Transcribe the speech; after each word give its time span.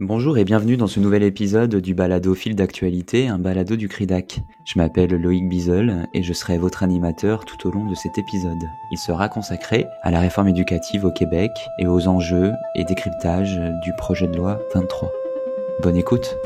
Bonjour 0.00 0.36
et 0.38 0.44
bienvenue 0.44 0.76
dans 0.76 0.88
ce 0.88 0.98
nouvel 0.98 1.22
épisode 1.22 1.76
du 1.76 1.94
balado 1.94 2.34
fil 2.34 2.56
d'actualité, 2.56 3.28
un 3.28 3.38
balado 3.38 3.76
du 3.76 3.88
CRIDAC. 3.88 4.40
Je 4.64 4.76
m'appelle 4.76 5.10
Loïc 5.10 5.48
Bizel 5.48 6.08
et 6.12 6.24
je 6.24 6.32
serai 6.32 6.58
votre 6.58 6.82
animateur 6.82 7.44
tout 7.44 7.68
au 7.68 7.70
long 7.70 7.88
de 7.88 7.94
cet 7.94 8.18
épisode. 8.18 8.58
Il 8.90 8.98
sera 8.98 9.28
consacré 9.28 9.86
à 10.02 10.10
la 10.10 10.18
réforme 10.18 10.48
éducative 10.48 11.04
au 11.04 11.12
Québec 11.12 11.52
et 11.78 11.86
aux 11.86 12.08
enjeux 12.08 12.50
et 12.74 12.82
décryptage 12.82 13.60
du 13.84 13.92
projet 13.96 14.26
de 14.26 14.36
loi 14.36 14.60
23. 14.74 15.12
Bonne 15.80 15.96
écoute 15.96 16.38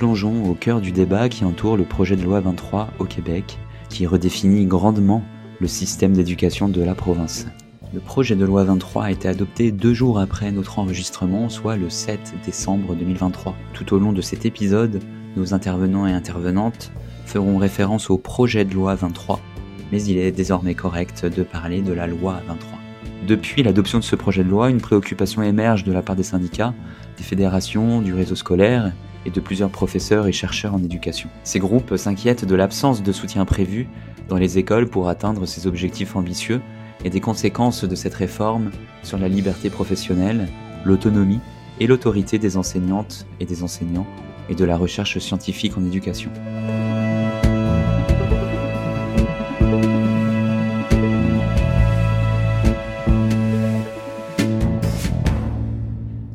plongeons 0.00 0.48
au 0.48 0.54
cœur 0.54 0.80
du 0.80 0.92
débat 0.92 1.28
qui 1.28 1.44
entoure 1.44 1.76
le 1.76 1.84
projet 1.84 2.16
de 2.16 2.22
loi 2.22 2.40
23 2.40 2.88
au 2.98 3.04
Québec, 3.04 3.58
qui 3.90 4.06
redéfinit 4.06 4.64
grandement 4.64 5.22
le 5.60 5.68
système 5.68 6.14
d'éducation 6.14 6.70
de 6.70 6.82
la 6.82 6.94
province. 6.94 7.46
Le 7.92 8.00
projet 8.00 8.34
de 8.34 8.46
loi 8.46 8.64
23 8.64 9.04
a 9.04 9.10
été 9.10 9.28
adopté 9.28 9.72
deux 9.72 9.92
jours 9.92 10.18
après 10.18 10.52
notre 10.52 10.78
enregistrement, 10.78 11.50
soit 11.50 11.76
le 11.76 11.90
7 11.90 12.32
décembre 12.46 12.94
2023. 12.94 13.54
Tout 13.74 13.92
au 13.92 13.98
long 13.98 14.14
de 14.14 14.22
cet 14.22 14.46
épisode, 14.46 15.02
nos 15.36 15.52
intervenants 15.52 16.06
et 16.06 16.12
intervenantes 16.12 16.92
feront 17.26 17.58
référence 17.58 18.08
au 18.08 18.16
projet 18.16 18.64
de 18.64 18.72
loi 18.72 18.94
23, 18.94 19.38
mais 19.92 20.02
il 20.02 20.16
est 20.16 20.32
désormais 20.32 20.74
correct 20.74 21.26
de 21.26 21.42
parler 21.42 21.82
de 21.82 21.92
la 21.92 22.06
loi 22.06 22.40
23. 22.48 22.78
Depuis 23.28 23.62
l'adoption 23.62 23.98
de 23.98 24.04
ce 24.04 24.16
projet 24.16 24.44
de 24.44 24.48
loi, 24.48 24.70
une 24.70 24.80
préoccupation 24.80 25.42
émerge 25.42 25.84
de 25.84 25.92
la 25.92 26.00
part 26.00 26.16
des 26.16 26.22
syndicats, 26.22 26.72
des 27.18 27.22
fédérations, 27.22 28.00
du 28.00 28.14
réseau 28.14 28.34
scolaire 28.34 28.92
et 29.26 29.30
de 29.30 29.40
plusieurs 29.40 29.70
professeurs 29.70 30.26
et 30.26 30.32
chercheurs 30.32 30.74
en 30.74 30.82
éducation. 30.82 31.28
Ces 31.44 31.58
groupes 31.58 31.96
s'inquiètent 31.96 32.44
de 32.44 32.54
l'absence 32.54 33.02
de 33.02 33.12
soutien 33.12 33.44
prévu 33.44 33.88
dans 34.28 34.36
les 34.36 34.58
écoles 34.58 34.88
pour 34.88 35.08
atteindre 35.08 35.46
ces 35.46 35.66
objectifs 35.66 36.16
ambitieux 36.16 36.60
et 37.04 37.10
des 37.10 37.20
conséquences 37.20 37.84
de 37.84 37.94
cette 37.94 38.14
réforme 38.14 38.70
sur 39.02 39.18
la 39.18 39.28
liberté 39.28 39.70
professionnelle, 39.70 40.48
l'autonomie 40.84 41.40
et 41.80 41.86
l'autorité 41.86 42.38
des 42.38 42.56
enseignantes 42.56 43.26
et 43.40 43.46
des 43.46 43.62
enseignants 43.62 44.06
et 44.48 44.54
de 44.54 44.64
la 44.64 44.76
recherche 44.76 45.18
scientifique 45.18 45.76
en 45.78 45.84
éducation. 45.84 46.30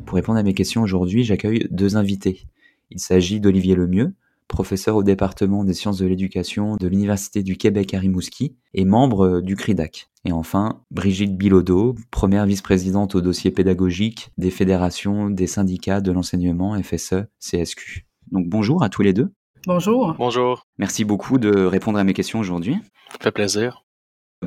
Pour 0.04 0.16
répondre 0.16 0.38
à 0.38 0.42
mes 0.42 0.54
questions 0.54 0.82
aujourd'hui, 0.82 1.24
j'accueille 1.24 1.68
deux 1.70 1.96
invités. 1.96 2.46
Il 2.90 3.00
s'agit 3.00 3.40
d'Olivier 3.40 3.74
Lemieux, 3.74 4.14
professeur 4.48 4.96
au 4.96 5.02
département 5.02 5.64
des 5.64 5.74
sciences 5.74 5.98
de 5.98 6.06
l'éducation 6.06 6.76
de 6.76 6.86
l'Université 6.86 7.42
du 7.42 7.56
Québec 7.56 7.94
à 7.94 7.98
Rimouski 7.98 8.56
et 8.74 8.84
membre 8.84 9.40
du 9.40 9.56
CRIDAC. 9.56 10.08
Et 10.24 10.32
enfin, 10.32 10.82
Brigitte 10.90 11.36
Bilodeau, 11.36 11.94
première 12.10 12.46
vice-présidente 12.46 13.14
au 13.14 13.20
dossier 13.20 13.50
pédagogique 13.50 14.30
des 14.38 14.50
fédérations 14.50 15.30
des 15.30 15.46
syndicats 15.46 16.00
de 16.00 16.12
l'enseignement 16.12 16.80
FSE 16.82 17.26
CSQ. 17.40 18.06
Donc 18.30 18.48
bonjour 18.48 18.82
à 18.82 18.88
tous 18.88 19.02
les 19.02 19.12
deux. 19.12 19.32
Bonjour. 19.66 20.14
Bonjour. 20.18 20.66
Merci 20.78 21.04
beaucoup 21.04 21.38
de 21.38 21.64
répondre 21.64 21.98
à 21.98 22.04
mes 22.04 22.12
questions 22.12 22.38
aujourd'hui. 22.38 22.76
Ça 23.10 23.18
fait 23.20 23.32
plaisir. 23.32 23.84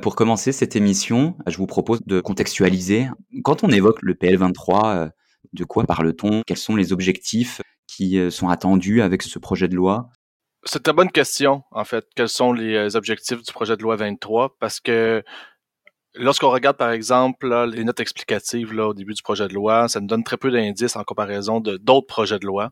Pour 0.01 0.15
commencer 0.15 0.51
cette 0.51 0.75
émission, 0.75 1.35
je 1.47 1.57
vous 1.57 1.65
propose 1.65 2.01
de 2.05 2.21
contextualiser. 2.21 3.07
Quand 3.43 3.63
on 3.63 3.69
évoque 3.69 4.01
le 4.01 4.13
PL23, 4.13 5.11
de 5.53 5.63
quoi 5.63 5.85
parle-t-on? 5.85 6.43
Quels 6.45 6.57
sont 6.57 6.75
les 6.75 6.93
objectifs 6.93 7.61
qui 7.87 8.17
euh, 8.19 8.29
sont 8.29 8.49
attendus 8.49 9.01
avec 9.01 9.23
ce 9.23 9.39
projet 9.39 9.67
de 9.67 9.75
loi? 9.75 10.09
C'est 10.63 10.87
une 10.87 10.93
bonne 10.93 11.11
question, 11.11 11.63
en 11.71 11.85
fait. 11.85 12.05
Quels 12.15 12.29
sont 12.29 12.53
les 12.53 12.75
euh, 12.75 12.97
objectifs 12.97 13.41
du 13.41 13.51
projet 13.51 13.77
de 13.77 13.81
loi 13.81 13.95
23? 13.95 14.57
Parce 14.59 14.79
que 14.79 15.23
lorsqu'on 16.13 16.49
regarde, 16.49 16.77
par 16.77 16.91
exemple, 16.91 17.47
les 17.65 17.83
notes 17.83 17.99
explicatives 17.99 18.77
au 18.77 18.93
début 18.93 19.13
du 19.13 19.23
projet 19.23 19.47
de 19.47 19.53
loi, 19.53 19.87
ça 19.87 19.99
nous 19.99 20.07
donne 20.07 20.23
très 20.23 20.37
peu 20.37 20.51
d'indices 20.51 20.95
en 20.95 21.03
comparaison 21.03 21.59
de 21.59 21.77
d'autres 21.77 22.07
projets 22.07 22.39
de 22.39 22.45
loi. 22.45 22.71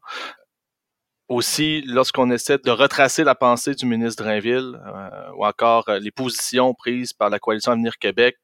Aussi, 1.29 1.81
lorsqu'on 1.85 2.31
essaie 2.31 2.57
de 2.57 2.71
retracer 2.71 3.25
la 3.25 3.35
pensée 3.35 3.73
du 3.73 3.85
ministre 3.85 4.23
Drainville, 4.23 4.79
euh, 4.85 5.31
ou 5.35 5.45
encore 5.45 5.89
les 5.99 6.11
positions 6.11 6.73
prises 6.73 7.11
par 7.11 7.29
la 7.29 7.37
coalition 7.37 7.73
Avenir 7.73 7.97
Québec 7.97 8.37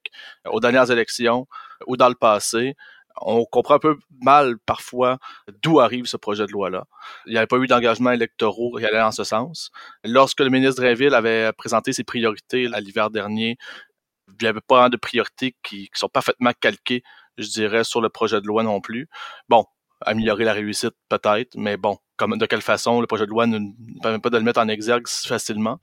aux 0.50 0.60
dernières 0.60 0.92
élections 0.92 1.48
ou 1.88 1.96
dans 1.96 2.10
le 2.10 2.16
passé, 2.16 2.76
on 3.22 3.46
comprend 3.46 3.76
un 3.76 3.80
peu 3.80 3.98
mal 4.22 4.58
parfois 4.66 5.20
d'où 5.62 5.80
arrive 5.80 6.06
ce 6.06 6.18
projet 6.18 6.46
de 6.46 6.52
loi-là. 6.52 6.86
Il 7.26 7.32
n'y 7.32 7.38
avait 7.38 7.48
pas 7.48 7.58
eu 7.58 7.68
d'engagement 7.68 8.12
électoraux 8.12 8.78
qui 8.78 8.86
allait 8.86 9.02
en 9.02 9.12
ce 9.12 9.24
sens. 9.24 9.72
Lorsque 10.04 10.40
le 10.40 10.50
ministre 10.50 10.82
Drainville 10.82 11.14
avait 11.14 11.52
présenté 11.54 11.94
ses 11.94 12.04
priorités 12.04 12.68
l'hiver 12.80 13.10
dernier, 13.10 13.58
il 14.28 14.36
n'y 14.42 14.48
avait 14.48 14.62
pas 14.62 14.90
de 14.90 14.98
priorités 14.98 15.56
qui, 15.64 15.90
sont 15.94 16.10
parfaitement 16.10 16.52
calquées, 16.60 17.04
je 17.38 17.50
dirais, 17.50 17.84
sur 17.84 18.02
le 18.02 18.10
projet 18.10 18.42
de 18.42 18.48
loi 18.48 18.64
non 18.64 18.82
plus. 18.82 19.08
Bon, 19.50 19.66
améliorer 20.06 20.44
la 20.44 20.54
réussite 20.54 20.94
peut-être, 21.10 21.56
mais 21.56 21.78
bon, 21.78 21.98
comme 22.18 22.38
de 22.38 22.46
quelle 22.46 22.62
façon 22.62 23.02
le 23.02 23.08
projet 23.08 23.26
de 23.26 23.30
loi 23.30 23.48
ne, 23.48 23.60
permet 24.02 24.20
pas 24.20 24.30
de 24.30 24.38
le 24.38 24.44
mettre 24.44 24.60
en 24.60 24.68
exergue 24.68 25.08
facilement. 25.08 25.80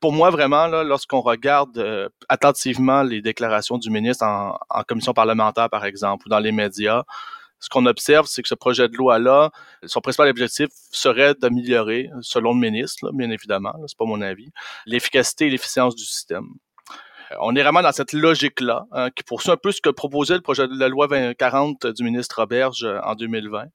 Pour 0.00 0.12
moi, 0.12 0.30
vraiment, 0.30 0.66
lorsqu'on 0.66 1.20
regarde 1.20 1.78
euh, 1.78 2.08
attentivement 2.28 3.02
les 3.02 3.22
déclarations 3.22 3.78
du 3.78 3.90
ministre 3.90 4.24
en, 4.24 4.82
commission 4.84 5.12
parlementaire, 5.12 5.70
par 5.70 5.84
exemple, 5.84 6.26
ou 6.26 6.30
dans 6.30 6.38
les 6.38 6.52
médias, 6.52 7.04
ce 7.60 7.68
qu'on 7.68 7.84
observe, 7.86 8.26
c'est 8.26 8.42
que 8.42 8.48
ce 8.48 8.54
projet 8.54 8.88
de 8.88 8.96
loi-là, 8.96 9.50
son 9.84 10.00
principal 10.00 10.28
objectif 10.28 10.68
serait 10.90 11.34
d'améliorer, 11.34 12.08
selon 12.22 12.54
le 12.54 12.60
ministre, 12.60 13.10
bien 13.12 13.30
évidemment, 13.30 13.74
c'est 13.86 13.98
pas 13.98 14.06
mon 14.06 14.22
avis, 14.22 14.50
l'efficacité 14.86 15.46
et 15.46 15.50
l'efficience 15.50 15.94
du 15.94 16.04
système. 16.04 16.46
On 17.38 17.54
est 17.54 17.62
vraiment 17.62 17.82
dans 17.82 17.92
cette 17.92 18.12
logique-là, 18.12 18.86
hein, 18.90 19.10
qui 19.10 19.22
poursuit 19.22 19.52
un 19.52 19.56
peu 19.56 19.70
ce 19.70 19.80
que 19.80 19.90
proposait 19.90 20.34
le 20.34 20.40
projet 20.40 20.66
de 20.66 20.86
loi 20.86 21.06
2040 21.06 21.86
du 21.86 22.02
ministre 22.02 22.40
Roberge 22.40 22.82
euh, 22.82 22.98
en 23.04 23.14
2020, 23.14 23.66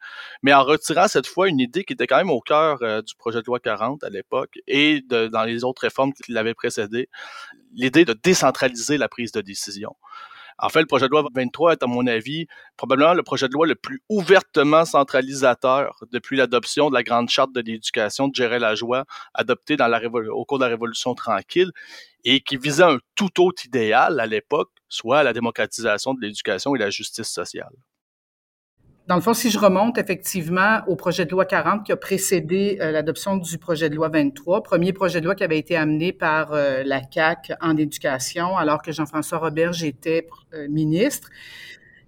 mais 0.43 0.53
en 0.53 0.63
retirant 0.63 1.07
cette 1.07 1.27
fois 1.27 1.47
une 1.47 1.59
idée 1.59 1.85
qui 1.85 1.93
était 1.93 2.05
quand 2.07 2.17
même 2.17 2.29
au 2.29 2.41
cœur 2.41 2.79
euh, 2.81 3.01
du 3.01 3.15
projet 3.15 3.39
de 3.39 3.45
loi 3.45 3.59
40 3.59 4.03
à 4.03 4.09
l'époque 4.09 4.59
et 4.67 5.01
dans 5.09 5.43
les 5.45 5.63
autres 5.63 5.83
réformes 5.83 6.11
qui 6.13 6.33
l'avaient 6.33 6.53
précédé, 6.53 7.09
l'idée 7.73 8.03
de 8.03 8.13
décentraliser 8.13 8.97
la 8.97 9.07
prise 9.07 9.31
de 9.31 9.41
décision. 9.41 9.95
En 10.57 10.69
fait, 10.69 10.79
le 10.79 10.85
projet 10.85 11.05
de 11.05 11.11
loi 11.11 11.27
23 11.33 11.73
est, 11.73 11.83
à 11.83 11.87
mon 11.87 12.07
avis, 12.07 12.47
probablement 12.77 13.13
le 13.13 13.23
projet 13.23 13.47
de 13.47 13.53
loi 13.53 13.67
le 13.67 13.75
plus 13.75 14.01
ouvertement 14.09 14.85
centralisateur 14.85 15.95
depuis 16.11 16.37
l'adoption 16.37 16.89
de 16.89 16.95
la 16.95 17.03
Grande 17.03 17.29
Charte 17.29 17.51
de 17.53 17.61
l'éducation 17.61 18.27
de 18.29 18.35
Gérer 18.35 18.59
la 18.59 18.75
joie, 18.75 19.05
adoptée 19.33 19.75
au 20.31 20.45
cours 20.45 20.59
de 20.59 20.63
la 20.63 20.69
Révolution 20.69 21.13
tranquille, 21.13 21.71
et 22.23 22.39
qui 22.39 22.57
visait 22.57 22.83
un 22.83 22.99
tout 23.15 23.41
autre 23.41 23.65
idéal 23.65 24.19
à 24.19 24.25
l'époque, 24.25 24.71
soit 24.87 25.23
la 25.23 25.33
démocratisation 25.33 26.13
de 26.13 26.21
l'éducation 26.21 26.75
et 26.75 26.79
la 26.79 26.89
justice 26.89 27.29
sociale. 27.29 27.73
Dans 29.07 29.15
le 29.15 29.21
fond, 29.21 29.35
si 29.35 29.51
je 29.51 29.59
remonte 29.59 29.99
effectivement 29.99 30.79
au 30.87 30.95
projet 30.95 31.25
de 31.25 31.31
loi 31.31 31.45
40 31.45 31.85
qui 31.85 31.91
a 31.91 31.95
précédé 31.95 32.79
euh, 32.81 32.89
l'adoption 32.89 33.37
du 33.37 33.59
projet 33.59 33.87
de 33.87 33.95
loi 33.95 34.09
23, 34.09 34.63
premier 34.63 34.93
projet 34.93 35.21
de 35.21 35.25
loi 35.25 35.35
qui 35.35 35.43
avait 35.43 35.59
été 35.59 35.75
amené 35.75 36.11
par 36.11 36.53
euh, 36.53 36.81
la 36.83 37.01
CAC 37.01 37.53
en 37.61 37.77
éducation 37.77 38.57
alors 38.57 38.81
que 38.81 38.91
Jean-François 38.91 39.37
Roberge 39.37 39.83
était 39.83 40.27
euh, 40.55 40.67
ministre. 40.69 41.29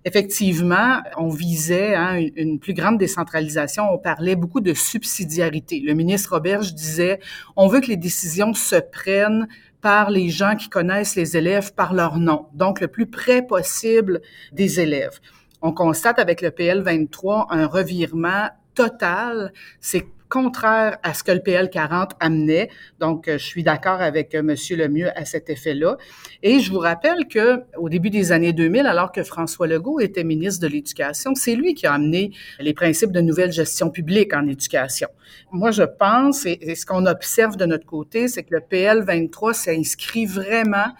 Effectivement, 0.05 1.01
on 1.17 1.29
visait 1.29 1.93
hein, 1.93 2.15
une, 2.15 2.31
une, 2.35 2.59
plus 2.59 2.73
grande 2.73 2.97
décentralisation. 2.97 3.83
On 3.91 3.99
parlait 3.99 4.35
beaucoup 4.35 4.61
de 4.61 4.73
subsidiarité. 4.73 5.79
Le 5.81 5.93
ministre 5.93 6.33
Roberge 6.33 6.73
disait, 6.73 7.19
on 7.55 7.67
veut 7.67 7.79
que 7.79 7.87
les 7.87 7.97
décisions 7.97 8.55
se 8.55 8.77
prennent 8.77 9.47
par 9.81 10.09
les 10.09 10.29
gens 10.29 10.55
qui 10.55 10.69
connaissent 10.69 11.15
les 11.15 11.37
élèves 11.37 11.75
par 11.75 11.93
leur 11.93 12.17
nom, 12.17 12.47
donc 12.53 12.81
le 12.81 12.87
plus 12.87 13.05
près 13.05 13.45
possible 13.45 14.21
des 14.51 14.79
élèves 14.79 15.19
on 15.61 15.71
constate 15.71 16.19
avec 16.19 16.41
le 16.41 16.51
PL 16.51 16.81
23 16.81 17.47
un 17.49 17.67
revirement 17.67 18.49
total. 18.75 19.53
C'est 19.79 20.05
contraire 20.29 20.97
à 21.03 21.13
ce 21.13 21.23
que 21.23 21.31
le 21.31 21.39
PL 21.39 21.69
40 21.69 22.11
amenait. 22.19 22.69
Donc, 22.99 23.27
euh, 23.27 23.37
je 23.37 23.45
suis 23.45 23.63
d'accord 23.63 24.01
avec 24.01 24.33
M. 24.33 24.41
Euh, 24.41 24.43
Monsieur 24.43 24.75
Lemieux 24.75 25.09
à 25.17 25.25
cet 25.25 25.49
effet-là. 25.49 25.97
Et 26.43 26.59
je 26.59 26.71
vous 26.71 26.79
rappelle 26.79 27.27
que 27.27 27.61
au 27.77 27.89
début 27.89 28.09
des 28.09 28.31
années 28.31 28.53
2000, 28.53 28.85
alors 28.85 29.11
que 29.11 29.23
François 29.23 29.67
Legault 29.67 29.99
était 29.99 30.23
ministre 30.23 30.61
de 30.61 30.71
l'Éducation, 30.71 31.35
c'est 31.35 31.55
lui 31.55 31.73
qui 31.73 31.87
a 31.87 31.93
amené 31.93 32.31
les 32.59 32.73
principes 32.73 33.11
de 33.11 33.21
nouvelle 33.21 33.51
gestion 33.51 33.89
publique 33.89 34.33
en 34.33 34.47
éducation. 34.47 35.09
Moi, 35.51 35.71
je 35.71 35.83
pense, 35.83 36.45
et 36.45 36.75
ce 36.75 36.85
qu'on 36.85 37.05
observe 37.05 37.57
de 37.57 37.65
notre 37.65 37.85
côté, 37.85 38.27
c'est 38.27 38.43
que 38.43 38.55
le 38.55 38.61
PL 38.61 39.03
23 39.03 39.53
s'inscrit 39.53 40.25
vraiment 40.25 40.93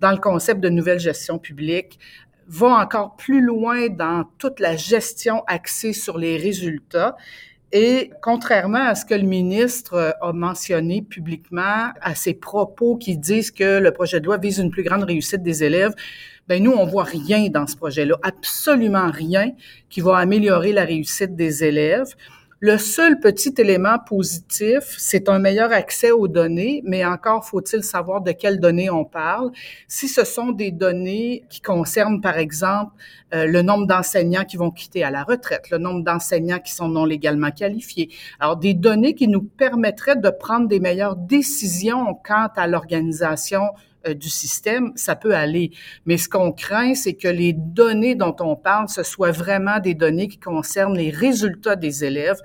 dans 0.00 0.10
le 0.10 0.18
concept 0.18 0.60
de 0.60 0.68
nouvelle 0.68 1.00
gestion 1.00 1.38
publique 1.38 1.98
va 2.46 2.68
encore 2.68 3.16
plus 3.16 3.40
loin 3.40 3.88
dans 3.88 4.24
toute 4.38 4.60
la 4.60 4.76
gestion 4.76 5.42
axée 5.46 5.92
sur 5.92 6.18
les 6.18 6.36
résultats. 6.36 7.16
Et 7.72 8.12
contrairement 8.22 8.86
à 8.86 8.94
ce 8.94 9.04
que 9.04 9.14
le 9.14 9.22
ministre 9.22 10.16
a 10.20 10.32
mentionné 10.32 11.02
publiquement, 11.02 11.88
à 12.00 12.14
ses 12.14 12.34
propos 12.34 12.96
qui 12.96 13.18
disent 13.18 13.50
que 13.50 13.80
le 13.80 13.90
projet 13.90 14.20
de 14.20 14.26
loi 14.26 14.38
vise 14.38 14.58
une 14.58 14.70
plus 14.70 14.84
grande 14.84 15.02
réussite 15.02 15.42
des 15.42 15.64
élèves, 15.64 15.92
ben 16.46 16.62
nous, 16.62 16.72
on 16.72 16.86
voit 16.86 17.04
rien 17.04 17.48
dans 17.48 17.66
ce 17.66 17.74
projet-là, 17.74 18.16
absolument 18.22 19.10
rien 19.10 19.52
qui 19.88 20.00
va 20.00 20.18
améliorer 20.18 20.72
la 20.72 20.84
réussite 20.84 21.34
des 21.34 21.64
élèves. 21.64 22.14
Le 22.60 22.78
seul 22.78 23.18
petit 23.18 23.52
élément 23.58 23.98
positif, 23.98 24.94
c'est 24.96 25.28
un 25.28 25.38
meilleur 25.38 25.72
accès 25.72 26.12
aux 26.12 26.28
données, 26.28 26.82
mais 26.84 27.04
encore 27.04 27.44
faut-il 27.44 27.82
savoir 27.82 28.22
de 28.22 28.30
quelles 28.30 28.60
données 28.60 28.90
on 28.90 29.04
parle. 29.04 29.50
Si 29.88 30.06
ce 30.06 30.24
sont 30.24 30.52
des 30.52 30.70
données 30.70 31.44
qui 31.50 31.60
concernent, 31.60 32.20
par 32.20 32.38
exemple, 32.38 32.92
euh, 33.34 33.46
le 33.46 33.62
nombre 33.62 33.86
d'enseignants 33.86 34.44
qui 34.44 34.56
vont 34.56 34.70
quitter 34.70 35.02
à 35.02 35.10
la 35.10 35.24
retraite, 35.24 35.70
le 35.70 35.78
nombre 35.78 36.04
d'enseignants 36.04 36.60
qui 36.60 36.72
sont 36.72 36.88
non 36.88 37.04
légalement 37.04 37.50
qualifiés, 37.50 38.10
alors 38.38 38.56
des 38.56 38.74
données 38.74 39.14
qui 39.14 39.26
nous 39.26 39.42
permettraient 39.42 40.16
de 40.16 40.30
prendre 40.30 40.68
des 40.68 40.78
meilleures 40.78 41.16
décisions 41.16 42.14
quant 42.24 42.48
à 42.54 42.66
l'organisation 42.68 43.62
du 44.12 44.28
système, 44.28 44.92
ça 44.96 45.16
peut 45.16 45.34
aller. 45.34 45.70
Mais 46.04 46.18
ce 46.18 46.28
qu'on 46.28 46.52
craint, 46.52 46.94
c'est 46.94 47.14
que 47.14 47.28
les 47.28 47.52
données 47.52 48.14
dont 48.14 48.36
on 48.40 48.56
parle, 48.56 48.88
ce 48.88 49.02
soit 49.02 49.30
vraiment 49.30 49.78
des 49.78 49.94
données 49.94 50.28
qui 50.28 50.38
concernent 50.38 50.96
les 50.96 51.10
résultats 51.10 51.76
des 51.76 52.04
élèves. 52.04 52.40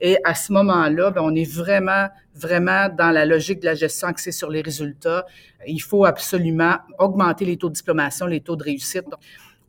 Et 0.00 0.16
à 0.24 0.34
ce 0.34 0.52
moment-là, 0.52 1.10
ben, 1.10 1.20
on 1.22 1.34
est 1.34 1.50
vraiment, 1.50 2.08
vraiment 2.34 2.88
dans 2.88 3.10
la 3.10 3.26
logique 3.26 3.60
de 3.60 3.66
la 3.66 3.74
gestion 3.74 4.08
axée 4.08 4.32
sur 4.32 4.50
les 4.50 4.62
résultats. 4.62 5.26
Il 5.66 5.80
faut 5.80 6.04
absolument 6.04 6.76
augmenter 6.98 7.44
les 7.44 7.56
taux 7.56 7.68
de 7.68 7.74
diplomation, 7.74 8.26
les 8.26 8.40
taux 8.40 8.56
de 8.56 8.64
réussite. 8.64 9.04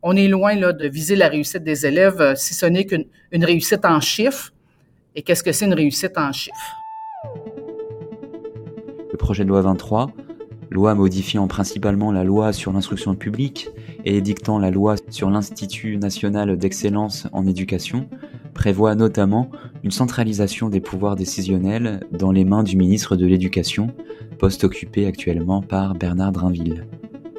on 0.02 0.16
est 0.16 0.28
loin 0.28 0.54
là, 0.54 0.72
de 0.72 0.86
viser 0.86 1.16
la 1.16 1.28
réussite 1.28 1.64
des 1.64 1.86
élèves, 1.86 2.20
euh, 2.20 2.34
si 2.34 2.52
ce 2.52 2.66
n'est 2.66 2.84
qu'une 2.84 3.06
réussite 3.32 3.84
en 3.84 4.00
chiffres. 4.00 4.52
Et 5.14 5.22
qu'est-ce 5.22 5.42
que 5.42 5.52
c'est 5.52 5.64
une 5.64 5.74
réussite 5.74 6.18
en 6.18 6.32
chiffres? 6.32 6.74
Le 9.12 9.16
projet 9.16 9.44
de 9.44 9.48
loi 9.48 9.62
23 9.62 10.10
loi 10.74 10.96
modifiant 10.96 11.46
principalement 11.46 12.10
la 12.10 12.24
loi 12.24 12.52
sur 12.52 12.72
l'instruction 12.72 13.14
publique 13.14 13.68
et 14.04 14.16
édictant 14.16 14.58
la 14.58 14.72
loi 14.72 14.96
sur 15.08 15.30
l'Institut 15.30 15.98
national 15.98 16.58
d'excellence 16.58 17.28
en 17.32 17.46
éducation, 17.46 18.08
prévoit 18.54 18.96
notamment 18.96 19.50
une 19.84 19.92
centralisation 19.92 20.68
des 20.68 20.80
pouvoirs 20.80 21.14
décisionnels 21.14 22.00
dans 22.10 22.32
les 22.32 22.44
mains 22.44 22.64
du 22.64 22.76
ministre 22.76 23.14
de 23.14 23.24
l'Éducation, 23.24 23.92
poste 24.40 24.64
occupé 24.64 25.06
actuellement 25.06 25.62
par 25.62 25.94
Bernard 25.94 26.32
Drinville. 26.32 26.86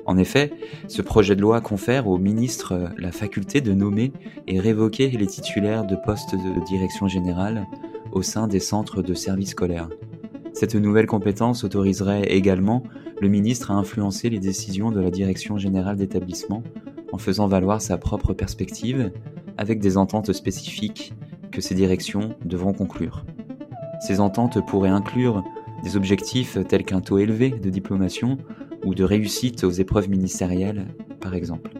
En 0.06 0.18
effet, 0.18 0.54
ce 0.88 1.02
projet 1.02 1.36
de 1.36 1.42
loi 1.42 1.60
confère 1.60 2.08
au 2.08 2.18
ministre 2.18 2.90
la 2.98 3.12
faculté 3.12 3.60
de 3.60 3.74
nommer 3.74 4.14
et 4.48 4.62
révoquer 4.62 5.10
les 5.10 5.28
titulaires 5.28 5.86
de 5.86 5.98
postes 6.06 6.36
de 6.36 6.66
direction 6.66 7.10
générale 7.10 7.68
au 8.14 8.22
sein 8.22 8.48
des 8.48 8.62
centres 8.62 9.02
de 9.02 9.14
services 9.14 9.50
scolaires. 9.50 9.90
Cette 10.56 10.76
nouvelle 10.76 11.06
compétence 11.06 11.66
autoriserait 11.66 12.24
également 12.32 12.82
le 13.20 13.28
ministre 13.28 13.72
a 13.72 13.74
influencé 13.74 14.30
les 14.30 14.40
décisions 14.40 14.90
de 14.90 15.02
la 15.02 15.12
direction 15.12 15.58
générale 15.58 15.98
d'établissement 15.98 16.64
en 17.12 17.18
faisant 17.18 17.46
valoir 17.46 17.82
sa 17.82 17.98
propre 17.98 18.32
perspective 18.32 19.12
avec 19.58 19.82
des 19.82 19.98
ententes 19.98 20.32
spécifiques 20.32 21.14
que 21.52 21.60
ces 21.60 21.76
directions 21.76 22.36
devront 22.46 22.72
conclure. 22.72 23.26
Ces 24.00 24.22
ententes 24.22 24.66
pourraient 24.66 24.88
inclure 24.88 25.44
des 25.84 25.98
objectifs 25.98 26.58
tels 26.70 26.86
qu'un 26.86 27.02
taux 27.02 27.18
élevé 27.18 27.50
de 27.50 27.70
diplomation 27.70 28.38
ou 28.86 28.96
de 28.96 29.04
réussite 29.04 29.66
aux 29.66 29.72
épreuves 29.72 30.10
ministérielles, 30.10 30.86
par 31.20 31.36
exemple. 31.36 31.72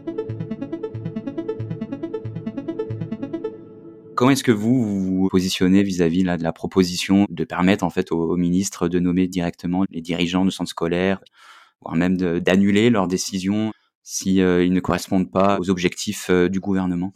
Comment 4.16 4.30
est-ce 4.30 4.44
que 4.44 4.50
vous 4.50 4.82
vous 4.82 5.28
positionnez 5.28 5.82
vis-à-vis 5.82 6.22
de 6.22 6.42
la 6.42 6.52
proposition 6.52 7.26
de 7.28 7.44
permettre 7.44 7.84
en 7.84 7.90
fait 7.90 8.12
aux, 8.12 8.34
ministres 8.36 8.88
de 8.88 8.98
nommer 8.98 9.28
directement 9.28 9.84
les 9.90 10.00
dirigeants 10.00 10.46
de 10.46 10.50
centres 10.50 10.70
scolaires, 10.70 11.20
voire 11.82 11.96
même 11.96 12.16
d'annuler 12.16 12.88
leurs 12.88 13.08
décisions 13.08 13.72
si 14.02 14.40
euh, 14.40 14.64
ils 14.64 14.72
ne 14.72 14.80
correspondent 14.80 15.30
pas 15.30 15.58
aux 15.60 15.68
objectifs 15.68 16.30
euh, 16.30 16.48
du 16.48 16.60
gouvernement? 16.60 17.12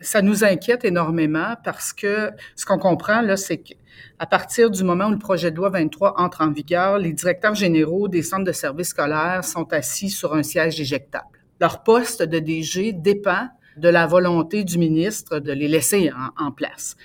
Ça 0.00 0.22
nous 0.22 0.44
inquiète 0.44 0.84
énormément 0.84 1.56
parce 1.64 1.92
que 1.92 2.30
ce 2.54 2.64
qu'on 2.64 2.78
comprend 2.78 3.22
là, 3.22 3.36
c'est 3.36 3.58
qu'à 3.58 4.26
partir 4.26 4.70
du 4.70 4.84
moment 4.84 5.08
où 5.08 5.12
le 5.12 5.18
projet 5.18 5.50
de 5.50 5.56
loi 5.56 5.70
23 5.70 6.20
entre 6.20 6.42
en 6.42 6.52
vigueur, 6.52 6.98
les 6.98 7.12
directeurs 7.12 7.56
généraux 7.56 8.06
des 8.06 8.22
centres 8.22 8.44
de 8.44 8.52
services 8.52 8.90
scolaires 8.90 9.42
sont 9.44 9.72
assis 9.72 10.10
sur 10.10 10.34
un 10.34 10.44
siège 10.44 10.80
éjectable. 10.80 11.26
Leur 11.60 11.82
poste 11.82 12.22
de 12.22 12.38
DG 12.38 12.92
dépend 12.92 13.48
de 13.76 13.88
la 13.88 14.06
volonté 14.06 14.64
du 14.64 14.78
ministre 14.78 15.38
de 15.38 15.52
les 15.52 15.68
laisser 15.68 16.10
en, 16.38 16.50
place. 16.50 16.96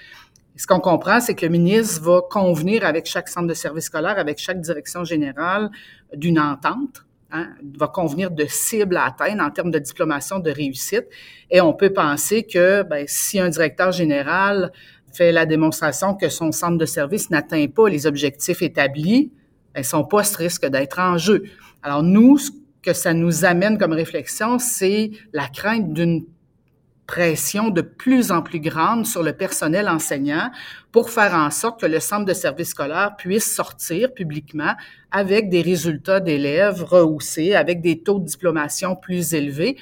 Ce 0.56 0.68
qu'on 0.68 0.80
comprend, 0.80 1.20
c'est 1.20 1.36
que 1.36 1.46
le 1.46 1.52
ministre 1.52 2.02
va 2.04 2.22
convenir 2.30 2.86
avec 2.86 3.06
chaque 3.06 3.28
centre 3.28 3.48
de 3.48 3.54
service 3.54 3.86
scolaire, 3.86 4.18
avec 4.18 4.40
chaque 4.40 4.62
direction 4.62 5.04
générale 5.04 5.70
d'une 6.16 6.40
entente, 6.40 7.06
hein, 7.32 7.50
va 7.78 7.88
convenir 7.88 8.32
de 8.32 8.46
cibles 8.48 8.98
à 8.98 9.06
atteindre 9.06 9.44
en 9.44 9.50
termes 9.50 9.72
de 9.72 9.80
diplomation 9.80 10.40
de 10.40 10.52
réussite. 10.52 11.06
Et 11.50 11.62
on 11.62 11.74
peut 11.74 11.92
penser 11.92 12.44
que 12.44 12.84
ben, 12.84 13.06
si 13.08 13.40
un 13.40 13.50
directeur 13.50 13.92
général 13.92 14.72
fait 15.14 15.32
la 15.32 15.46
démonstration 15.46 16.16
que 16.16 16.30
son 16.30 16.52
centre 16.52 16.78
de 16.78 16.86
service 16.86 17.30
n'atteint 17.30 17.68
pas 17.68 17.90
les 17.90 18.06
objectifs 18.08 18.62
établis, 18.62 19.32
ben, 19.74 19.84
son 19.84 20.04
poste 20.04 20.36
risque 20.38 20.66
d'être 20.68 21.00
en 21.00 21.18
jeu. 21.18 21.44
Alors 21.84 22.04
nous, 22.04 22.38
ce 22.38 22.52
que 22.82 22.94
ça 22.94 23.14
nous 23.14 23.46
amène 23.46 23.78
comme 23.78 23.94
réflexion, 23.94 24.60
c'est 24.60 25.12
la 25.34 25.48
crainte 25.48 25.94
d'une 25.94 26.26
de 27.16 27.82
plus 27.82 28.32
en 28.32 28.42
plus 28.42 28.60
grande 28.60 29.06
sur 29.06 29.24
le 29.24 29.34
personnel 29.34 29.90
enseignant 29.90 30.50
pour 30.92 31.10
faire 31.10 31.34
en 31.34 31.50
sorte 31.50 31.82
que 31.82 31.86
le 31.86 32.00
centre 32.00 32.26
de 32.26 32.34
service 32.34 32.70
scolaire 32.70 33.16
puisse 33.18 33.54
sortir 33.54 34.14
publiquement 34.14 34.74
avec 35.12 35.50
des 35.50 35.62
résultats 35.62 36.20
d'élèves 36.20 36.84
rehaussés, 36.84 37.56
avec 37.56 37.82
des 37.82 38.02
taux 38.02 38.20
de 38.20 38.26
diplomation 38.26 38.96
plus 38.96 39.34
élevés. 39.34 39.78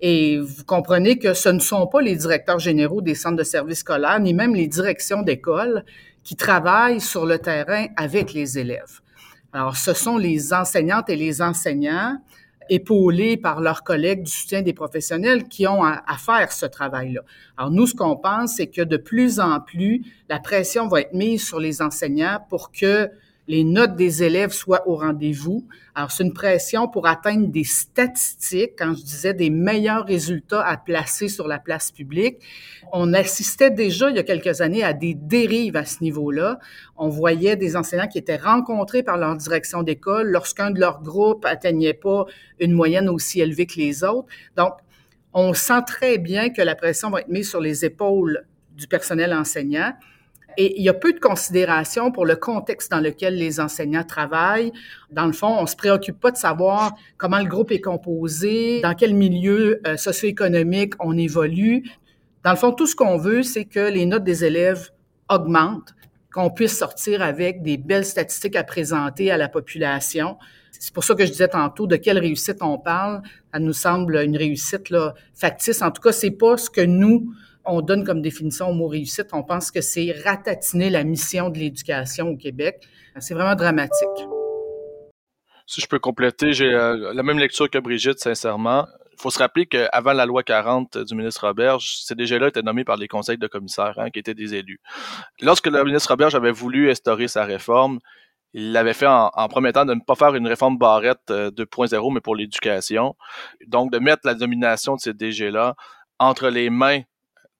Et 0.00 0.38
vous 0.38 0.64
comprenez 0.64 1.18
que 1.18 1.34
ce 1.34 1.48
ne 1.48 1.58
sont 1.58 1.86
pas 1.86 2.02
les 2.02 2.16
directeurs 2.16 2.58
généraux 2.58 3.00
des 3.00 3.14
centres 3.14 3.36
de 3.36 3.44
service 3.44 3.78
scolaire, 3.78 4.20
ni 4.20 4.34
même 4.34 4.54
les 4.54 4.68
directions 4.68 5.22
d'école 5.22 5.84
qui 6.22 6.36
travaillent 6.36 7.00
sur 7.00 7.24
le 7.26 7.38
terrain 7.38 7.86
avec 7.96 8.32
les 8.32 8.58
élèves. 8.58 9.00
Alors, 9.52 9.76
ce 9.76 9.94
sont 9.94 10.18
les 10.18 10.52
enseignantes 10.52 11.08
et 11.08 11.16
les 11.16 11.40
enseignants 11.40 12.18
épaulés 12.68 13.36
par 13.36 13.60
leurs 13.60 13.82
collègues 13.84 14.22
du 14.22 14.30
soutien 14.30 14.62
des 14.62 14.72
professionnels 14.72 15.48
qui 15.48 15.66
ont 15.66 15.82
à, 15.82 16.02
faire 16.18 16.52
ce 16.52 16.66
travail-là. 16.66 17.22
Alors 17.56 17.70
nous, 17.70 17.86
ce 17.86 17.94
qu'on 17.94 18.16
pense, 18.16 18.56
c'est 18.56 18.68
que 18.68 18.82
de 18.82 18.96
plus 18.96 19.40
en 19.40 19.60
plus, 19.60 20.02
la 20.28 20.40
pression 20.40 20.88
va 20.88 21.00
être 21.00 21.14
mise 21.14 21.46
sur 21.46 21.60
les 21.60 21.82
enseignants 21.82 22.38
pour 22.48 22.72
que 22.72 23.10
les 23.48 23.64
notes 23.64 23.96
des 23.96 24.22
élèves 24.22 24.52
soient 24.52 24.86
au 24.86 24.96
rendez-vous. 24.96 25.66
Alors, 25.94 26.12
c'est 26.12 26.22
une 26.22 26.34
pression 26.34 26.86
pour 26.86 27.06
atteindre 27.06 27.48
des 27.48 27.64
statistiques, 27.64 28.72
quand 28.78 28.94
je 28.94 29.02
disais 29.02 29.32
des 29.32 29.48
meilleurs 29.48 30.04
résultats 30.04 30.64
à 30.64 30.76
placer 30.76 31.28
sur 31.28 31.48
la 31.48 31.58
place 31.58 31.90
publique. 31.90 32.36
On 32.92 33.14
assistait 33.14 33.70
déjà 33.70 34.10
il 34.10 34.16
y 34.16 34.18
a 34.18 34.22
quelques 34.22 34.60
années 34.60 34.84
à 34.84 34.92
des 34.92 35.14
dérives 35.14 35.76
à 35.76 35.86
ce 35.86 36.04
niveau-là. 36.04 36.58
On 36.98 37.08
voyait 37.08 37.56
des 37.56 37.74
enseignants 37.74 38.06
qui 38.06 38.18
étaient 38.18 38.36
rencontrés 38.36 39.02
par 39.02 39.16
leur 39.16 39.34
direction 39.34 39.82
d'école 39.82 40.28
lorsqu'un 40.28 40.70
de 40.70 40.78
leurs 40.78 41.02
groupes 41.02 41.46
atteignait 41.46 41.94
pas 41.94 42.26
une 42.60 42.72
moyenne 42.72 43.08
aussi 43.08 43.40
élevée 43.40 43.66
que 43.66 43.76
les 43.76 44.04
autres. 44.04 44.28
Donc, 44.56 44.74
on 45.32 45.54
sent 45.54 45.82
très 45.86 46.18
bien 46.18 46.50
que 46.50 46.60
la 46.60 46.74
pression 46.74 47.08
va 47.08 47.20
être 47.20 47.28
mise 47.28 47.48
sur 47.48 47.60
les 47.60 47.86
épaules 47.86 48.46
du 48.76 48.86
personnel 48.86 49.32
enseignant. 49.32 49.94
Et 50.60 50.76
il 50.76 50.82
y 50.82 50.88
a 50.88 50.94
peu 50.94 51.12
de 51.12 51.20
considération 51.20 52.10
pour 52.10 52.26
le 52.26 52.34
contexte 52.34 52.90
dans 52.90 52.98
lequel 52.98 53.36
les 53.36 53.60
enseignants 53.60 54.02
travaillent. 54.02 54.72
Dans 55.12 55.26
le 55.26 55.32
fond, 55.32 55.56
on 55.56 55.66
se 55.66 55.76
préoccupe 55.76 56.18
pas 56.18 56.32
de 56.32 56.36
savoir 56.36 56.96
comment 57.16 57.38
le 57.38 57.44
groupe 57.44 57.70
est 57.70 57.80
composé, 57.80 58.80
dans 58.80 58.94
quel 58.94 59.14
milieu 59.14 59.80
euh, 59.86 59.96
socio-économique 59.96 60.94
on 60.98 61.16
évolue. 61.16 61.84
Dans 62.42 62.50
le 62.50 62.56
fond, 62.56 62.72
tout 62.72 62.88
ce 62.88 62.96
qu'on 62.96 63.18
veut, 63.18 63.44
c'est 63.44 63.66
que 63.66 63.78
les 63.78 64.04
notes 64.04 64.24
des 64.24 64.44
élèves 64.44 64.90
augmentent, 65.30 65.94
qu'on 66.32 66.50
puisse 66.50 66.76
sortir 66.76 67.22
avec 67.22 67.62
des 67.62 67.76
belles 67.76 68.04
statistiques 68.04 68.56
à 68.56 68.64
présenter 68.64 69.30
à 69.30 69.36
la 69.36 69.48
population. 69.48 70.38
C'est 70.72 70.92
pour 70.92 71.04
ça 71.04 71.14
que 71.14 71.24
je 71.24 71.30
disais 71.30 71.48
tantôt 71.48 71.86
de 71.86 71.94
quelle 71.94 72.18
réussite 72.18 72.58
on 72.62 72.78
parle. 72.78 73.22
Ça 73.54 73.60
nous 73.60 73.72
semble 73.72 74.16
une 74.16 74.36
réussite 74.36 74.92
factice. 75.34 75.82
En 75.82 75.92
tout 75.92 76.02
cas, 76.02 76.10
c'est 76.10 76.32
pas 76.32 76.56
ce 76.56 76.68
que 76.68 76.80
nous 76.80 77.32
on 77.68 77.82
donne 77.82 78.04
comme 78.04 78.22
définition 78.22 78.70
au 78.70 78.72
mot 78.72 78.88
réussite, 78.88 79.28
on 79.32 79.42
pense 79.42 79.70
que 79.70 79.80
c'est 79.80 80.12
ratatiner 80.24 80.90
la 80.90 81.04
mission 81.04 81.50
de 81.50 81.58
l'éducation 81.58 82.28
au 82.28 82.36
Québec. 82.36 82.86
C'est 83.18 83.34
vraiment 83.34 83.54
dramatique. 83.54 84.08
Si 85.66 85.82
je 85.82 85.86
peux 85.86 85.98
compléter, 85.98 86.52
j'ai 86.52 86.72
euh, 86.72 87.12
la 87.12 87.22
même 87.22 87.38
lecture 87.38 87.68
que 87.68 87.78
Brigitte, 87.78 88.18
sincèrement. 88.18 88.86
Il 89.12 89.20
faut 89.20 89.30
se 89.30 89.38
rappeler 89.38 89.66
qu'avant 89.66 90.12
la 90.12 90.24
loi 90.24 90.42
40 90.42 90.96
du 90.98 91.14
ministre 91.14 91.46
Roberge, 91.46 91.98
ces 92.04 92.14
DG-là 92.14 92.48
étaient 92.48 92.62
nommés 92.62 92.84
par 92.84 92.96
les 92.96 93.08
conseils 93.08 93.36
de 93.36 93.46
commissaires, 93.46 93.98
hein, 93.98 94.10
qui 94.10 94.18
étaient 94.18 94.34
des 94.34 94.54
élus. 94.54 94.80
Lorsque 95.42 95.66
le 95.66 95.84
ministre 95.84 96.08
Roberge 96.10 96.34
avait 96.34 96.52
voulu 96.52 96.90
instaurer 96.90 97.28
sa 97.28 97.44
réforme, 97.44 97.98
il 98.54 98.72
l'avait 98.72 98.94
fait 98.94 99.06
en, 99.06 99.30
en, 99.34 99.48
promettant 99.48 99.84
de 99.84 99.92
ne 99.92 100.00
pas 100.00 100.14
faire 100.14 100.34
une 100.34 100.46
réforme 100.46 100.78
barrette 100.78 101.28
2.0, 101.28 101.94
euh, 101.94 102.10
mais 102.14 102.20
pour 102.20 102.34
l'éducation. 102.34 103.14
Donc, 103.66 103.92
de 103.92 103.98
mettre 103.98 104.22
la 104.24 104.34
domination 104.34 104.94
de 104.94 105.00
ces 105.00 105.12
DG-là 105.12 105.74
entre 106.18 106.48
les 106.48 106.70
mains 106.70 107.02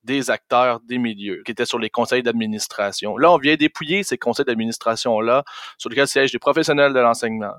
des 0.09 0.31
acteurs 0.31 0.81
des 0.81 0.97
milieux 0.97 1.43
qui 1.45 1.53
étaient 1.53 1.67
sur 1.67 1.79
les 1.79 1.91
conseils 1.91 2.23
d'administration. 2.23 3.19
Là, 3.19 3.31
on 3.31 3.37
vient 3.37 3.57
dépouiller 3.57 4.03
ces 4.03 4.17
conseils 4.17 4.47
d'administration-là 4.47 5.45
sur 5.77 5.91
lesquels 5.91 6.09
siègent 6.09 6.33
des 6.33 6.39
professionnels 6.39 6.95
de 6.95 6.99
l'enseignement, 6.99 7.53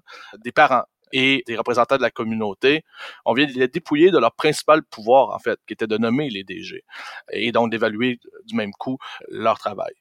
des 0.43 0.51
parents 0.51 0.83
et 1.11 1.43
des 1.45 1.55
représentants 1.55 1.97
de 1.97 2.01
la 2.01 2.09
communauté. 2.09 2.83
On 3.23 3.33
vient 3.33 3.45
les 3.45 3.67
dépouiller 3.67 4.09
de 4.09 4.17
leur 4.17 4.33
principal 4.33 4.81
pouvoir, 4.83 5.29
en 5.29 5.39
fait, 5.39 5.59
qui 5.67 5.73
était 5.73 5.87
de 5.87 5.97
nommer 5.97 6.29
les 6.29 6.43
DG 6.43 6.83
et 7.31 7.51
donc 7.51 7.69
d'évaluer 7.69 8.19
du 8.45 8.55
même 8.55 8.71
coup 8.71 8.97
leur 9.29 9.59
travail. 9.59 9.93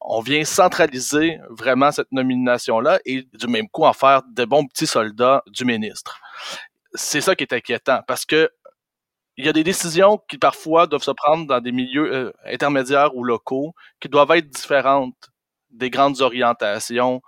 On 0.00 0.20
vient 0.20 0.44
centraliser 0.44 1.38
vraiment 1.50 1.92
cette 1.92 2.10
nomination-là 2.10 2.98
et 3.04 3.22
du 3.32 3.46
même 3.46 3.68
coup 3.68 3.84
en 3.84 3.92
faire 3.92 4.22
de 4.28 4.44
bons 4.44 4.66
petits 4.66 4.88
soldats 4.88 5.42
du 5.46 5.64
ministre. 5.64 6.20
C'est 6.94 7.20
ça 7.20 7.36
qui 7.36 7.44
est 7.44 7.54
inquiétant 7.54 8.00
parce 8.06 8.26
que 8.26 8.50
il 9.42 9.46
y 9.46 9.48
a 9.48 9.52
des 9.52 9.64
décisions 9.64 10.18
qui 10.28 10.38
parfois 10.38 10.86
doivent 10.86 11.02
se 11.02 11.10
prendre 11.10 11.48
dans 11.48 11.60
des 11.60 11.72
milieux 11.72 12.14
euh, 12.14 12.32
intermédiaires 12.44 13.16
ou 13.16 13.24
locaux 13.24 13.74
qui 13.98 14.08
doivent 14.08 14.30
être 14.30 14.48
différentes 14.48 15.16
des 15.70 15.90
grandes 15.90 16.20
orientations 16.20 17.20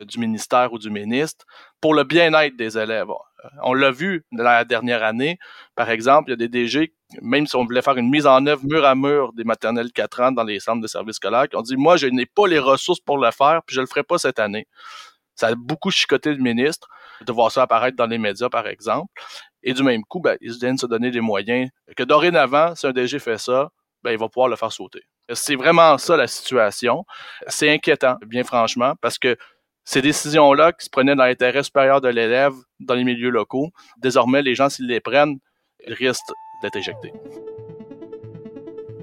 du 0.00 0.18
ministère 0.18 0.72
ou 0.72 0.78
du 0.78 0.90
ministre 0.90 1.44
pour 1.80 1.94
le 1.94 2.02
bien-être 2.02 2.56
des 2.56 2.76
élèves. 2.76 3.10
Euh, 3.10 3.48
on 3.62 3.72
l'a 3.72 3.92
vu 3.92 4.24
la 4.32 4.64
dernière 4.64 5.04
année, 5.04 5.38
par 5.76 5.90
exemple, 5.90 6.30
il 6.30 6.32
y 6.32 6.34
a 6.34 6.36
des 6.36 6.48
DG, 6.48 6.92
même 7.22 7.46
si 7.46 7.54
on 7.54 7.64
voulait 7.64 7.82
faire 7.82 7.96
une 7.98 8.10
mise 8.10 8.26
en 8.26 8.44
œuvre 8.46 8.64
mur 8.64 8.84
à 8.84 8.96
mur 8.96 9.32
des 9.34 9.44
maternelles 9.44 9.92
4 9.92 10.20
ans 10.22 10.32
dans 10.32 10.42
les 10.42 10.58
centres 10.58 10.82
de 10.82 10.88
services 10.88 11.16
scolaires, 11.16 11.48
qui 11.48 11.56
ont 11.56 11.62
dit, 11.62 11.76
moi, 11.76 11.96
je 11.96 12.08
n'ai 12.08 12.26
pas 12.26 12.48
les 12.48 12.58
ressources 12.58 13.00
pour 13.00 13.18
le 13.18 13.30
faire, 13.30 13.60
puis 13.64 13.76
je 13.76 13.80
le 13.80 13.86
ferai 13.86 14.02
pas 14.02 14.18
cette 14.18 14.40
année. 14.40 14.66
Ça 15.36 15.48
a 15.48 15.54
beaucoup 15.54 15.92
chicoté 15.92 16.34
le 16.34 16.42
ministre 16.42 16.88
de 17.24 17.32
voir 17.32 17.52
ça 17.52 17.62
apparaître 17.62 17.96
dans 17.96 18.06
les 18.06 18.18
médias, 18.18 18.48
par 18.48 18.66
exemple. 18.66 19.12
Et 19.62 19.74
du 19.74 19.82
même 19.82 20.04
coup, 20.04 20.20
ben, 20.20 20.36
ils 20.40 20.58
viennent 20.58 20.78
se 20.78 20.86
donner 20.86 21.10
des 21.10 21.20
moyens 21.20 21.68
que 21.96 22.02
dorénavant, 22.02 22.74
si 22.74 22.86
un 22.86 22.92
DG 22.92 23.18
fait 23.18 23.38
ça, 23.38 23.70
ben, 24.02 24.12
il 24.12 24.18
va 24.18 24.28
pouvoir 24.28 24.48
le 24.48 24.56
faire 24.56 24.72
sauter. 24.72 25.02
C'est 25.32 25.54
vraiment 25.54 25.98
ça 25.98 26.16
la 26.16 26.26
situation. 26.26 27.04
C'est 27.46 27.70
inquiétant, 27.70 28.16
bien 28.26 28.44
franchement, 28.44 28.94
parce 29.00 29.18
que 29.18 29.36
ces 29.84 30.02
décisions-là 30.02 30.72
qui 30.72 30.84
se 30.84 30.90
prenaient 30.90 31.14
dans 31.14 31.24
l'intérêt 31.24 31.62
supérieur 31.62 32.00
de 32.00 32.08
l'élève 32.08 32.54
dans 32.80 32.94
les 32.94 33.04
milieux 33.04 33.30
locaux, 33.30 33.70
désormais, 33.98 34.42
les 34.42 34.54
gens, 34.54 34.68
s'ils 34.68 34.86
les 34.86 35.00
prennent, 35.00 35.38
ils 35.86 35.94
risquent 35.94 36.32
d'être 36.62 36.76
éjectés. 36.76 37.12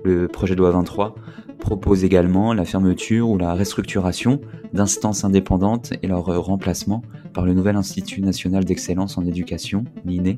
Le 0.03 0.27
projet 0.27 0.55
de 0.55 0.59
loi 0.59 0.71
23 0.71 1.15
propose 1.59 2.03
également 2.03 2.53
la 2.53 2.65
fermeture 2.65 3.29
ou 3.29 3.37
la 3.37 3.53
restructuration 3.53 4.39
d'instances 4.73 5.23
indépendantes 5.23 5.93
et 6.01 6.07
leur 6.07 6.25
remplacement 6.25 7.01
par 7.33 7.45
le 7.45 7.53
nouvel 7.53 7.75
Institut 7.75 8.21
national 8.21 8.65
d'excellence 8.65 9.17
en 9.17 9.25
éducation, 9.25 9.83
l'INE, 10.05 10.37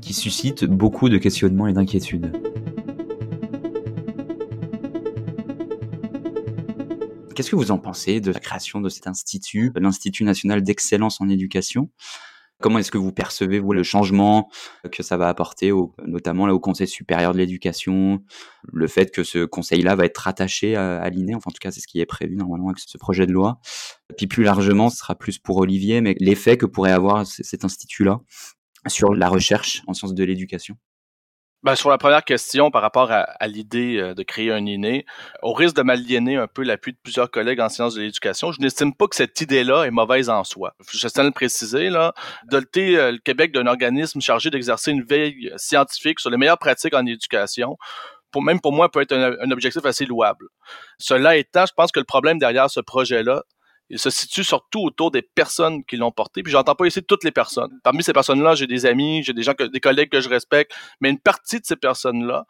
qui 0.00 0.12
suscite 0.12 0.64
beaucoup 0.64 1.08
de 1.08 1.18
questionnements 1.18 1.66
et 1.66 1.72
d'inquiétudes. 1.72 2.32
Qu'est-ce 7.34 7.50
que 7.50 7.56
vous 7.56 7.70
en 7.70 7.78
pensez 7.78 8.20
de 8.20 8.32
la 8.32 8.40
création 8.40 8.80
de 8.80 8.88
cet 8.88 9.06
institut, 9.06 9.72
l'Institut 9.76 10.24
national 10.24 10.62
d'excellence 10.62 11.20
en 11.20 11.28
éducation? 11.28 11.88
Comment 12.60 12.78
est-ce 12.78 12.90
que 12.90 12.98
vous 12.98 13.12
percevez 13.12 13.60
vous 13.60 13.72
le 13.72 13.82
changement 13.82 14.50
que 14.90 15.02
ça 15.02 15.16
va 15.16 15.28
apporter, 15.28 15.72
notamment 16.06 16.46
là, 16.46 16.54
au 16.54 16.60
Conseil 16.60 16.88
supérieur 16.88 17.32
de 17.32 17.38
l'éducation, 17.38 18.22
le 18.72 18.86
fait 18.88 19.12
que 19.12 19.22
ce 19.22 19.44
conseil-là 19.44 19.94
va 19.94 20.04
être 20.04 20.18
rattaché 20.18 20.74
à, 20.74 21.00
à 21.00 21.08
l'INE, 21.08 21.36
enfin 21.36 21.50
en 21.50 21.52
tout 21.52 21.60
cas 21.60 21.70
c'est 21.70 21.80
ce 21.80 21.86
qui 21.86 22.00
est 22.00 22.06
prévu 22.06 22.36
normalement 22.36 22.68
avec 22.68 22.80
ce 22.80 22.98
projet 22.98 23.26
de 23.26 23.32
loi. 23.32 23.60
Puis 24.16 24.26
plus 24.26 24.42
largement, 24.42 24.90
ce 24.90 24.98
sera 24.98 25.14
plus 25.14 25.38
pour 25.38 25.58
Olivier, 25.58 26.00
mais 26.00 26.16
l'effet 26.18 26.56
que 26.56 26.66
pourrait 26.66 26.92
avoir 26.92 27.26
cet 27.26 27.64
institut-là 27.64 28.20
sur 28.86 29.14
la 29.14 29.28
recherche 29.28 29.82
en 29.86 29.94
sciences 29.94 30.14
de 30.14 30.24
l'éducation. 30.24 30.76
Ben, 31.64 31.74
sur 31.74 31.90
la 31.90 31.98
première 31.98 32.22
question 32.22 32.70
par 32.70 32.82
rapport 32.82 33.10
à, 33.10 33.46
l'idée 33.48 33.96
euh, 33.96 34.14
de 34.14 34.22
créer 34.22 34.52
un 34.52 34.64
INE, 34.64 35.02
au 35.42 35.52
risque 35.52 35.74
de 35.74 35.82
m'aliéner 35.82 36.36
un 36.36 36.46
peu 36.46 36.62
l'appui 36.62 36.92
de 36.92 36.98
plusieurs 37.02 37.32
collègues 37.32 37.60
en 37.60 37.68
sciences 37.68 37.94
de 37.94 38.02
l'éducation, 38.02 38.52
je 38.52 38.60
n'estime 38.60 38.94
pas 38.94 39.08
que 39.08 39.16
cette 39.16 39.40
idée-là 39.40 39.82
est 39.82 39.90
mauvaise 39.90 40.30
en 40.30 40.44
soi. 40.44 40.76
Je 40.92 41.08
tiens 41.08 41.24
à 41.24 41.26
le 41.26 41.32
préciser, 41.32 41.90
là, 41.90 42.14
doter 42.44 42.96
euh, 42.96 43.10
le 43.10 43.18
Québec 43.18 43.52
d'un 43.52 43.66
organisme 43.66 44.20
chargé 44.20 44.50
d'exercer 44.50 44.92
une 44.92 45.02
veille 45.02 45.52
scientifique 45.56 46.20
sur 46.20 46.30
les 46.30 46.36
meilleures 46.36 46.58
pratiques 46.58 46.94
en 46.94 47.04
éducation, 47.04 47.76
pour, 48.30 48.42
même 48.42 48.60
pour 48.60 48.72
moi, 48.72 48.88
peut 48.88 49.00
être 49.00 49.12
un, 49.12 49.32
un 49.40 49.50
objectif 49.50 49.84
assez 49.84 50.06
louable. 50.06 50.46
Cela 50.98 51.36
étant, 51.36 51.66
je 51.66 51.72
pense 51.76 51.90
que 51.90 51.98
le 51.98 52.06
problème 52.06 52.38
derrière 52.38 52.70
ce 52.70 52.78
projet-là, 52.78 53.42
il 53.90 53.98
se 53.98 54.10
situe 54.10 54.44
surtout 54.44 54.80
autour 54.80 55.10
des 55.10 55.22
personnes 55.22 55.84
qui 55.84 55.96
l'ont 55.96 56.10
porté. 56.10 56.42
Puis 56.42 56.52
j'entends 56.52 56.74
pas 56.74 56.86
ici 56.86 57.02
toutes 57.02 57.24
les 57.24 57.30
personnes. 57.30 57.70
Parmi 57.82 58.02
ces 58.02 58.12
personnes-là, 58.12 58.54
j'ai 58.54 58.66
des 58.66 58.86
amis, 58.86 59.22
j'ai 59.22 59.32
des 59.32 59.42
gens, 59.42 59.54
que, 59.54 59.64
des 59.64 59.80
collègues 59.80 60.10
que 60.10 60.20
je 60.20 60.28
respecte, 60.28 60.72
mais 61.00 61.10
une 61.10 61.18
partie 61.18 61.60
de 61.60 61.64
ces 61.64 61.76
personnes-là 61.76 62.44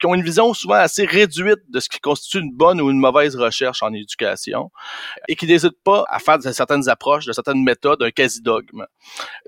qui 0.00 0.06
ont 0.06 0.14
une 0.14 0.22
vision 0.22 0.52
souvent 0.52 0.74
assez 0.74 1.04
réduite 1.04 1.60
de 1.68 1.80
ce 1.80 1.88
qui 1.88 1.98
constitue 1.98 2.40
une 2.40 2.52
bonne 2.52 2.80
ou 2.80 2.90
une 2.90 2.98
mauvaise 2.98 3.36
recherche 3.36 3.82
en 3.82 3.92
éducation 3.92 4.70
et 5.28 5.36
qui 5.36 5.46
n'hésitent 5.46 5.82
pas 5.82 6.04
à 6.08 6.18
faire 6.18 6.38
de 6.38 6.50
certaines 6.50 6.88
approches, 6.88 7.24
de 7.26 7.32
certaines 7.32 7.62
méthodes, 7.62 8.02
un 8.02 8.10
quasi-dogme. 8.10 8.84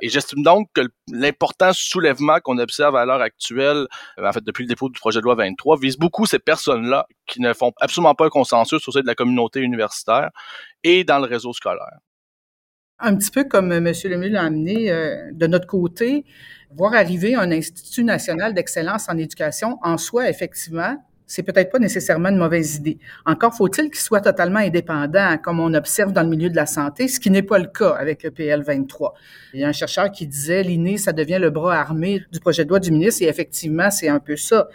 Et 0.01 0.09
j'estime 0.09 0.43
donc 0.43 0.69
que 0.75 0.83
l'important 1.11 1.73
soulèvement 1.73 2.41
qu'on 2.41 2.59
observe 2.59 2.97
à 2.97 3.05
l'heure 3.05 3.21
actuelle, 3.21 3.87
en 4.23 4.33
fait 4.33 4.45
depuis 4.45 4.63
le 4.63 4.69
dépôt 4.69 4.89
du 4.89 4.99
projet 4.99 5.21
de 5.21 5.25
loi 5.25 5.35
23, 5.35 5.79
vise 5.79 5.99
beaucoup 5.99 6.27
ces 6.27 6.39
personnes-là 6.39 7.07
qui 7.27 7.41
ne 7.41 7.53
font 7.53 7.73
absolument 7.81 8.15
pas 8.15 8.27
un 8.27 8.31
consensus 8.31 8.87
au 8.87 8.93
sein 8.93 9.01
de 9.01 9.07
la 9.07 9.15
communauté 9.15 9.61
universitaire 9.61 10.31
et 10.85 11.03
dans 11.03 11.19
le 11.19 11.25
réseau 11.25 11.53
scolaire. 11.53 11.99
Un 13.01 13.17
petit 13.17 13.31
peu 13.31 13.45
comme 13.45 13.73
M. 13.73 13.93
Lemieux 14.05 14.29
l'a 14.29 14.43
amené, 14.45 14.91
euh, 14.91 15.31
de 15.33 15.47
notre 15.49 15.67
côté, 15.67 16.25
voir 16.71 16.95
arriver 16.95 17.35
un 17.35 17.51
Institut 17.51 18.05
national 18.05 18.55
d'excellence 18.55 19.09
en 19.09 19.19
éducation, 19.19 19.79
en 19.83 19.99
soi, 19.99 20.31
effectivement, 20.31 20.97
c'est 21.27 21.43
peut-être 21.43 21.73
pas 21.73 21.79
nécessairement 21.79 22.29
une 22.29 22.37
mauvaise 22.37 22.77
idée. 22.77 22.99
Encore 23.25 23.55
faut-il 23.55 23.91
qu'il 23.91 24.01
soit 24.01 24.21
totalement 24.21 24.59
indépendant, 24.59 25.39
comme 25.43 25.59
on 25.59 25.73
observe 25.75 26.13
dans 26.13 26.23
le 26.23 26.29
milieu 26.29 26.51
de 26.51 26.57
la 26.57 26.67
santé, 26.67 27.09
ce 27.09 27.19
qui 27.19 27.31
n'est 27.31 27.43
pas 27.43 27.59
le 27.59 27.67
cas 27.67 27.91
avec 27.91 28.23
le 28.23 28.31
PL 28.31 28.63
23. 28.63 29.15
Il 29.55 29.61
y 29.61 29.65
a 29.65 29.69
un 29.69 29.73
chercheur 29.73 30.11
qui 30.13 30.27
disait 30.27 30.63
l'INE, 30.63 30.99
ça 30.99 31.13
devient 31.13 31.39
le 31.41 31.51
bras 31.51 31.81
armé 31.81 32.23
du 32.31 32.41
projet 32.41 32.65
de 32.65 32.71
loi 32.71 32.79
du 32.79 32.91
ministre, 32.91 33.23
et 33.23 33.29
effectivement, 33.29 33.91
c'est 33.91 34.09
un 34.09 34.21
peu 34.21 34.37
ça. 34.37 34.69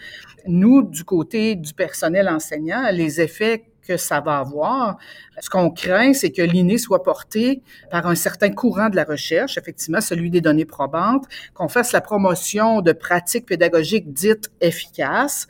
Nous, 0.47 0.83
du 0.83 1.03
côté 1.03 1.55
du 1.55 1.73
personnel 1.73 2.27
enseignant, 2.27 2.89
les 2.91 3.21
effets 3.21 3.65
ça 3.97 4.19
va 4.19 4.39
avoir. 4.39 4.97
Ce 5.39 5.49
qu'on 5.49 5.69
craint, 5.69 6.13
c'est 6.13 6.31
que 6.31 6.41
l'INE 6.41 6.77
soit 6.77 7.03
porté 7.03 7.61
par 7.91 8.07
un 8.07 8.15
certain 8.15 8.49
courant 8.49 8.89
de 8.89 8.95
la 8.95 9.03
recherche, 9.03 9.57
effectivement 9.57 10.01
celui 10.01 10.29
des 10.29 10.41
données 10.41 10.65
probantes, 10.65 11.25
qu'on 11.53 11.69
fasse 11.69 11.91
la 11.91 12.01
promotion 12.01 12.81
de 12.81 12.91
pratiques 12.91 13.45
pédagogiques 13.45 14.13
dites 14.13 14.51
efficaces, 14.61 15.47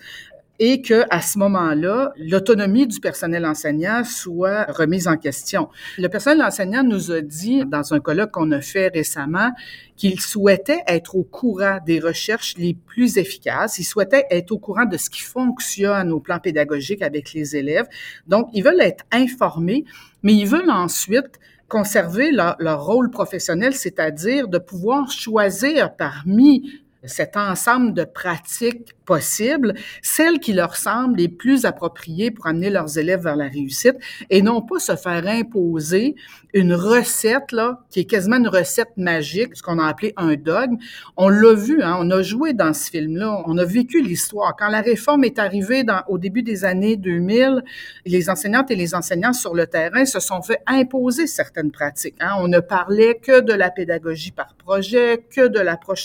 et 0.59 0.81
que 0.81 1.05
à 1.09 1.21
ce 1.21 1.39
moment-là, 1.39 2.11
l'autonomie 2.17 2.85
du 2.85 2.99
personnel 2.99 3.45
enseignant 3.45 4.03
soit 4.03 4.65
remise 4.65 5.07
en 5.07 5.15
question. 5.15 5.69
Le 5.97 6.09
personnel 6.09 6.45
enseignant 6.45 6.83
nous 6.83 7.11
a 7.11 7.21
dit 7.21 7.63
dans 7.65 7.93
un 7.93 7.99
colloque 7.99 8.31
qu'on 8.31 8.51
a 8.51 8.61
fait 8.61 8.89
récemment 8.89 9.51
qu'il 9.95 10.19
souhaitait 10.19 10.81
être 10.87 11.15
au 11.15 11.23
courant 11.23 11.79
des 11.85 11.99
recherches 11.99 12.55
les 12.57 12.73
plus 12.73 13.17
efficaces, 13.17 13.79
il 13.79 13.83
souhaitait 13.83 14.25
être 14.29 14.51
au 14.51 14.59
courant 14.59 14.85
de 14.85 14.97
ce 14.97 15.09
qui 15.09 15.21
fonctionne 15.21 16.11
au 16.11 16.19
plan 16.19 16.39
pédagogique 16.39 17.01
avec 17.01 17.33
les 17.33 17.55
élèves. 17.55 17.87
Donc, 18.27 18.49
ils 18.53 18.63
veulent 18.63 18.81
être 18.81 19.05
informés, 19.11 19.85
mais 20.23 20.33
ils 20.33 20.47
veulent 20.47 20.71
ensuite 20.71 21.39
conserver 21.67 22.31
leur, 22.31 22.55
leur 22.59 22.85
rôle 22.85 23.11
professionnel, 23.11 23.73
c'est-à-dire 23.73 24.47
de 24.47 24.57
pouvoir 24.57 25.11
choisir 25.11 25.95
parmi 25.95 26.81
cet 27.03 27.37
ensemble 27.37 27.93
de 27.93 28.03
pratiques 28.03 28.93
possibles, 29.05 29.73
celles 30.01 30.39
qui 30.39 30.53
leur 30.53 30.75
semblent 30.75 31.17
les 31.17 31.29
plus 31.29 31.65
appropriées 31.65 32.29
pour 32.29 32.47
amener 32.47 32.69
leurs 32.69 32.97
élèves 32.97 33.23
vers 33.23 33.35
la 33.35 33.47
réussite 33.47 33.95
et 34.29 34.41
non 34.41 34.61
pas 34.61 34.79
se 34.79 34.95
faire 34.95 35.25
imposer 35.25 36.15
une 36.53 36.73
recette 36.73 37.51
là 37.51 37.81
qui 37.89 38.01
est 38.01 38.05
quasiment 38.05 38.37
une 38.37 38.47
recette 38.47 38.97
magique, 38.97 39.55
ce 39.55 39.63
qu'on 39.63 39.79
a 39.79 39.87
appelé 39.87 40.13
un 40.17 40.35
dogme. 40.35 40.77
On 41.15 41.29
l'a 41.29 41.53
vu, 41.53 41.81
hein, 41.81 41.97
on 41.99 42.09
a 42.11 42.21
joué 42.21 42.53
dans 42.53 42.73
ce 42.73 42.89
film-là, 42.89 43.43
on 43.45 43.57
a 43.57 43.65
vécu 43.65 44.01
l'histoire. 44.01 44.55
Quand 44.57 44.69
la 44.69 44.81
réforme 44.81 45.23
est 45.23 45.39
arrivée 45.39 45.83
dans, 45.83 46.01
au 46.07 46.17
début 46.17 46.43
des 46.43 46.65
années 46.65 46.97
2000, 46.97 47.63
les 48.05 48.29
enseignantes 48.29 48.71
et 48.71 48.75
les 48.75 48.95
enseignants 48.95 49.33
sur 49.33 49.53
le 49.53 49.67
terrain 49.67 50.05
se 50.05 50.19
sont 50.19 50.41
fait 50.41 50.59
imposer 50.67 51.27
certaines 51.27 51.71
pratiques. 51.71 52.15
Hein. 52.19 52.35
On 52.39 52.47
ne 52.47 52.59
parlait 52.59 53.15
que 53.15 53.41
de 53.41 53.53
la 53.53 53.69
pédagogie 53.69 54.31
par 54.31 54.55
projet, 54.55 55.23
que 55.29 55.47
de 55.47 55.59
l'approche 55.59 56.03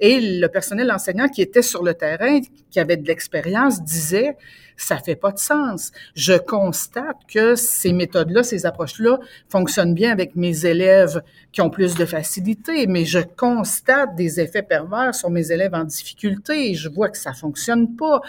Et 0.00 0.20
le 0.20 0.46
personnel 0.48 0.90
enseignant 0.90 1.28
qui 1.28 1.42
était 1.42 1.62
sur 1.62 1.82
le 1.82 1.94
terrain, 1.94 2.40
qui 2.70 2.80
avait 2.80 2.96
de 2.96 3.06
l'expérience, 3.06 3.82
disait 3.82 4.36
ça 4.76 4.98
fait 4.98 5.16
pas 5.16 5.32
de 5.32 5.38
sens. 5.38 5.92
Je 6.14 6.34
constate 6.34 7.18
que 7.32 7.54
ces 7.54 7.92
méthodes-là, 7.92 8.42
ces 8.42 8.66
approches-là 8.66 9.18
fonctionnent 9.48 9.94
bien 9.94 10.10
avec 10.10 10.34
mes 10.34 10.66
élèves 10.66 11.22
qui 11.52 11.60
ont 11.60 11.70
plus 11.70 11.94
de 11.94 12.04
facilité, 12.04 12.86
mais 12.86 13.04
je 13.04 13.20
constate 13.20 14.14
des 14.16 14.40
effets 14.40 14.62
pervers 14.62 15.14
sur 15.14 15.30
mes 15.30 15.52
élèves 15.52 15.74
en 15.74 15.84
difficulté 15.84 16.70
et 16.70 16.74
je 16.74 16.88
vois 16.88 17.10
que 17.10 17.18
ça 17.18 17.32
fonctionne 17.32 17.96
pas. 17.96 18.20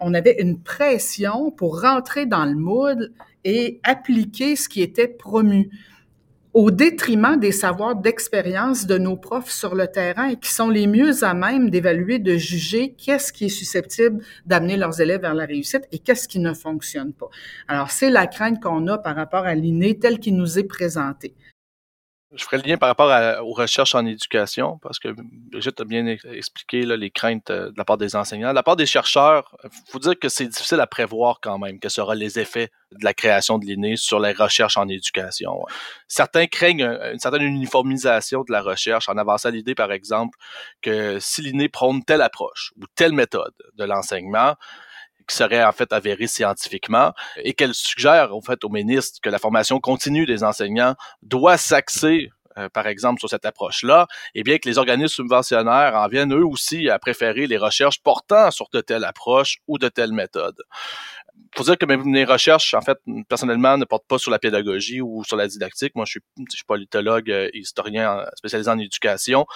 On 0.00 0.14
avait 0.14 0.40
une 0.40 0.60
pression 0.60 1.50
pour 1.50 1.80
rentrer 1.80 2.26
dans 2.26 2.44
le 2.44 2.56
moule 2.56 3.10
et 3.44 3.80
appliquer 3.84 4.56
ce 4.56 4.68
qui 4.68 4.82
était 4.82 5.08
promu 5.08 5.70
au 6.52 6.70
détriment 6.70 7.38
des 7.38 7.52
savoirs 7.52 7.94
d'expérience 7.94 8.86
de 8.86 8.98
nos 8.98 9.16
profs 9.16 9.50
sur 9.50 9.74
le 9.74 9.86
terrain 9.86 10.34
qui 10.34 10.52
sont 10.52 10.68
les 10.68 10.86
mieux 10.86 11.22
à 11.22 11.32
même 11.32 11.70
d'évaluer, 11.70 12.18
de 12.18 12.36
juger 12.36 12.94
qu'est-ce 12.98 13.32
qui 13.32 13.46
est 13.46 13.48
susceptible 13.48 14.22
d'amener 14.46 14.76
leurs 14.76 15.00
élèves 15.00 15.20
vers 15.20 15.34
la 15.34 15.46
réussite 15.46 15.86
et 15.92 15.98
qu'est-ce 15.98 16.26
qui 16.26 16.40
ne 16.40 16.52
fonctionne 16.52 17.12
pas. 17.12 17.28
Alors, 17.68 17.90
c'est 17.90 18.10
la 18.10 18.26
crainte 18.26 18.60
qu'on 18.60 18.86
a 18.88 18.98
par 18.98 19.14
rapport 19.14 19.44
à 19.44 19.54
l'inné 19.54 19.98
tel 19.98 20.18
qu'il 20.18 20.36
nous 20.36 20.58
est 20.58 20.64
présenté. 20.64 21.34
Je 22.32 22.44
ferai 22.44 22.58
le 22.58 22.62
lien 22.62 22.76
par 22.76 22.88
rapport 22.88 23.10
aux 23.44 23.52
recherches 23.52 23.96
en 23.96 24.06
éducation, 24.06 24.78
parce 24.82 25.00
que 25.00 25.08
Brigitte 25.50 25.80
a 25.80 25.84
bien 25.84 26.06
expliqué 26.06 26.82
là, 26.82 26.96
les 26.96 27.10
craintes 27.10 27.50
euh, 27.50 27.72
de 27.72 27.74
la 27.76 27.84
part 27.84 27.98
des 27.98 28.14
enseignants. 28.14 28.52
La 28.52 28.62
part 28.62 28.76
des 28.76 28.86
chercheurs, 28.86 29.56
il 29.64 29.90
faut 29.90 29.98
dire 29.98 30.16
que 30.16 30.28
c'est 30.28 30.46
difficile 30.46 30.78
à 30.78 30.86
prévoir 30.86 31.40
quand 31.42 31.58
même, 31.58 31.80
quels 31.80 31.90
seront 31.90 32.12
les 32.12 32.38
effets 32.38 32.70
de 32.92 33.04
la 33.04 33.14
création 33.14 33.58
de 33.58 33.66
l'INE 33.66 33.96
sur 33.96 34.20
les 34.20 34.32
recherches 34.32 34.76
en 34.76 34.86
éducation. 34.86 35.64
Certains 36.06 36.46
craignent 36.46 36.98
une 37.12 37.18
certaine 37.18 37.42
uniformisation 37.42 38.44
de 38.44 38.52
la 38.52 38.62
recherche 38.62 39.08
en 39.08 39.16
avançant 39.16 39.50
l'idée, 39.50 39.74
par 39.74 39.90
exemple, 39.90 40.38
que 40.82 41.18
si 41.18 41.42
l'INE 41.42 41.68
prône 41.68 42.04
telle 42.04 42.22
approche 42.22 42.72
ou 42.76 42.84
telle 42.94 43.12
méthode 43.12 43.54
de 43.74 43.84
l'enseignement, 43.84 44.54
qui 45.30 45.36
serait 45.36 45.64
en 45.64 45.72
fait 45.72 45.92
avérée 45.92 46.26
scientifiquement 46.26 47.12
et 47.36 47.54
qu'elle 47.54 47.74
suggère 47.74 48.34
en 48.34 48.40
fait 48.40 48.64
au 48.64 48.68
ministre 48.68 49.20
que 49.22 49.30
la 49.30 49.38
formation 49.38 49.78
continue 49.78 50.26
des 50.26 50.42
enseignants 50.42 50.94
doit 51.22 51.56
s'axer 51.56 52.30
euh, 52.58 52.68
par 52.68 52.88
exemple, 52.88 53.20
sur 53.20 53.28
cette 53.28 53.46
approche-là, 53.46 54.08
et 54.34 54.42
bien 54.42 54.58
que 54.58 54.68
les 54.68 54.76
organismes 54.76 55.22
subventionnaires 55.22 55.94
en 55.94 56.08
viennent 56.08 56.34
eux 56.34 56.44
aussi 56.44 56.90
à 56.90 56.98
préférer 56.98 57.46
les 57.46 57.56
recherches 57.56 58.02
portant 58.02 58.50
sur 58.50 58.66
de 58.72 58.80
telles 58.80 59.04
approches 59.04 59.58
ou 59.68 59.78
de 59.78 59.88
telles 59.88 60.12
méthodes 60.12 60.60
faut 61.54 61.64
dire 61.64 61.76
que 61.78 61.86
mes 61.86 62.24
recherches, 62.24 62.74
en 62.74 62.80
fait, 62.80 62.98
personnellement, 63.28 63.76
ne 63.76 63.84
portent 63.84 64.06
pas 64.06 64.18
sur 64.18 64.30
la 64.30 64.38
pédagogie 64.38 65.00
ou 65.00 65.24
sur 65.24 65.36
la 65.36 65.46
didactique. 65.46 65.94
Moi, 65.94 66.04
je 66.04 66.12
suis, 66.12 66.20
je 66.38 66.56
suis 66.56 66.64
politologue 66.64 67.28
et 67.28 67.50
historien 67.54 68.24
spécialisé 68.36 68.70
en 68.70 68.78
éducation. 68.78 69.46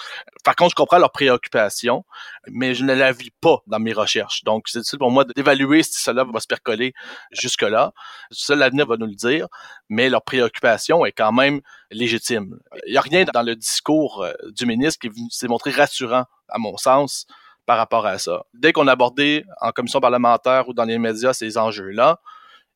Par 0.43 0.55
contre, 0.55 0.71
je 0.71 0.75
comprends 0.75 0.97
leurs 0.97 1.11
préoccupations, 1.11 2.05
mais 2.47 2.75
je 2.75 2.83
ne 2.83 2.93
la 2.93 3.11
vis 3.11 3.31
pas 3.41 3.57
dans 3.67 3.79
mes 3.79 3.93
recherches. 3.93 4.43
Donc, 4.43 4.67
c'est 4.67 4.79
difficile 4.79 4.99
pour 4.99 5.11
moi 5.11 5.25
d'évaluer 5.25 5.83
si 5.83 6.01
cela 6.01 6.23
va 6.23 6.39
se 6.39 6.47
percoler 6.47 6.93
jusque-là. 7.31 7.93
Ça, 8.31 8.55
l'avenir 8.55 8.85
va 8.85 8.97
nous 8.97 9.07
le 9.07 9.15
dire, 9.15 9.47
mais 9.89 10.09
leur 10.09 10.23
préoccupation 10.23 11.05
est 11.05 11.11
quand 11.11 11.31
même 11.31 11.61
légitime. 11.91 12.59
Il 12.85 12.91
n'y 12.91 12.97
a 12.97 13.01
rien 13.01 13.25
dans 13.33 13.43
le 13.43 13.55
discours 13.55 14.23
euh, 14.23 14.33
du 14.51 14.65
ministre 14.65 14.99
qui 14.99 15.09
s'est 15.29 15.47
montré 15.47 15.71
rassurant, 15.71 16.25
à 16.49 16.57
mon 16.57 16.77
sens, 16.77 17.25
par 17.65 17.77
rapport 17.77 18.05
à 18.05 18.17
ça. 18.17 18.45
Dès 18.53 18.73
qu'on 18.73 18.87
a 18.87 18.91
abordé 18.91 19.43
en 19.61 19.71
commission 19.71 19.99
parlementaire 19.99 20.67
ou 20.69 20.73
dans 20.73 20.85
les 20.85 20.97
médias 20.99 21.33
ces 21.33 21.57
enjeux-là, 21.57 22.19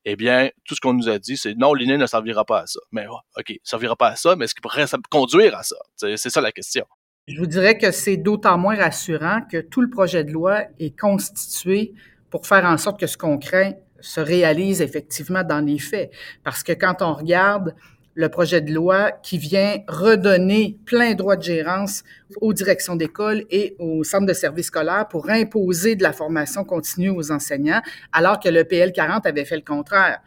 eh 0.04 0.16
bien, 0.16 0.50
tout 0.64 0.74
ce 0.74 0.80
qu'on 0.80 0.94
nous 0.94 1.08
a 1.08 1.18
dit, 1.18 1.36
c'est 1.36 1.54
non, 1.54 1.74
l'INE 1.74 1.96
ne 1.96 2.06
servira 2.06 2.44
pas 2.44 2.60
à 2.60 2.66
ça. 2.66 2.80
Mais 2.90 3.06
OK, 3.08 3.50
ne 3.50 3.56
servira 3.62 3.96
pas 3.96 4.08
à 4.08 4.16
ça, 4.16 4.34
mais 4.34 4.46
est-ce 4.46 4.54
qu'il 4.54 4.62
pourrait 4.62 4.86
conduire 5.10 5.56
à 5.56 5.62
ça? 5.62 5.76
C'est 5.96 6.30
ça 6.30 6.40
la 6.40 6.52
question. 6.52 6.86
Je 7.28 7.38
vous 7.38 7.46
dirais 7.46 7.76
que 7.76 7.90
c'est 7.90 8.16
d'autant 8.16 8.56
moins 8.58 8.76
rassurant 8.76 9.42
que 9.42 9.60
tout 9.60 9.82
le 9.82 9.90
projet 9.90 10.24
de 10.24 10.32
loi 10.32 10.62
est 10.78 10.98
constitué 10.98 11.92
pour 12.30 12.46
faire 12.46 12.64
en 12.64 12.78
sorte 12.78 12.98
que 12.98 13.06
ce 13.06 13.18
qu'on 13.18 13.38
craint 13.38 13.72
se 14.00 14.20
réalise 14.20 14.80
effectivement 14.80 15.44
dans 15.44 15.60
les 15.60 15.78
faits. 15.78 16.10
Parce 16.42 16.62
que 16.62 16.72
quand 16.72 17.02
on 17.02 17.12
regarde 17.12 17.74
le 18.20 18.28
projet 18.28 18.60
de 18.60 18.70
loi 18.70 19.12
qui 19.22 19.38
vient 19.38 19.78
redonner 19.88 20.78
plein 20.84 21.14
droit 21.14 21.36
de 21.36 21.42
gérance 21.42 22.04
aux 22.42 22.52
directions 22.52 22.94
d'école 22.94 23.46
et 23.50 23.76
aux 23.78 24.04
centres 24.04 24.26
de 24.26 24.34
services 24.34 24.66
scolaires 24.66 25.08
pour 25.08 25.30
imposer 25.30 25.96
de 25.96 26.02
la 26.02 26.12
formation 26.12 26.62
continue 26.62 27.08
aux 27.08 27.32
enseignants, 27.32 27.80
alors 28.12 28.38
que 28.38 28.50
le 28.50 28.64
PL 28.64 28.92
40 28.92 29.24
avait 29.24 29.46
fait 29.46 29.56
le 29.56 29.62
contraire. 29.62 30.18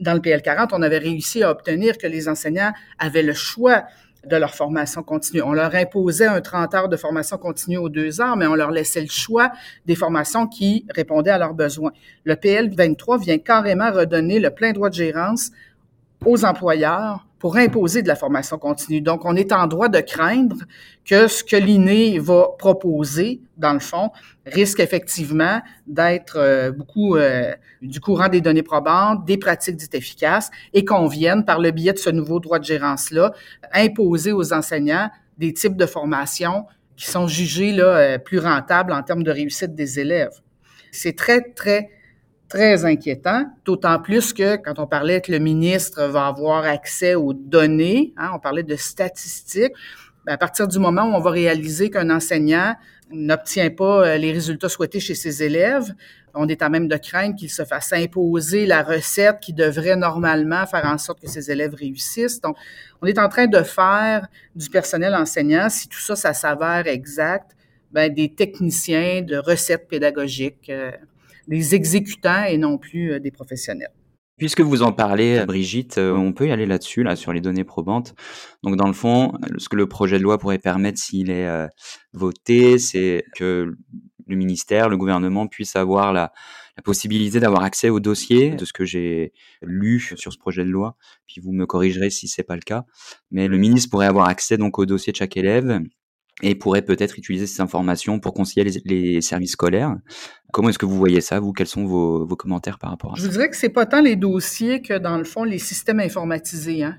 Dans 0.00 0.14
le 0.14 0.20
PL 0.20 0.42
40, 0.42 0.72
on 0.72 0.82
avait 0.82 0.98
réussi 0.98 1.44
à 1.44 1.52
obtenir 1.52 1.98
que 1.98 2.08
les 2.08 2.28
enseignants 2.28 2.72
avaient 2.98 3.22
le 3.22 3.32
choix 3.32 3.84
de 4.26 4.36
leur 4.36 4.52
formation 4.52 5.04
continue. 5.04 5.40
On 5.40 5.52
leur 5.52 5.72
imposait 5.76 6.26
un 6.26 6.40
30 6.40 6.74
heures 6.74 6.88
de 6.88 6.96
formation 6.96 7.38
continue 7.38 7.76
aux 7.76 7.88
deux 7.88 8.20
heures, 8.20 8.36
mais 8.36 8.48
on 8.48 8.56
leur 8.56 8.72
laissait 8.72 9.02
le 9.02 9.08
choix 9.08 9.52
des 9.86 9.94
formations 9.94 10.48
qui 10.48 10.84
répondaient 10.92 11.30
à 11.30 11.38
leurs 11.38 11.54
besoins. 11.54 11.92
Le 12.24 12.34
PL 12.34 12.74
23 12.74 13.18
vient 13.18 13.38
carrément 13.38 13.92
redonner 13.92 14.40
le 14.40 14.50
plein 14.50 14.72
droit 14.72 14.88
de 14.88 14.94
gérance 14.94 15.52
aux 16.24 16.44
employeurs 16.44 17.25
pour 17.38 17.56
imposer 17.56 18.02
de 18.02 18.08
la 18.08 18.16
formation 18.16 18.58
continue. 18.58 19.00
Donc, 19.00 19.24
on 19.24 19.36
est 19.36 19.52
en 19.52 19.66
droit 19.66 19.88
de 19.88 20.00
craindre 20.00 20.56
que 21.04 21.28
ce 21.28 21.44
que 21.44 21.56
l'INE 21.56 22.18
va 22.18 22.48
proposer, 22.58 23.40
dans 23.56 23.74
le 23.74 23.78
fond, 23.78 24.10
risque 24.46 24.80
effectivement 24.80 25.60
d'être 25.86 26.38
euh, 26.38 26.72
beaucoup 26.72 27.16
euh, 27.16 27.52
du 27.82 28.00
courant 28.00 28.28
des 28.28 28.40
données 28.40 28.62
probantes, 28.62 29.24
des 29.26 29.36
pratiques 29.36 29.76
dites 29.76 29.94
efficaces, 29.94 30.50
et 30.72 30.84
qu'on 30.84 31.06
vienne, 31.06 31.44
par 31.44 31.60
le 31.60 31.70
biais 31.70 31.92
de 31.92 31.98
ce 31.98 32.10
nouveau 32.10 32.40
droit 32.40 32.58
de 32.58 32.64
gérance-là, 32.64 33.32
imposer 33.72 34.32
aux 34.32 34.52
enseignants 34.52 35.10
des 35.36 35.52
types 35.52 35.76
de 35.76 35.86
formation 35.86 36.64
qui 36.96 37.06
sont 37.06 37.28
jugés 37.28 37.72
là, 37.72 37.84
euh, 37.84 38.18
plus 38.18 38.38
rentables 38.38 38.92
en 38.92 39.02
termes 39.02 39.22
de 39.22 39.30
réussite 39.30 39.74
des 39.74 40.00
élèves. 40.00 40.40
C'est 40.90 41.14
très, 41.14 41.42
très 41.52 41.90
très 42.48 42.84
inquiétant, 42.84 43.44
d'autant 43.64 44.00
plus 44.00 44.32
que 44.32 44.56
quand 44.56 44.78
on 44.78 44.86
parlait 44.86 45.20
que 45.20 45.32
le 45.32 45.38
ministre 45.38 46.04
va 46.04 46.26
avoir 46.26 46.64
accès 46.64 47.14
aux 47.14 47.32
données, 47.32 48.12
hein, 48.16 48.30
on 48.34 48.38
parlait 48.38 48.62
de 48.62 48.76
statistiques, 48.76 49.72
ben, 50.24 50.34
à 50.34 50.38
partir 50.38 50.68
du 50.68 50.78
moment 50.78 51.04
où 51.04 51.14
on 51.14 51.20
va 51.20 51.30
réaliser 51.30 51.90
qu'un 51.90 52.10
enseignant 52.10 52.74
n'obtient 53.10 53.70
pas 53.70 54.06
euh, 54.06 54.16
les 54.16 54.32
résultats 54.32 54.68
souhaités 54.68 55.00
chez 55.00 55.14
ses 55.14 55.42
élèves, 55.42 55.94
on 56.34 56.48
est 56.48 56.62
à 56.62 56.68
même 56.68 56.86
de 56.86 56.96
craindre 56.96 57.34
qu'il 57.34 57.50
se 57.50 57.64
fasse 57.64 57.92
imposer 57.92 58.66
la 58.66 58.82
recette 58.82 59.40
qui 59.40 59.52
devrait 59.52 59.96
normalement 59.96 60.66
faire 60.66 60.84
en 60.84 60.98
sorte 60.98 61.20
que 61.20 61.28
ses 61.28 61.50
élèves 61.50 61.74
réussissent. 61.74 62.40
Donc, 62.40 62.56
on 63.00 63.06
est 63.06 63.18
en 63.18 63.28
train 63.28 63.46
de 63.46 63.62
faire 63.62 64.26
du 64.54 64.68
personnel 64.68 65.14
enseignant, 65.14 65.68
si 65.70 65.88
tout 65.88 66.00
ça, 66.00 66.14
ça 66.14 66.34
s'avère 66.34 66.86
exact, 66.86 67.52
ben, 67.90 68.12
des 68.12 68.34
techniciens 68.34 69.22
de 69.22 69.36
recettes 69.36 69.88
pédagogiques. 69.88 70.68
Euh, 70.68 70.90
des 71.48 71.74
exécutants 71.74 72.44
et 72.44 72.58
non 72.58 72.78
plus 72.78 73.12
euh, 73.12 73.20
des 73.20 73.30
professionnels. 73.30 73.92
Puisque 74.38 74.60
vous 74.60 74.82
en 74.82 74.92
parlez, 74.92 75.44
Brigitte, 75.46 75.96
euh, 75.96 76.12
on 76.12 76.34
peut 76.34 76.48
y 76.48 76.52
aller 76.52 76.66
là-dessus, 76.66 77.02
là, 77.02 77.16
sur 77.16 77.32
les 77.32 77.40
données 77.40 77.64
probantes. 77.64 78.14
Donc, 78.62 78.76
dans 78.76 78.86
le 78.86 78.92
fond, 78.92 79.32
ce 79.56 79.70
que 79.70 79.76
le 79.76 79.88
projet 79.88 80.18
de 80.18 80.22
loi 80.22 80.36
pourrait 80.36 80.58
permettre 80.58 80.98
s'il 80.98 81.30
est 81.30 81.46
euh, 81.46 81.66
voté, 82.12 82.78
c'est 82.78 83.24
que 83.34 83.74
le 84.26 84.36
ministère, 84.36 84.90
le 84.90 84.98
gouvernement 84.98 85.46
puisse 85.46 85.74
avoir 85.74 86.12
la, 86.12 86.32
la 86.76 86.82
possibilité 86.82 87.40
d'avoir 87.40 87.62
accès 87.62 87.88
au 87.88 88.00
dossier, 88.00 88.50
de 88.50 88.64
ce 88.66 88.74
que 88.74 88.84
j'ai 88.84 89.32
lu 89.62 90.00
sur 90.00 90.32
ce 90.32 90.38
projet 90.38 90.64
de 90.64 90.70
loi. 90.70 90.96
Puis 91.26 91.40
vous 91.40 91.52
me 91.52 91.64
corrigerez 91.64 92.10
si 92.10 92.28
c'est 92.28 92.42
pas 92.42 92.56
le 92.56 92.62
cas. 92.62 92.84
Mais 93.30 93.48
le 93.48 93.56
ministre 93.56 93.88
pourrait 93.88 94.06
avoir 94.06 94.28
accès 94.28 94.58
donc 94.58 94.78
au 94.78 94.84
dossier 94.84 95.12
de 95.12 95.16
chaque 95.16 95.36
élève 95.36 95.80
et 96.42 96.54
pourrait 96.54 96.82
peut-être 96.82 97.18
utiliser 97.18 97.46
ces 97.46 97.60
informations 97.62 98.20
pour 98.20 98.34
concilier 98.34 98.70
les, 98.84 99.20
services 99.20 99.52
scolaires. 99.52 99.96
Comment 100.52 100.68
est-ce 100.68 100.78
que 100.78 100.86
vous 100.86 100.96
voyez 100.96 101.20
ça, 101.20 101.40
vous? 101.40 101.52
Quels 101.52 101.66
sont 101.66 101.86
vos, 101.86 102.26
commentaires 102.36 102.78
par 102.78 102.90
rapport 102.90 103.14
à 103.14 103.16
ça? 103.16 103.22
Je 103.22 103.28
dirais 103.28 103.48
que 103.48 103.56
c'est 103.56 103.70
pas 103.70 103.86
tant 103.86 104.02
les 104.02 104.16
dossiers 104.16 104.82
que, 104.82 104.98
dans 104.98 105.16
le 105.16 105.24
fond, 105.24 105.44
les 105.44 105.58
systèmes 105.58 106.00
informatisés. 106.00 106.84
Hein. 106.84 106.98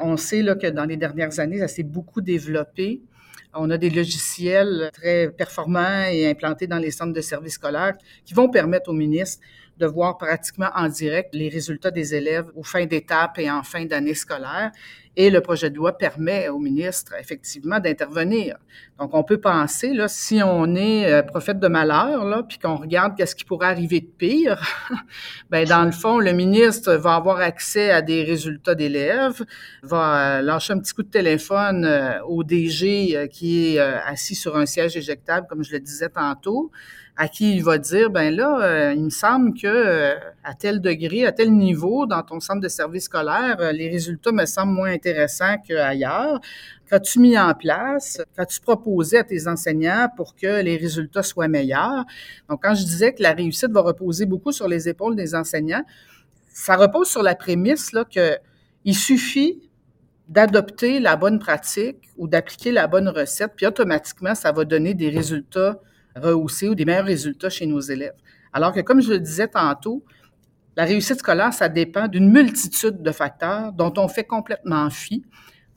On 0.00 0.16
sait 0.16 0.42
là, 0.42 0.54
que 0.54 0.66
dans 0.66 0.84
les 0.84 0.96
dernières 0.96 1.38
années, 1.40 1.58
ça 1.58 1.68
s'est 1.68 1.82
beaucoup 1.82 2.20
développé. 2.20 3.00
On 3.54 3.70
a 3.70 3.78
des 3.78 3.90
logiciels 3.90 4.90
très 4.92 5.30
performants 5.30 6.06
et 6.10 6.28
implantés 6.28 6.66
dans 6.66 6.78
les 6.78 6.90
centres 6.90 7.12
de 7.12 7.20
services 7.20 7.54
scolaires 7.54 7.94
qui 8.24 8.34
vont 8.34 8.50
permettre 8.50 8.90
au 8.90 8.92
ministre 8.92 9.40
de 9.78 9.86
voir 9.86 10.16
pratiquement 10.18 10.70
en 10.74 10.88
direct 10.88 11.34
les 11.34 11.48
résultats 11.48 11.90
des 11.90 12.14
élèves 12.14 12.46
aux 12.54 12.62
fins 12.62 12.86
d'étape 12.86 13.38
et 13.38 13.50
en 13.50 13.62
fin 13.62 13.84
d'année 13.84 14.14
scolaire. 14.14 14.70
Et 15.16 15.30
le 15.30 15.40
projet 15.40 15.70
de 15.70 15.76
loi 15.76 15.96
permet 15.96 16.48
au 16.48 16.58
ministre, 16.58 17.12
effectivement, 17.20 17.78
d'intervenir. 17.78 18.56
Donc, 18.98 19.14
on 19.14 19.22
peut 19.22 19.38
penser, 19.38 19.92
là, 19.92 20.08
si 20.08 20.40
on 20.44 20.74
est 20.74 21.12
euh, 21.12 21.22
prophète 21.22 21.60
de 21.60 21.68
malheur, 21.68 22.24
là, 22.24 22.42
puis 22.42 22.58
qu'on 22.58 22.74
regarde 22.74 23.16
qu'est-ce 23.16 23.36
qui 23.36 23.44
pourrait 23.44 23.68
arriver 23.68 24.00
de 24.00 24.06
pire, 24.06 24.60
ben 25.50 25.68
dans 25.68 25.84
le 25.84 25.92
fond, 25.92 26.18
le 26.18 26.32
ministre 26.32 26.94
va 26.94 27.14
avoir 27.14 27.38
accès 27.38 27.92
à 27.92 28.02
des 28.02 28.24
résultats 28.24 28.74
d'élèves, 28.74 29.44
va 29.84 30.38
euh, 30.38 30.42
lâcher 30.42 30.72
un 30.72 30.80
petit 30.80 30.92
coup 30.92 31.04
de 31.04 31.10
téléphone 31.10 31.84
euh, 31.84 32.20
au 32.24 32.42
DG 32.42 33.28
qui 33.32 33.76
est 33.76 33.78
assis 33.78 34.34
sur 34.34 34.56
un 34.56 34.66
siège 34.66 34.96
éjectable, 34.96 35.46
comme 35.48 35.62
je 35.62 35.72
le 35.72 35.78
disais 35.78 36.08
tantôt, 36.08 36.72
à 37.16 37.28
qui 37.28 37.56
il 37.56 37.62
va 37.62 37.78
dire 37.78 38.10
ben 38.10 38.34
là, 38.34 38.60
euh, 38.62 38.94
il 38.94 39.04
me 39.04 39.10
semble 39.10 39.54
que 39.54 39.66
euh, 39.66 40.14
à 40.42 40.54
tel 40.54 40.80
degré, 40.80 41.24
à 41.24 41.32
tel 41.32 41.52
niveau 41.52 42.06
dans 42.06 42.22
ton 42.22 42.40
centre 42.40 42.60
de 42.60 42.68
service 42.68 43.04
scolaire, 43.04 43.56
euh, 43.60 43.70
les 43.70 43.88
résultats 43.88 44.32
me 44.32 44.44
semblent 44.46 44.72
moins 44.72 44.90
intéressants 44.90 45.56
qu'ailleurs. 45.66 46.40
Qu'as-tu 46.90 47.20
mis 47.20 47.38
en 47.38 47.54
place? 47.54 48.20
Qu'as-tu 48.36 48.60
proposé 48.60 49.18
à 49.18 49.24
tes 49.24 49.46
enseignants 49.46 50.08
pour 50.16 50.34
que 50.34 50.60
les 50.62 50.76
résultats 50.76 51.22
soient 51.22 51.48
meilleurs? 51.48 52.04
Donc, 52.48 52.62
quand 52.62 52.74
je 52.74 52.84
disais 52.84 53.14
que 53.14 53.22
la 53.22 53.32
réussite 53.32 53.70
va 53.70 53.80
reposer 53.80 54.26
beaucoup 54.26 54.52
sur 54.52 54.68
les 54.68 54.88
épaules 54.88 55.16
des 55.16 55.34
enseignants, 55.34 55.84
ça 56.48 56.76
repose 56.76 57.08
sur 57.08 57.22
la 57.22 57.34
prémisse 57.34 57.92
là, 57.92 58.04
que 58.04 58.36
il 58.84 58.94
suffit 58.94 59.62
d'adopter 60.28 61.00
la 61.00 61.16
bonne 61.16 61.38
pratique 61.38 62.10
ou 62.16 62.28
d'appliquer 62.28 62.72
la 62.72 62.86
bonne 62.86 63.08
recette, 63.08 63.52
puis 63.56 63.66
automatiquement, 63.66 64.34
ça 64.34 64.52
va 64.52 64.64
donner 64.64 64.94
des 64.94 65.10
résultats 65.10 65.80
rehausser 66.16 66.68
ou 66.68 66.74
des 66.74 66.84
meilleurs 66.84 67.06
résultats 67.06 67.50
chez 67.50 67.66
nos 67.66 67.80
élèves. 67.80 68.14
Alors 68.52 68.72
que, 68.72 68.80
comme 68.80 69.00
je 69.00 69.10
le 69.10 69.18
disais 69.18 69.48
tantôt, 69.48 70.04
la 70.76 70.84
réussite 70.84 71.18
scolaire, 71.18 71.52
ça 71.52 71.68
dépend 71.68 72.08
d'une 72.08 72.30
multitude 72.30 73.02
de 73.02 73.10
facteurs 73.12 73.72
dont 73.72 73.92
on 73.96 74.08
fait 74.08 74.24
complètement 74.24 74.90
fi. 74.90 75.24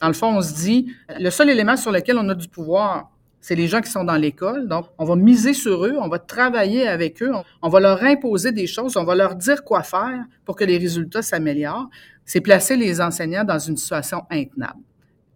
Dans 0.00 0.08
le 0.08 0.12
fond, 0.14 0.36
on 0.36 0.42
se 0.42 0.54
dit, 0.54 0.92
le 1.18 1.30
seul 1.30 1.50
élément 1.50 1.76
sur 1.76 1.92
lequel 1.92 2.18
on 2.18 2.28
a 2.28 2.34
du 2.34 2.48
pouvoir, 2.48 3.10
c'est 3.40 3.54
les 3.54 3.68
gens 3.68 3.80
qui 3.80 3.90
sont 3.90 4.04
dans 4.04 4.16
l'école. 4.16 4.68
Donc, 4.68 4.86
on 4.98 5.04
va 5.04 5.16
miser 5.16 5.54
sur 5.54 5.84
eux, 5.86 5.96
on 5.98 6.08
va 6.08 6.18
travailler 6.18 6.88
avec 6.88 7.22
eux, 7.22 7.30
on 7.62 7.68
va 7.68 7.80
leur 7.80 8.02
imposer 8.02 8.52
des 8.52 8.66
choses, 8.66 8.96
on 8.96 9.04
va 9.04 9.14
leur 9.14 9.36
dire 9.36 9.64
quoi 9.64 9.82
faire 9.82 10.24
pour 10.44 10.56
que 10.56 10.64
les 10.64 10.78
résultats 10.78 11.22
s'améliorent. 11.22 11.88
C'est 12.24 12.40
placer 12.40 12.76
les 12.76 13.00
enseignants 13.00 13.44
dans 13.44 13.58
une 13.58 13.76
situation 13.76 14.22
intenable. 14.30 14.80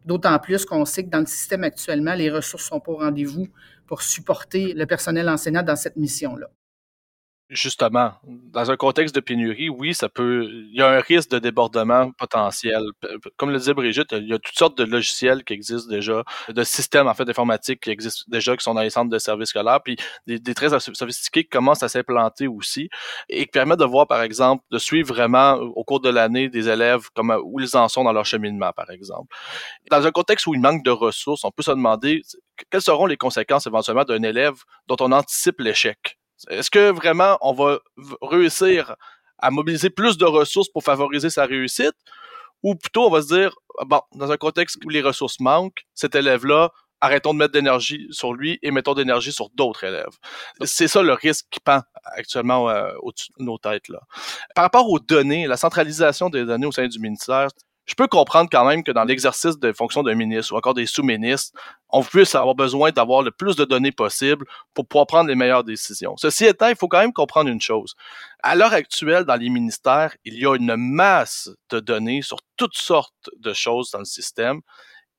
D'autant 0.05 0.39
plus 0.39 0.65
qu'on 0.65 0.85
sait 0.85 1.05
que 1.05 1.11
dans 1.11 1.21
le 1.21 1.27
système 1.27 1.65
actuellement, 1.65 2.15
les 2.15 2.31
ressources 2.31 2.65
sont 2.65 2.81
pas 2.81 2.93
au 2.93 2.97
rendez-vous 2.97 3.49
pour 3.87 4.03
supporter 4.03 4.75
le 4.75 4.87
personnel 4.87 5.29
enseignant 5.29 5.63
dans 5.63 5.77
cette 5.77 5.97
mission-là. 5.97 6.49
Justement, 7.55 8.13
dans 8.25 8.71
un 8.71 8.79
contexte 8.79 9.15
de 9.15 9.21
pénurie, 9.21 9.69
oui, 9.69 9.93
ça 9.93 10.09
peut. 10.09 10.49
Il 10.51 10.75
y 10.75 10.81
a 10.81 10.89
un 10.89 11.01
risque 11.01 11.29
de 11.33 11.39
débordement 11.39 12.11
potentiel. 12.13 12.83
Comme 13.37 13.51
le 13.51 13.59
disait 13.59 13.75
Brigitte, 13.75 14.13
il 14.13 14.27
y 14.27 14.33
a 14.33 14.39
toutes 14.39 14.57
sortes 14.57 14.79
de 14.79 14.85
logiciels 14.85 15.45
qui 15.45 15.53
existent 15.53 15.91
déjà, 15.91 16.25
de 16.49 16.65
systèmes 16.65 17.09
en 17.09 17.13
fait 17.13 17.27
d'informatique 17.27 17.81
qui 17.81 17.91
existent 17.91 18.25
déjà, 18.29 18.57
qui 18.57 18.65
sont 18.65 18.73
dans 18.73 18.81
les 18.81 18.89
centres 18.89 19.11
de 19.11 19.19
services 19.19 19.51
scolaires, 19.51 19.81
puis 19.85 19.97
des, 20.27 20.39
des 20.39 20.55
très 20.55 20.71
sophistiqués 20.81 21.43
qui 21.43 21.51
commencent 21.51 21.83
à 21.83 21.91
s'implanter 21.91 22.47
aussi, 22.47 22.89
et 23.29 23.45
qui 23.45 23.51
permettent 23.51 23.81
de 23.81 23.85
voir, 23.85 24.07
par 24.07 24.23
exemple, 24.23 24.65
de 24.71 24.79
suivre 24.79 25.09
vraiment 25.13 25.57
au 25.57 25.85
cours 25.85 26.01
de 26.01 26.09
l'année 26.09 26.49
des 26.49 26.71
élèves 26.71 27.11
comme 27.15 27.39
où 27.45 27.61
ils 27.61 27.77
en 27.77 27.89
sont 27.89 28.05
dans 28.05 28.15
leur 28.15 28.25
cheminement, 28.25 28.73
par 28.73 28.89
exemple. 28.89 29.29
Dans 29.91 30.07
un 30.07 30.11
contexte 30.11 30.47
où 30.47 30.55
il 30.55 30.61
manque 30.61 30.85
de 30.85 30.91
ressources, 30.91 31.45
on 31.45 31.51
peut 31.51 31.63
se 31.63 31.71
demander 31.73 32.23
quelles 32.71 32.81
seront 32.81 33.05
les 33.05 33.19
conséquences 33.19 33.67
éventuellement 33.67 34.05
d'un 34.05 34.23
élève 34.23 34.55
dont 34.87 34.97
on 35.01 35.13
anticipe 35.13 35.61
l'échec? 35.61 36.19
Est-ce 36.51 36.71
que 36.71 36.91
vraiment 36.91 37.39
on 37.41 37.53
va 37.53 37.79
réussir 38.21 38.97
à 39.39 39.51
mobiliser 39.51 39.91
plus 39.91 40.17
de 40.19 40.25
ressources 40.25 40.69
pour 40.69 40.85
favoriser 40.85 41.31
sa 41.31 41.47
réussite? 41.47 41.95
Ou 42.63 42.75
plutôt 42.77 43.07
on 43.07 43.11
va 43.11 43.23
se 43.23 43.35
dire, 43.35 43.55
bon, 43.87 44.01
dans 44.15 44.31
un 44.31 44.37
contexte 44.37 44.79
où 44.85 44.89
les 44.89 45.03
ressources 45.03 45.41
manquent, 45.41 45.85
cet 45.95 46.15
élève-là, 46.15 46.71
arrêtons 47.03 47.35
de 47.35 47.39
mettre 47.39 47.53
d'énergie 47.53 48.07
sur 48.11 48.33
lui 48.33 48.59
et 48.63 48.71
mettons 48.71 48.95
d'énergie 48.95 49.33
sur 49.33 49.51
d'autres 49.51 49.83
élèves. 49.83 50.17
C'est 50.65 50.87
ça 50.87 51.03
le 51.03 51.13
risque 51.13 51.47
qui 51.51 51.59
pend 51.59 51.83
actuellement 52.05 52.71
euh, 52.71 52.93
au-dessus 53.01 53.33
de 53.39 53.45
nos 53.45 53.59
têtes. 53.59 53.89
Là. 53.89 53.99
Par 54.55 54.63
rapport 54.63 54.89
aux 54.89 55.01
données, 55.01 55.49
la 55.49 55.57
centralisation 55.57 56.31
des 56.31 56.45
données 56.45 56.67
au 56.67 56.73
sein 56.73 56.87
du 56.87 57.01
ministère, 57.01 57.49
je 57.87 57.95
peux 57.95 58.07
comprendre 58.07 58.49
quand 58.51 58.65
même 58.65 58.85
que 58.85 58.93
dans 58.93 59.05
l'exercice 59.05 59.59
de 59.59 59.73
fonction 59.73 60.03
d'un 60.03 60.15
ministre 60.15 60.53
ou 60.53 60.57
encore 60.57 60.75
des 60.75 60.87
sous-ministres, 60.87 61.59
on 61.89 62.03
puisse 62.03 62.35
avoir 62.35 62.55
besoin 62.55 62.91
d'avoir 62.91 63.23
le 63.23 63.31
plus 63.31 63.57
de 63.57 63.65
données 63.65 63.93
possible 63.93 64.47
pour 64.73 64.87
pouvoir 64.87 65.07
prendre 65.07 65.29
les 65.29 65.35
meilleures 65.35 65.65
décisions. 65.65 66.17
Ceci 66.17 66.45
étant, 66.47 66.69
il 66.69 66.77
faut 66.77 66.89
quand 66.89 67.01
même 67.01 67.13
comprendre 67.13 67.51
une 67.51 67.61
chose. 67.61 67.95
À 68.43 68.55
l'heure 68.55 68.73
actuelle, 68.73 69.25
dans 69.25 69.37
les 69.37 69.51
ministères, 69.51 70.15
il 70.25 70.39
y 70.39 70.47
a 70.47 70.55
une 70.55 70.77
masse 70.77 71.51
de 71.71 71.81
données 71.81 72.23
sur 72.23 72.39
toutes 72.57 72.77
sortes 72.77 73.31
de 73.39 73.53
choses 73.53 73.91
dans 73.91 73.99
le 73.99 74.05
système 74.05 74.61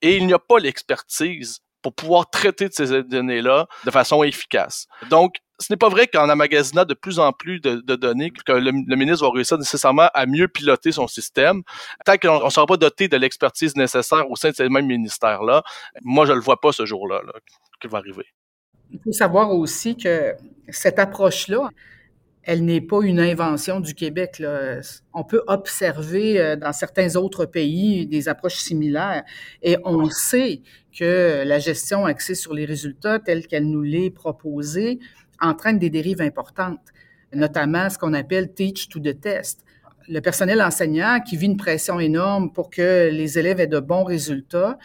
et 0.02 0.16
il 0.18 0.26
n'y 0.26 0.34
a 0.34 0.40
pas 0.40 0.60
l'expertise 0.60 1.60
pour 1.82 1.94
pouvoir 1.94 2.30
traiter 2.30 2.70
de 2.70 2.74
ces 2.74 3.04
données-là 3.04 3.68
de 3.84 3.92
façon 3.92 4.24
efficace. 4.24 4.88
Donc, 5.10 5.36
ce 5.60 5.72
n'est 5.72 5.78
pas 5.78 5.90
vrai 5.90 6.08
qu'en 6.08 6.30
emmagasinant 6.30 6.86
de 6.86 6.94
plus 6.94 7.20
en 7.20 7.32
plus 7.32 7.60
de, 7.60 7.96
données, 7.96 8.32
que 8.32 8.52
le, 8.52 8.72
ministre 8.96 9.26
va 9.26 9.32
réussir 9.32 9.58
nécessairement 9.58 10.10
à 10.14 10.26
mieux 10.26 10.48
piloter 10.48 10.92
son 10.92 11.08
système. 11.08 11.62
Tant 12.06 12.18
qu'on 12.18 12.46
ne 12.46 12.50
sera 12.50 12.66
pas 12.66 12.78
doté 12.78 13.08
de 13.08 13.18
l'expertise 13.18 13.76
nécessaire 13.76 14.30
au 14.30 14.36
sein 14.36 14.50
de 14.50 14.56
ces 14.56 14.70
mêmes 14.70 14.88
ministères-là, 14.88 15.64
moi, 16.02 16.26
je 16.26 16.32
ne 16.32 16.38
le 16.38 16.44
vois 16.44 16.60
pas 16.60 16.72
ce 16.72 16.86
jour-là 16.86 17.22
là, 17.26 17.34
qu'il 17.80 17.90
va 17.90 18.00
arriver. 18.00 18.26
Il 18.92 19.00
faut 19.04 19.12
savoir 19.12 19.52
aussi 19.52 19.96
que 19.96 20.36
cette 20.70 21.00
approche-là, 21.00 21.70
elle 22.44 22.66
n'est 22.66 22.82
pas 22.82 23.02
une 23.02 23.20
invention 23.20 23.80
du 23.80 23.94
Québec. 23.96 24.44
On 25.14 25.24
peut 25.24 25.42
observer 25.48 26.40
euh, 26.40 26.56
dans 26.58 26.74
certains 26.74 27.16
autres 27.16 27.46
pays 27.46 28.06
des 28.06 28.28
approches 28.28 28.58
similaires 28.58 29.24
et 29.62 29.78
on 29.86 30.10
sait 30.10 30.62
que 30.98 31.44
la 31.46 31.60
gestion 31.60 32.06
axée 32.06 32.36
sur 32.36 32.54
les 32.54 32.66
résultats 32.66 33.20
telle 33.20 33.48
qu'elle 33.48 33.70
nous 33.70 33.82
l'est 33.82 34.12
proposée 34.12 35.00
entraîne 35.42 35.80
des 35.80 35.90
dérives 35.90 36.22
importantes, 36.22 36.82
notamment 37.34 37.90
ce 37.90 37.98
qu'on 37.98 38.14
appelle 38.14 38.54
teach 38.54 38.90
to 38.90 39.00
the 39.00 39.20
test. 39.20 39.64
Le 40.08 40.20
personnel 40.20 40.62
enseignant 40.62 41.20
qui 41.22 41.38
vit 41.38 41.46
une 41.46 41.58
pression 41.58 42.00
énorme 42.00 42.52
pour 42.52 42.70
que 42.70 43.10
les 43.12 43.40
élèves 43.40 43.60
aient 43.60 43.68
de 43.68 43.80
bons 43.80 44.04
résultats, 44.04 44.78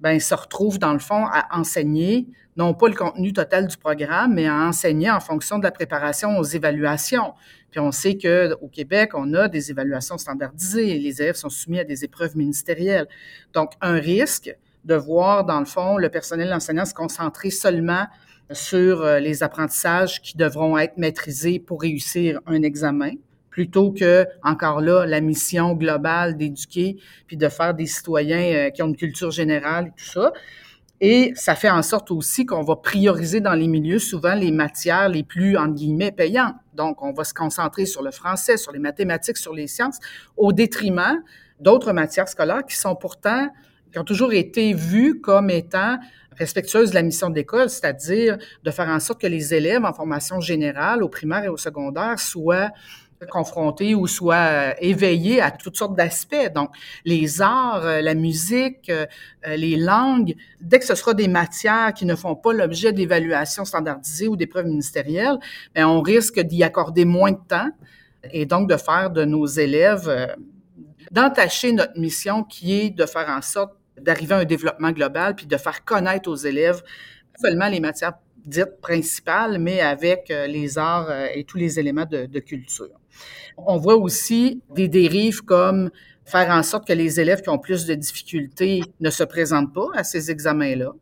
ben, 0.00 0.20
se 0.20 0.34
retrouve 0.34 0.78
dans 0.78 0.92
le 0.92 0.98
fond 0.98 1.26
à 1.26 1.58
enseigner, 1.58 2.26
non 2.56 2.74
pas 2.74 2.88
le 2.88 2.94
contenu 2.94 3.32
total 3.32 3.66
du 3.66 3.76
programme, 3.76 4.34
mais 4.34 4.46
à 4.46 4.66
enseigner 4.66 5.10
en 5.10 5.20
fonction 5.20 5.58
de 5.58 5.64
la 5.64 5.70
préparation 5.70 6.38
aux 6.38 6.44
évaluations. 6.44 7.32
Puis 7.70 7.80
on 7.80 7.90
sait 7.90 8.16
qu'au 8.16 8.68
Québec, 8.68 9.12
on 9.14 9.32
a 9.34 9.48
des 9.48 9.70
évaluations 9.70 10.18
standardisées. 10.18 10.98
Les 10.98 11.22
élèves 11.22 11.36
sont 11.36 11.48
soumis 11.48 11.80
à 11.80 11.84
des 11.84 12.04
épreuves 12.04 12.36
ministérielles. 12.36 13.08
Donc, 13.52 13.72
un 13.80 13.94
risque 13.94 14.54
de 14.84 14.94
voir, 14.94 15.44
dans 15.44 15.58
le 15.58 15.64
fond, 15.64 15.96
le 15.96 16.08
personnel 16.08 16.52
enseignant 16.52 16.84
se 16.84 16.94
concentrer 16.94 17.50
seulement 17.50 18.06
sur 18.52 19.02
euh, 19.02 19.20
les 19.20 19.42
apprentissages 19.42 20.20
qui 20.20 20.36
devront 20.36 20.76
être 20.78 20.96
maîtrisés 20.96 21.58
pour 21.58 21.80
réussir 21.82 22.40
un 22.46 22.62
examen, 22.62 23.12
plutôt 23.50 23.92
que, 23.92 24.26
encore 24.42 24.80
là, 24.80 25.06
la 25.06 25.20
mission 25.20 25.74
globale 25.74 26.36
d'éduquer 26.36 26.96
puis 27.26 27.36
de 27.36 27.48
faire 27.48 27.74
des 27.74 27.86
citoyens 27.86 28.54
euh, 28.54 28.70
qui 28.70 28.82
ont 28.82 28.88
une 28.88 28.96
culture 28.96 29.30
générale 29.30 29.86
et 29.86 29.90
tout 29.90 30.10
ça. 30.10 30.32
Et 31.00 31.32
ça 31.34 31.54
fait 31.54 31.70
en 31.70 31.82
sorte 31.82 32.10
aussi 32.10 32.46
qu'on 32.46 32.62
va 32.62 32.76
prioriser 32.76 33.40
dans 33.40 33.54
les 33.54 33.66
milieux 33.66 33.98
souvent 33.98 34.34
les 34.34 34.52
matières 34.52 35.08
les 35.08 35.22
plus, 35.22 35.56
entre 35.56 35.74
guillemets, 35.74 36.12
payantes. 36.12 36.54
Donc, 36.74 37.02
on 37.02 37.12
va 37.12 37.24
se 37.24 37.34
concentrer 37.34 37.84
sur 37.84 38.02
le 38.02 38.10
français, 38.10 38.56
sur 38.56 38.72
les 38.72 38.78
mathématiques, 38.78 39.36
sur 39.36 39.52
les 39.52 39.66
sciences, 39.66 39.98
au 40.36 40.52
détriment 40.52 41.22
d'autres 41.60 41.92
matières 41.92 42.28
scolaires 42.28 42.64
qui 42.64 42.76
sont 42.76 42.96
pourtant, 42.96 43.48
qui 43.94 44.00
ont 44.00 44.04
toujours 44.04 44.32
été 44.32 44.74
vues 44.74 45.20
comme 45.20 45.50
étant 45.50 45.98
respectueuse 46.36 46.90
de 46.90 46.96
la 46.96 47.02
mission 47.02 47.30
de 47.30 47.36
l'école, 47.36 47.70
c'est-à-dire 47.70 48.38
de 48.64 48.70
faire 48.72 48.88
en 48.88 48.98
sorte 48.98 49.20
que 49.20 49.28
les 49.28 49.54
élèves 49.54 49.84
en 49.84 49.92
formation 49.92 50.40
générale, 50.40 51.04
au 51.04 51.08
primaire 51.08 51.44
et 51.44 51.48
au 51.48 51.56
secondaire, 51.56 52.18
soient 52.18 52.70
confrontés 53.30 53.94
ou 53.94 54.08
soient 54.08 54.34
euh, 54.34 54.72
éveillés 54.80 55.40
à 55.40 55.52
toutes 55.52 55.76
sortes 55.76 55.96
d'aspects. 55.96 56.52
Donc, 56.52 56.70
les 57.04 57.40
arts, 57.40 57.86
euh, 57.86 58.00
la 58.00 58.14
musique, 58.14 58.90
euh, 58.90 59.06
les 59.46 59.76
langues, 59.76 60.34
dès 60.60 60.80
que 60.80 60.86
ce 60.86 60.96
sera 60.96 61.14
des 61.14 61.28
matières 61.28 61.94
qui 61.94 62.04
ne 62.04 62.16
font 62.16 62.34
pas 62.34 62.52
l'objet 62.52 62.92
d'évaluations 62.92 63.64
standardisées 63.64 64.26
ou 64.26 64.34
d'épreuves 64.34 64.66
ministérielles, 64.66 65.38
bien, 65.72 65.88
on 65.88 66.02
risque 66.02 66.40
d'y 66.40 66.64
accorder 66.64 67.04
moins 67.04 67.30
de 67.30 67.40
temps 67.48 67.70
et 68.32 68.44
donc 68.44 68.68
de 68.68 68.76
faire 68.76 69.10
de 69.10 69.24
nos 69.24 69.46
élèves, 69.46 70.34
d'entacher 71.12 71.70
notre 71.70 71.96
mission 71.96 72.42
qui 72.42 72.72
est 72.72 72.90
de 72.90 73.06
faire 73.06 73.28
en 73.28 73.40
sorte 73.40 73.74
d'arriver 74.00 74.34
à 74.34 74.38
un 74.38 74.44
développement 74.44 74.92
global, 74.92 75.34
puis 75.34 75.46
de 75.46 75.56
faire 75.56 75.84
connaître 75.84 76.28
aux 76.30 76.36
élèves 76.36 76.82
seulement 77.40 77.68
les 77.68 77.80
matières 77.80 78.14
dites 78.46 78.80
principales, 78.80 79.58
mais 79.58 79.80
avec 79.80 80.30
euh, 80.30 80.46
les 80.46 80.78
arts 80.78 81.08
euh, 81.10 81.26
et 81.34 81.44
tous 81.44 81.56
les 81.56 81.78
éléments 81.78 82.04
de, 82.04 82.26
de 82.26 82.40
culture. 82.40 83.00
On 83.56 83.78
voit 83.78 83.96
aussi 83.96 84.60
des 84.74 84.88
dérives 84.88 85.42
comme 85.42 85.90
faire 86.24 86.50
en 86.50 86.62
sorte 86.62 86.86
que 86.86 86.92
les 86.92 87.20
élèves 87.20 87.42
qui 87.42 87.48
ont 87.48 87.58
plus 87.58 87.86
de 87.86 87.94
difficultés 87.94 88.82
ne 89.00 89.10
se 89.10 89.24
présentent 89.24 89.72
pas 89.72 89.88
à 89.94 90.04
ces 90.04 90.30
examens-là. 90.30 90.92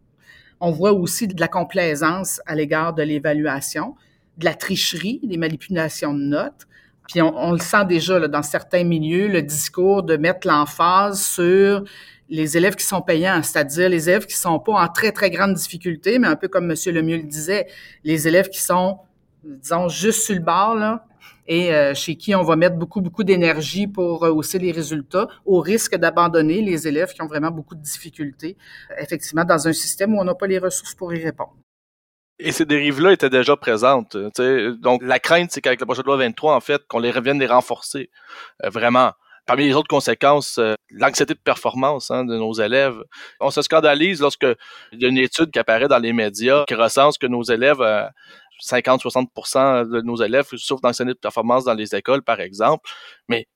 On 0.60 0.70
voit 0.70 0.92
aussi 0.92 1.26
de 1.26 1.40
la 1.40 1.48
complaisance 1.48 2.40
à 2.46 2.54
l'égard 2.54 2.94
de 2.94 3.02
l'évaluation, 3.02 3.96
de 4.38 4.44
la 4.44 4.54
tricherie, 4.54 5.20
des 5.24 5.36
manipulations 5.36 6.14
de 6.14 6.22
notes. 6.22 6.66
Puis 7.08 7.20
on, 7.20 7.36
on 7.36 7.52
le 7.52 7.58
sent 7.58 7.84
déjà 7.86 8.18
là, 8.18 8.28
dans 8.28 8.42
certains 8.42 8.84
milieux, 8.84 9.26
le 9.26 9.42
discours 9.42 10.02
de 10.02 10.16
mettre 10.16 10.46
l'emphase 10.46 11.22
sur 11.22 11.84
les 12.32 12.56
élèves 12.56 12.76
qui 12.76 12.86
sont 12.86 13.02
payants, 13.02 13.42
c'est-à-dire 13.42 13.90
les 13.90 14.08
élèves 14.08 14.24
qui 14.24 14.34
sont 14.34 14.58
pas 14.58 14.72
en 14.72 14.88
très, 14.88 15.12
très 15.12 15.28
grande 15.28 15.52
difficulté, 15.52 16.18
mais 16.18 16.28
un 16.28 16.36
peu 16.36 16.48
comme 16.48 16.70
M. 16.70 16.76
Lemieux 16.86 17.18
le 17.18 17.24
disait, 17.24 17.66
les 18.04 18.26
élèves 18.26 18.48
qui 18.48 18.62
sont, 18.62 19.00
disons, 19.44 19.90
juste 19.90 20.22
sur 20.22 20.34
le 20.34 20.40
bord, 20.40 20.74
là, 20.74 21.04
et 21.46 21.74
euh, 21.74 21.92
chez 21.92 22.16
qui 22.16 22.34
on 22.34 22.42
va 22.42 22.56
mettre 22.56 22.76
beaucoup, 22.76 23.02
beaucoup 23.02 23.22
d'énergie 23.22 23.86
pour 23.86 24.22
hausser 24.22 24.58
les 24.58 24.72
résultats, 24.72 25.28
au 25.44 25.60
risque 25.60 25.94
d'abandonner 25.96 26.62
les 26.62 26.88
élèves 26.88 27.12
qui 27.12 27.20
ont 27.20 27.26
vraiment 27.26 27.50
beaucoup 27.50 27.74
de 27.74 27.82
difficultés, 27.82 28.56
effectivement, 28.96 29.44
dans 29.44 29.68
un 29.68 29.74
système 29.74 30.14
où 30.14 30.18
on 30.18 30.24
n'a 30.24 30.34
pas 30.34 30.46
les 30.46 30.58
ressources 30.58 30.94
pour 30.94 31.12
y 31.12 31.22
répondre. 31.22 31.56
Et 32.38 32.50
ces 32.50 32.64
dérives-là 32.64 33.12
étaient 33.12 33.28
déjà 33.28 33.58
présentes. 33.58 34.16
Donc, 34.16 35.02
la 35.02 35.18
crainte, 35.18 35.50
c'est 35.50 35.60
qu'avec 35.60 35.84
projet 35.84 36.00
de 36.00 36.06
loi 36.06 36.16
23, 36.16 36.56
en 36.56 36.60
fait, 36.60 36.82
qu'on 36.88 36.98
les 36.98 37.10
revienne 37.10 37.38
les 37.38 37.46
renforcer. 37.46 38.08
Euh, 38.64 38.70
vraiment. 38.70 39.12
Parmi 39.46 39.66
les 39.66 39.74
autres 39.74 39.88
conséquences, 39.88 40.58
euh, 40.58 40.74
l'anxiété 40.90 41.34
de 41.34 41.40
performance 41.40 42.10
hein, 42.10 42.24
de 42.24 42.36
nos 42.36 42.52
élèves. 42.52 42.96
On 43.40 43.50
se 43.50 43.60
scandalise 43.62 44.20
lorsque 44.20 44.46
il 44.92 45.02
y 45.02 45.04
a 45.04 45.08
une 45.08 45.18
étude 45.18 45.50
qui 45.50 45.58
apparaît 45.58 45.88
dans 45.88 45.98
les 45.98 46.12
médias 46.12 46.64
qui 46.66 46.74
recense 46.74 47.18
que 47.18 47.26
nos 47.26 47.42
élèves, 47.42 47.82
50-60% 48.62 49.58
euh, 49.58 49.84
de 49.84 50.00
nos 50.02 50.16
élèves 50.16 50.46
souffrent 50.56 50.82
d'anxiété 50.82 51.12
de 51.12 51.18
performance 51.18 51.64
dans 51.64 51.74
les 51.74 51.94
écoles, 51.94 52.22
par 52.22 52.40
exemple. 52.40 52.88
Mais 53.28 53.46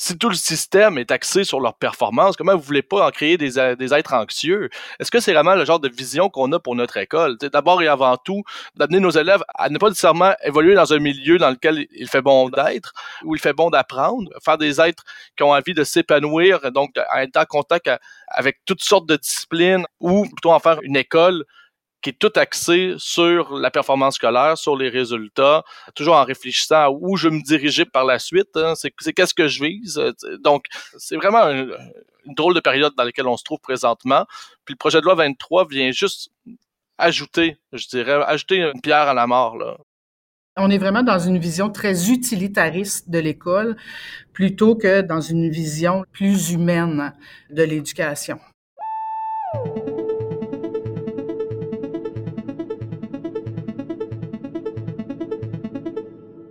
si 0.00 0.16
tout 0.16 0.28
le 0.28 0.36
système 0.36 0.96
est 0.96 1.10
axé 1.10 1.42
sur 1.42 1.58
leur 1.58 1.74
performance, 1.74 2.36
comment 2.36 2.54
vous 2.54 2.62
voulez 2.62 2.82
pas 2.82 3.04
en 3.04 3.10
créer 3.10 3.36
des, 3.36 3.58
euh, 3.58 3.74
êtres 3.76 4.14
anxieux? 4.14 4.70
Est-ce 5.00 5.10
que 5.10 5.18
c'est 5.18 5.32
vraiment 5.32 5.56
le 5.56 5.64
genre 5.64 5.80
de 5.80 5.88
vision 5.88 6.30
qu'on 6.30 6.52
a 6.52 6.60
pour 6.60 6.76
notre 6.76 6.98
école? 6.98 7.36
D'abord 7.36 7.82
et 7.82 7.88
avant 7.88 8.16
tout, 8.16 8.44
d'amener 8.76 9.00
nos 9.00 9.10
élèves 9.10 9.42
à 9.56 9.68
ne 9.68 9.76
pas 9.76 9.88
nécessairement 9.88 10.34
évoluer 10.44 10.76
dans 10.76 10.92
un 10.92 11.00
milieu 11.00 11.38
dans 11.38 11.50
lequel 11.50 11.88
il 11.90 12.08
fait 12.08 12.22
bon 12.22 12.48
d'être, 12.48 12.92
où 13.24 13.34
il 13.34 13.40
fait 13.40 13.52
bon 13.52 13.70
d'apprendre, 13.70 14.30
faire 14.42 14.56
des 14.56 14.80
êtres 14.80 15.02
qui 15.36 15.42
ont 15.42 15.50
envie 15.50 15.74
de 15.74 15.82
s'épanouir, 15.82 16.70
donc 16.70 16.92
à 17.10 17.24
être 17.24 17.36
en 17.36 17.44
contact 17.44 17.90
avec 18.28 18.58
toutes 18.66 18.82
sortes 18.82 19.08
de 19.08 19.16
disciplines, 19.16 19.84
ou 19.98 20.26
plutôt 20.26 20.52
en 20.52 20.60
faire 20.60 20.78
une 20.82 20.96
école 20.96 21.44
qui 22.02 22.10
est 22.10 22.18
tout 22.18 22.32
axé 22.36 22.94
sur 22.98 23.56
la 23.56 23.70
performance 23.70 24.16
scolaire, 24.16 24.56
sur 24.56 24.76
les 24.76 24.88
résultats, 24.88 25.64
toujours 25.94 26.16
en 26.16 26.24
réfléchissant 26.24 26.76
à 26.76 26.90
où 26.90 27.16
je 27.16 27.28
me 27.28 27.42
diriger 27.42 27.84
par 27.84 28.04
la 28.04 28.18
suite. 28.18 28.56
Hein. 28.56 28.74
c'est 28.76 29.12
qu'est-ce 29.12 29.34
que 29.34 29.48
je 29.48 29.62
vise. 29.62 30.00
Donc, 30.42 30.66
c'est 30.96 31.16
vraiment 31.16 31.48
une 31.48 32.34
drôle 32.34 32.54
de 32.54 32.60
période 32.60 32.92
dans 32.96 33.04
laquelle 33.04 33.26
on 33.26 33.36
se 33.36 33.44
trouve 33.44 33.58
présentement. 33.60 34.26
Puis 34.64 34.74
le 34.74 34.78
projet 34.78 35.00
de 35.00 35.04
loi 35.04 35.14
23 35.14 35.66
vient 35.68 35.90
juste 35.90 36.30
ajouter, 36.98 37.56
je 37.72 37.86
dirais, 37.88 38.22
ajouter 38.26 38.58
une 38.58 38.80
pierre 38.80 39.08
à 39.08 39.14
la 39.14 39.26
mort. 39.26 39.56
Là. 39.56 39.76
On 40.56 40.70
est 40.70 40.78
vraiment 40.78 41.04
dans 41.04 41.20
une 41.20 41.38
vision 41.38 41.70
très 41.70 42.10
utilitariste 42.10 43.08
de 43.08 43.18
l'école 43.18 43.76
plutôt 44.32 44.74
que 44.74 45.02
dans 45.02 45.20
une 45.20 45.48
vision 45.50 46.04
plus 46.12 46.50
humaine 46.50 47.14
de 47.50 47.62
l'éducation. 47.62 48.40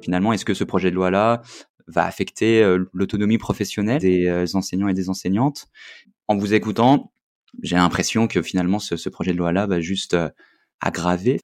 Finalement, 0.08 0.32
est-ce 0.32 0.46
que 0.46 0.54
ce 0.54 0.63
projet 0.63 0.89
de 0.89 0.96
loi-là 0.96 1.41
va 1.88 2.06
affecter 2.06 2.63
euh, 2.63 2.86
l'autonomie 2.93 3.38
professionnelle 3.38 4.00
des 4.00 4.26
euh, 4.28 4.46
enseignants 4.54 4.88
et 4.88 4.93
des 4.93 5.10
enseignantes? 5.10 5.67
En 6.30 6.38
vous 6.38 6.54
écoutant, 6.54 7.12
j'ai 7.62 7.76
l'impression 7.76 8.30
que 8.30 8.41
finalement 8.41 8.80
ce, 8.80 9.10
projet 9.10 9.34
de 9.34 9.38
loi-là 9.38 9.67
va 9.67 9.82
juste 9.82 10.13
euh, 10.13 10.30
aggraver 10.80 11.41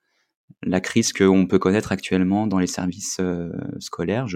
la 0.61 0.79
crise 0.79 1.11
qu'on 1.11 1.45
peut 1.45 1.59
connaître 1.59 1.91
actuellement 1.91 2.47
dans 2.47 2.57
les 2.57 2.67
services 2.67 3.19
scolaires. 3.79 4.27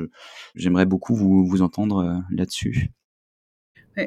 J'aimerais 0.55 0.85
beaucoup 0.85 1.15
vous, 1.15 1.47
vous 1.47 1.61
entendre 1.61 2.21
là-dessus. 2.29 2.89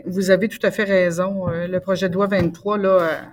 Vous 0.05 0.29
avez 0.31 0.49
tout 0.49 0.59
à 0.63 0.71
fait 0.71 0.85
raison. 0.85 1.47
Le 1.47 1.79
projet 1.79 2.11
de 2.11 2.15
loi 2.15 2.27
23 2.27 2.77
là 2.77 3.33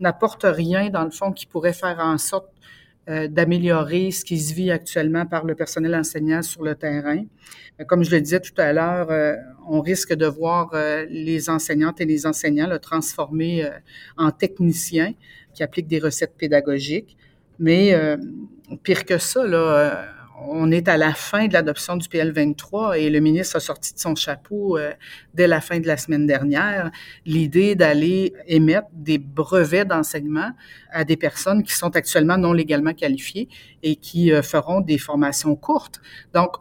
n'apporte 0.00 0.44
rien 0.44 0.88
dans 0.88 1.04
le 1.04 1.10
fond 1.10 1.32
qui 1.32 1.44
pourrait 1.44 1.74
faire 1.74 1.98
en 1.98 2.16
sorte 2.16 2.48
d'améliorer 3.06 4.10
ce 4.10 4.24
qui 4.24 4.40
se 4.40 4.54
vit 4.54 4.70
actuellement 4.70 5.26
par 5.26 5.44
le 5.44 5.54
personnel 5.54 5.94
enseignant 5.94 6.40
sur 6.42 6.62
le 6.62 6.74
terrain. 6.74 7.24
Comme 7.86 8.02
je 8.02 8.10
le 8.10 8.20
disais 8.20 8.40
tout 8.40 8.58
à 8.58 8.72
l'heure, 8.72 9.08
on 9.68 9.80
risque 9.82 10.14
de 10.14 10.26
voir 10.26 10.70
les 11.10 11.50
enseignantes 11.50 12.00
et 12.00 12.06
les 12.06 12.24
enseignants 12.26 12.66
le 12.66 12.78
transformer 12.78 13.68
en 14.16 14.30
techniciens 14.30 15.12
qui 15.54 15.62
appliquent 15.62 15.86
des 15.86 15.98
recettes 15.98 16.34
pédagogiques. 16.36 17.16
Mais 17.58 17.94
euh, 17.94 18.16
pire 18.82 19.04
que 19.04 19.18
ça, 19.18 19.46
là, 19.46 19.56
euh, 19.56 20.04
on 20.48 20.70
est 20.70 20.88
à 20.88 20.96
la 20.96 21.14
fin 21.14 21.46
de 21.46 21.52
l'adoption 21.52 21.96
du 21.96 22.08
PL 22.08 22.32
23 22.32 22.98
et 22.98 23.10
le 23.10 23.20
ministre 23.20 23.56
a 23.56 23.60
sorti 23.60 23.94
de 23.94 23.98
son 23.98 24.14
chapeau 24.14 24.78
euh, 24.78 24.92
dès 25.34 25.46
la 25.46 25.60
fin 25.60 25.80
de 25.80 25.86
la 25.86 25.96
semaine 25.96 26.26
dernière 26.26 26.90
l'idée 27.26 27.74
d'aller 27.74 28.34
émettre 28.46 28.88
des 28.92 29.18
brevets 29.18 29.86
d'enseignement 29.86 30.50
à 30.90 31.04
des 31.04 31.16
personnes 31.16 31.62
qui 31.62 31.72
sont 31.72 31.94
actuellement 31.96 32.38
non 32.38 32.52
légalement 32.52 32.94
qualifiées 32.94 33.48
et 33.82 33.96
qui 33.96 34.30
feront 34.42 34.80
des 34.80 34.98
formations 34.98 35.56
courtes. 35.56 36.00
Donc, 36.32 36.56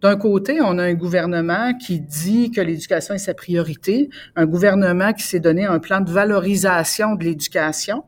d'un 0.00 0.16
côté, 0.16 0.60
on 0.60 0.78
a 0.78 0.84
un 0.84 0.94
gouvernement 0.94 1.74
qui 1.74 2.00
dit 2.00 2.52
que 2.52 2.60
l'éducation 2.60 3.14
est 3.14 3.18
sa 3.18 3.34
priorité, 3.34 4.10
un 4.36 4.46
gouvernement 4.46 5.12
qui 5.12 5.24
s'est 5.24 5.40
donné 5.40 5.64
un 5.64 5.80
plan 5.80 6.00
de 6.00 6.10
valorisation 6.10 7.16
de 7.16 7.24
l'éducation, 7.24 8.04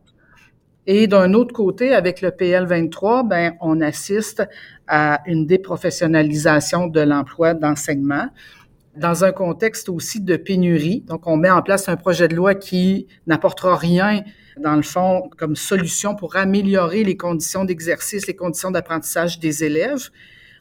et 0.86 1.06
d'un 1.06 1.34
autre 1.34 1.52
côté, 1.52 1.94
avec 1.94 2.20
le 2.20 2.30
PL 2.30 2.66
23, 2.66 3.24
ben, 3.24 3.54
on 3.60 3.80
assiste 3.80 4.42
à 4.86 5.20
une 5.26 5.46
déprofessionnalisation 5.46 6.86
de 6.86 7.00
l'emploi 7.00 7.54
d'enseignement 7.54 8.28
dans 8.96 9.24
un 9.24 9.32
contexte 9.32 9.88
aussi 9.88 10.20
de 10.20 10.36
pénurie. 10.36 11.02
Donc, 11.02 11.26
on 11.26 11.36
met 11.36 11.50
en 11.50 11.62
place 11.62 11.88
un 11.88 11.96
projet 11.96 12.28
de 12.28 12.34
loi 12.34 12.54
qui 12.54 13.06
n'apportera 13.26 13.76
rien, 13.76 14.22
dans 14.58 14.74
le 14.74 14.82
fond, 14.82 15.30
comme 15.38 15.54
solution 15.54 16.16
pour 16.16 16.36
améliorer 16.36 17.04
les 17.04 17.16
conditions 17.16 17.64
d'exercice, 17.64 18.26
les 18.26 18.34
conditions 18.34 18.70
d'apprentissage 18.70 19.38
des 19.38 19.64
élèves. 19.64 20.10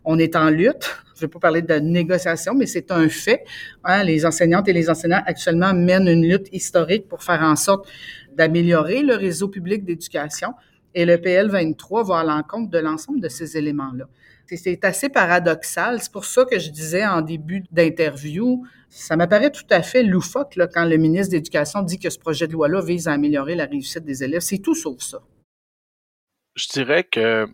On 0.05 0.17
est 0.19 0.35
en 0.35 0.49
lutte. 0.49 1.03
Je 1.15 1.25
ne 1.25 1.27
vais 1.27 1.31
pas 1.31 1.39
parler 1.39 1.61
de 1.61 1.73
négociation, 1.75 2.53
mais 2.55 2.65
c'est 2.65 2.91
un 2.91 3.09
fait. 3.09 3.43
Hein, 3.83 4.03
les 4.03 4.25
enseignantes 4.25 4.69
et 4.69 4.73
les 4.73 4.89
enseignants 4.89 5.21
actuellement 5.25 5.73
mènent 5.73 6.07
une 6.07 6.25
lutte 6.25 6.47
historique 6.53 7.09
pour 7.09 7.23
faire 7.23 7.41
en 7.41 7.57
sorte 7.57 7.89
d'améliorer 8.35 9.01
le 9.01 9.15
réseau 9.15 9.47
public 9.47 9.83
d'éducation. 9.83 10.53
Et 10.95 11.05
le 11.05 11.19
PL 11.19 11.49
23 11.49 12.03
va 12.03 12.19
à 12.19 12.23
l'encontre 12.23 12.69
de 12.71 12.79
l'ensemble 12.79 13.21
de 13.21 13.29
ces 13.29 13.57
éléments-là. 13.57 14.05
C'est 14.47 14.83
assez 14.83 15.09
paradoxal. 15.09 16.01
C'est 16.01 16.11
pour 16.11 16.25
ça 16.25 16.45
que 16.45 16.57
je 16.57 16.71
disais 16.71 17.05
en 17.05 17.21
début 17.21 17.63
d'interview, 17.71 18.65
ça 18.89 19.15
m'apparaît 19.15 19.51
tout 19.51 19.67
à 19.69 19.83
fait 19.83 20.01
loufoque 20.01 20.57
quand 20.73 20.85
le 20.85 20.97
ministre 20.97 21.31
de 21.31 21.37
l'Éducation 21.37 21.83
dit 21.83 21.99
que 21.99 22.09
ce 22.09 22.17
projet 22.17 22.47
de 22.47 22.53
loi-là 22.53 22.81
vise 22.81 23.07
à 23.07 23.13
améliorer 23.13 23.53
la 23.53 23.65
réussite 23.65 24.03
des 24.03 24.23
élèves. 24.23 24.41
C'est 24.41 24.57
tout 24.57 24.73
sauf 24.73 24.99
ça. 25.01 25.19
Je 26.55 26.67
dirais 26.69 27.03
que 27.03 27.47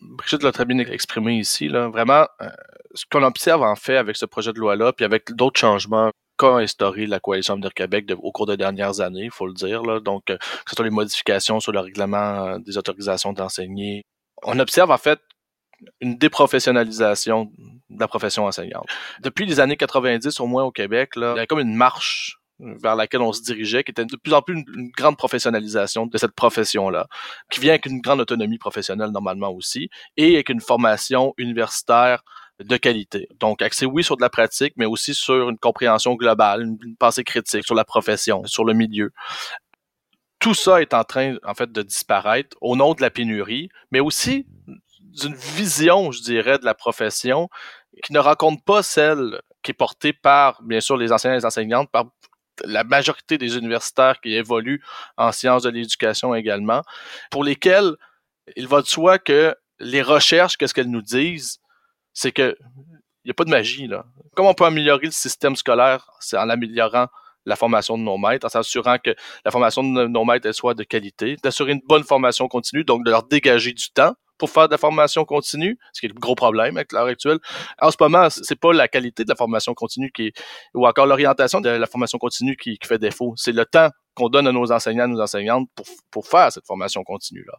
Brigitte 0.00 0.42
l'a 0.42 0.52
très 0.52 0.64
bien 0.64 0.78
exprimé 0.78 1.38
ici. 1.38 1.68
Là. 1.68 1.88
Vraiment, 1.88 2.26
euh, 2.40 2.48
ce 2.94 3.04
qu'on 3.10 3.22
observe 3.22 3.62
en 3.62 3.76
fait 3.76 3.96
avec 3.96 4.16
ce 4.16 4.26
projet 4.26 4.52
de 4.52 4.58
loi-là, 4.58 4.92
puis 4.92 5.04
avec 5.04 5.32
d'autres 5.32 5.60
changements 5.60 6.10
qu'a 6.42 6.56
instauré 6.56 7.06
la 7.06 7.20
Coalition 7.20 7.56
de 7.56 7.68
Québec 7.68 8.12
au 8.20 8.32
cours 8.32 8.46
des 8.46 8.56
dernières 8.56 9.00
années, 9.00 9.24
il 9.24 9.30
faut 9.30 9.46
le 9.46 9.54
dire. 9.54 9.82
Là. 9.82 10.00
Donc, 10.00 10.30
euh, 10.30 10.36
que 10.36 10.70
ce 10.70 10.76
soit 10.76 10.84
les 10.84 10.90
modifications 10.90 11.60
sur 11.60 11.72
le 11.72 11.80
règlement 11.80 12.46
euh, 12.46 12.58
des 12.58 12.76
autorisations 12.78 13.32
d'enseigner. 13.32 14.02
On 14.42 14.58
observe 14.58 14.90
en 14.90 14.98
fait 14.98 15.20
une 16.00 16.16
déprofessionnalisation 16.16 17.50
de 17.90 18.00
la 18.00 18.08
profession 18.08 18.46
enseignante. 18.46 18.86
Depuis 19.20 19.46
les 19.46 19.60
années 19.60 19.76
90, 19.76 20.38
au 20.40 20.46
moins 20.46 20.64
au 20.64 20.70
Québec, 20.70 21.10
il 21.16 21.22
y 21.22 21.38
a 21.38 21.46
comme 21.46 21.60
une 21.60 21.74
marche 21.74 22.38
vers 22.58 22.94
laquelle 22.94 23.22
on 23.22 23.32
se 23.32 23.42
dirigeait, 23.42 23.82
qui 23.82 23.90
était 23.90 24.04
de 24.04 24.16
plus 24.16 24.32
en 24.32 24.42
plus 24.42 24.54
une, 24.54 24.90
grande 24.96 25.16
professionnalisation 25.16 26.06
de 26.06 26.16
cette 26.18 26.32
profession-là, 26.32 27.08
qui 27.50 27.60
vient 27.60 27.72
avec 27.72 27.86
une 27.86 28.00
grande 28.00 28.20
autonomie 28.20 28.58
professionnelle 28.58 29.10
normalement 29.10 29.50
aussi, 29.50 29.90
et 30.16 30.34
avec 30.34 30.48
une 30.48 30.60
formation 30.60 31.34
universitaire 31.38 32.22
de 32.62 32.76
qualité. 32.76 33.28
Donc, 33.40 33.62
accès, 33.62 33.86
oui, 33.86 34.04
sur 34.04 34.16
de 34.16 34.22
la 34.22 34.30
pratique, 34.30 34.74
mais 34.76 34.86
aussi 34.86 35.14
sur 35.14 35.48
une 35.48 35.58
compréhension 35.58 36.14
globale, 36.14 36.62
une, 36.62 36.96
pensée 36.96 37.24
critique 37.24 37.64
sur 37.64 37.74
la 37.74 37.84
profession, 37.84 38.44
sur 38.46 38.64
le 38.64 38.74
milieu. 38.74 39.12
Tout 40.38 40.54
ça 40.54 40.82
est 40.82 40.94
en 40.94 41.04
train, 41.04 41.36
en 41.44 41.54
fait, 41.54 41.70
de 41.70 41.82
disparaître 41.82 42.56
au 42.60 42.76
nom 42.76 42.94
de 42.94 43.02
la 43.02 43.10
pénurie, 43.10 43.68
mais 43.90 44.00
aussi 44.00 44.46
d'une 44.98 45.34
vision, 45.34 46.10
je 46.10 46.22
dirais, 46.22 46.58
de 46.58 46.64
la 46.64 46.74
profession 46.74 47.48
qui 48.02 48.12
ne 48.12 48.18
rencontre 48.18 48.62
pas 48.64 48.82
celle 48.82 49.40
qui 49.62 49.70
est 49.70 49.74
portée 49.74 50.12
par, 50.12 50.62
bien 50.62 50.80
sûr, 50.80 50.96
les 50.96 51.12
enseignants 51.12 51.34
et 51.34 51.38
les 51.38 51.46
enseignantes, 51.46 51.90
par 51.90 52.06
la 52.64 52.84
majorité 52.84 53.38
des 53.38 53.56
universitaires 53.56 54.20
qui 54.20 54.34
évoluent 54.34 54.82
en 55.16 55.32
sciences 55.32 55.62
de 55.62 55.70
l'éducation 55.70 56.34
également, 56.34 56.82
pour 57.30 57.44
lesquels 57.44 57.96
il 58.56 58.66
va 58.66 58.82
de 58.82 58.86
soi 58.86 59.18
que 59.18 59.54
les 59.78 60.02
recherches, 60.02 60.56
qu'est-ce 60.56 60.74
qu'elles 60.74 60.90
nous 60.90 61.02
disent, 61.02 61.58
c'est 62.12 62.32
que 62.32 62.56
il 63.24 63.28
n'y 63.28 63.30
a 63.30 63.34
pas 63.34 63.44
de 63.44 63.50
magie 63.50 63.86
là. 63.86 64.04
Comment 64.34 64.50
on 64.50 64.54
peut 64.54 64.64
améliorer 64.64 65.06
le 65.06 65.12
système 65.12 65.54
scolaire, 65.54 66.10
c'est 66.20 66.36
en 66.36 66.48
améliorant 66.48 67.06
la 67.44 67.56
formation 67.56 67.98
de 67.98 68.02
nos 68.02 68.18
maîtres, 68.18 68.46
en 68.46 68.48
s'assurant 68.48 68.98
que 68.98 69.14
la 69.44 69.50
formation 69.50 69.82
de 69.82 70.06
nos 70.06 70.24
maîtres 70.24 70.52
soit 70.52 70.74
de 70.74 70.84
qualité, 70.84 71.36
d'assurer 71.42 71.72
une 71.72 71.82
bonne 71.86 72.04
formation 72.04 72.48
continue, 72.48 72.84
donc 72.84 73.04
de 73.04 73.10
leur 73.10 73.24
dégager 73.24 73.72
du 73.72 73.90
temps 73.90 74.14
pour 74.38 74.50
faire 74.50 74.66
de 74.66 74.72
la 74.72 74.78
formation 74.78 75.24
continue, 75.24 75.78
ce 75.92 76.00
qui 76.00 76.06
est 76.06 76.08
le 76.08 76.18
gros 76.18 76.34
problème 76.34 76.76
avec 76.76 76.90
l'heure 76.92 77.06
actuelle. 77.06 77.38
En 77.80 77.92
ce 77.92 77.96
moment, 78.00 78.28
c'est 78.28 78.58
pas 78.58 78.72
la 78.72 78.88
qualité 78.88 79.22
de 79.22 79.28
la 79.28 79.36
formation 79.36 79.72
continue 79.72 80.10
qui 80.10 80.28
est, 80.28 80.32
ou 80.74 80.84
encore 80.84 81.06
l'orientation 81.06 81.60
de 81.60 81.68
la 81.68 81.86
formation 81.86 82.18
continue 82.18 82.56
qui, 82.56 82.76
fait 82.84 82.98
défaut. 82.98 83.34
C'est 83.36 83.52
le 83.52 83.64
temps 83.64 83.90
qu'on 84.14 84.28
donne 84.28 84.48
à 84.48 84.52
nos 84.52 84.72
enseignants, 84.72 85.06
nos 85.06 85.20
enseignantes 85.20 85.68
pour, 85.76 85.86
pour 86.10 86.26
faire 86.26 86.50
cette 86.50 86.66
formation 86.66 87.04
continue-là. 87.04 87.54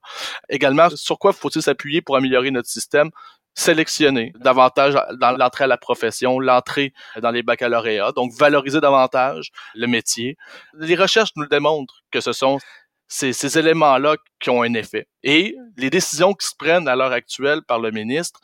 Également, 0.49 0.89
sur 0.89 1.17
quoi 1.19 1.31
faut-il 1.31 1.61
s'appuyer 1.61 2.01
pour 2.01 2.17
améliorer 2.17 2.51
notre 2.51 2.67
système? 2.67 3.11
Sélectionner 3.55 4.33
davantage 4.39 4.95
dans 5.19 5.31
l'entrée 5.37 5.65
à 5.65 5.67
la 5.67 5.77
profession, 5.77 6.39
l'entrée 6.39 6.93
dans 7.21 7.31
les 7.31 7.43
baccalauréats, 7.43 8.11
donc 8.11 8.33
valoriser 8.33 8.81
davantage 8.81 9.51
le 9.75 9.87
métier. 9.87 10.37
Les 10.73 10.95
recherches 10.95 11.31
nous 11.35 11.45
démontrent 11.45 12.03
que 12.11 12.19
ce 12.19 12.33
sont 12.33 12.59
ces, 13.07 13.57
éléments-là 13.57 14.15
qui 14.39 14.49
ont 14.49 14.63
un 14.63 14.73
effet. 14.73 15.07
Et 15.21 15.55
les 15.77 15.89
décisions 15.89 16.33
qui 16.33 16.47
se 16.47 16.55
prennent 16.57 16.87
à 16.87 16.95
l'heure 16.95 17.11
actuelle 17.11 17.61
par 17.61 17.79
le 17.79 17.91
ministre 17.91 18.39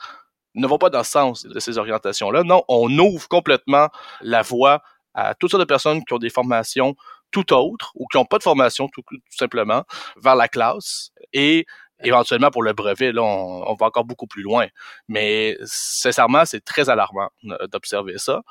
ne 0.55 0.67
vont 0.67 0.77
pas 0.77 0.89
dans 0.89 0.99
le 0.99 1.03
sens 1.03 1.43
de 1.43 1.59
ces 1.59 1.77
orientations-là. 1.77 2.43
Non, 2.43 2.63
on 2.67 2.89
ouvre 2.99 3.27
complètement 3.27 3.87
la 4.21 4.41
voie 4.41 4.81
à 5.13 5.33
toutes 5.33 5.51
sortes 5.51 5.61
de 5.61 5.65
personnes 5.65 6.03
qui 6.05 6.13
ont 6.13 6.19
des 6.19 6.29
formations 6.29 6.95
tout 7.31 7.53
autres 7.53 7.91
ou 7.95 8.05
qui 8.07 8.17
n'ont 8.17 8.25
pas 8.25 8.37
de 8.37 8.43
formation 8.43 8.87
tout, 8.87 9.01
tout, 9.07 9.17
simplement 9.29 9.83
vers 10.17 10.35
la 10.35 10.47
classe 10.47 11.11
et 11.33 11.65
éventuellement 12.03 12.51
pour 12.51 12.63
le 12.63 12.73
brevet, 12.73 13.11
là, 13.11 13.21
on, 13.23 13.75
va 13.75 13.87
encore 13.87 14.05
beaucoup 14.05 14.27
plus 14.27 14.43
loin. 14.43 14.67
Mais 15.07 15.57
sincèrement, 15.63 16.45
c'est 16.45 16.63
très 16.63 16.89
alarmant 16.89 17.29
euh, 17.45 17.67
d'observer 17.67 18.17
ça. 18.17 18.41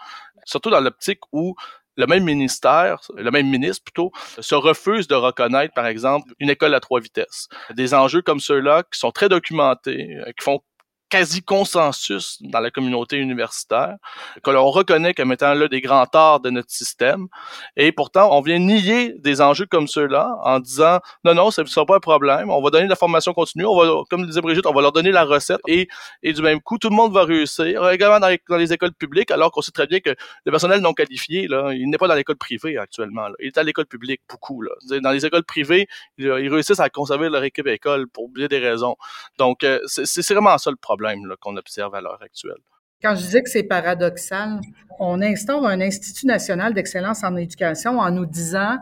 Surtout 0.44 0.70
dans 0.70 0.80
l'optique 0.80 1.20
où 1.32 1.54
le 1.96 2.06
même 2.06 2.24
ministère, 2.24 3.00
le 3.16 3.30
même 3.30 3.48
ministre 3.48 3.82
plutôt, 3.84 4.12
se 4.38 4.54
refuse 4.54 5.08
de 5.08 5.16
reconnaître, 5.16 5.74
par 5.74 5.87
exemple, 5.87 6.32
une 6.38 6.48
école 6.48 6.74
à 6.74 6.80
trois 6.80 7.00
vitesses. 7.00 7.48
Des 7.74 7.92
enjeux 7.92 8.22
comme 8.22 8.38
ceux-là 8.38 8.84
qui 8.84 8.98
sont 8.98 9.11
très 9.11 9.28
documentés, 9.28 10.16
euh, 10.16 10.26
qui 10.38 10.44
font 10.44 10.61
quasi-consensus 11.09 12.38
dans 12.40 12.61
la 12.61 12.71
communauté 12.71 13.16
universitaire, 13.16 13.97
que 14.42 14.51
l'on 14.51 14.71
reconnaît 14.71 15.14
comme 15.14 15.33
étant 15.33 15.55
l'un 15.55 15.66
des 15.66 15.81
grands 15.81 16.07
torts 16.07 16.40
de 16.40 16.51
notre 16.51 16.71
système. 16.71 17.29
Et 17.77 17.92
pourtant, 17.92 18.37
on 18.37 18.40
vient 18.40 18.59
nier 18.59 19.14
des 19.18 19.40
enjeux 19.40 19.66
comme 19.66 19.88
ceux-là 19.88 20.37
en 20.42 20.61
disant 20.61 21.01
non, 21.25 21.35
non, 21.35 21.51
ça 21.51 21.62
ne 21.62 21.66
sera 21.66 21.87
pas 21.87 21.97
un 21.97 22.01
problème, 22.01 22.51
on 22.51 22.62
va 22.62 22.71
donner 22.71 22.85
de 22.85 22.90
la 22.90 22.97
formation 22.97 23.33
continue, 23.33 23.64
on 23.66 23.79
va, 23.79 24.03
comme 24.11 24.27
disait 24.27 24.40
Brigitte, 24.40 24.66
on 24.66 24.73
va 24.73 24.83
leur 24.83 24.92
donner 24.92 25.11
la 25.11 25.25
recette 25.25 25.61
et, 25.66 25.88
et 26.23 26.33
du 26.33 26.42
même 26.42 26.61
coup, 26.61 26.79
tout 26.79 26.90
le 26.90 26.97
monde 26.97 27.12
va 27.12 27.25
réussir, 27.25 27.88
également 27.90 28.21
dans 28.21 28.59
les, 28.59 28.73
écoles 28.73 28.92
publiques, 28.92 29.31
alors 29.31 29.51
qu'on 29.51 29.62
sait 29.62 29.73
très 29.73 29.87
bien 29.87 30.01
que 30.01 30.11
le 30.44 30.51
personnel 30.51 30.81
non 30.81 30.92
qualifié, 30.92 31.49
là, 31.49 31.73
il 31.73 31.88
n'est 31.88 31.99
pas 31.99 32.09
dans 32.09 32.14
l'école 32.14 32.37
privée 32.37 32.77
actuellement, 32.77 33.29
il 33.40 33.47
est 33.47 33.59
à 33.59 33.62
l'école 33.62 33.87
publique 33.87 34.21
beaucoup. 34.29 34.62
Là. 34.62 34.73
Dans 35.01 35.11
les 35.11 35.25
écoles 35.25 35.44
privées, 35.44 35.88
ils, 36.18 36.31
réussissent 36.31 36.81
à 36.81 36.90
conserver 36.90 37.29
leur 37.29 37.42
équipe 37.44 37.66
école 37.66 38.09
pour 38.09 38.29
bien 38.29 38.47
des 38.47 38.59
raisons. 38.59 38.97
Donc, 39.38 39.64
euh, 39.64 39.81
c'est 39.87 40.33
vraiment 40.33 40.59
ça 40.59 40.71
le 40.71 40.77
problème 40.77 40.97
qu'on 41.40 41.56
observe 41.56 41.94
à 41.94 42.00
l'heure 42.00 42.22
actuelle. 42.22 42.58
Quand 43.02 43.14
je 43.14 43.22
disais 43.22 43.42
que 43.42 43.48
c'est 43.48 43.62
paradoxal, 43.62 44.61
on 44.98 45.22
instaure 45.22 45.66
un 45.66 45.80
Institut 45.80 46.26
national 46.26 46.74
d'excellence 46.74 47.22
en 47.22 47.37
éducation 47.37 47.98
en 48.00 48.11
nous 48.11 48.26
disant 48.26 48.78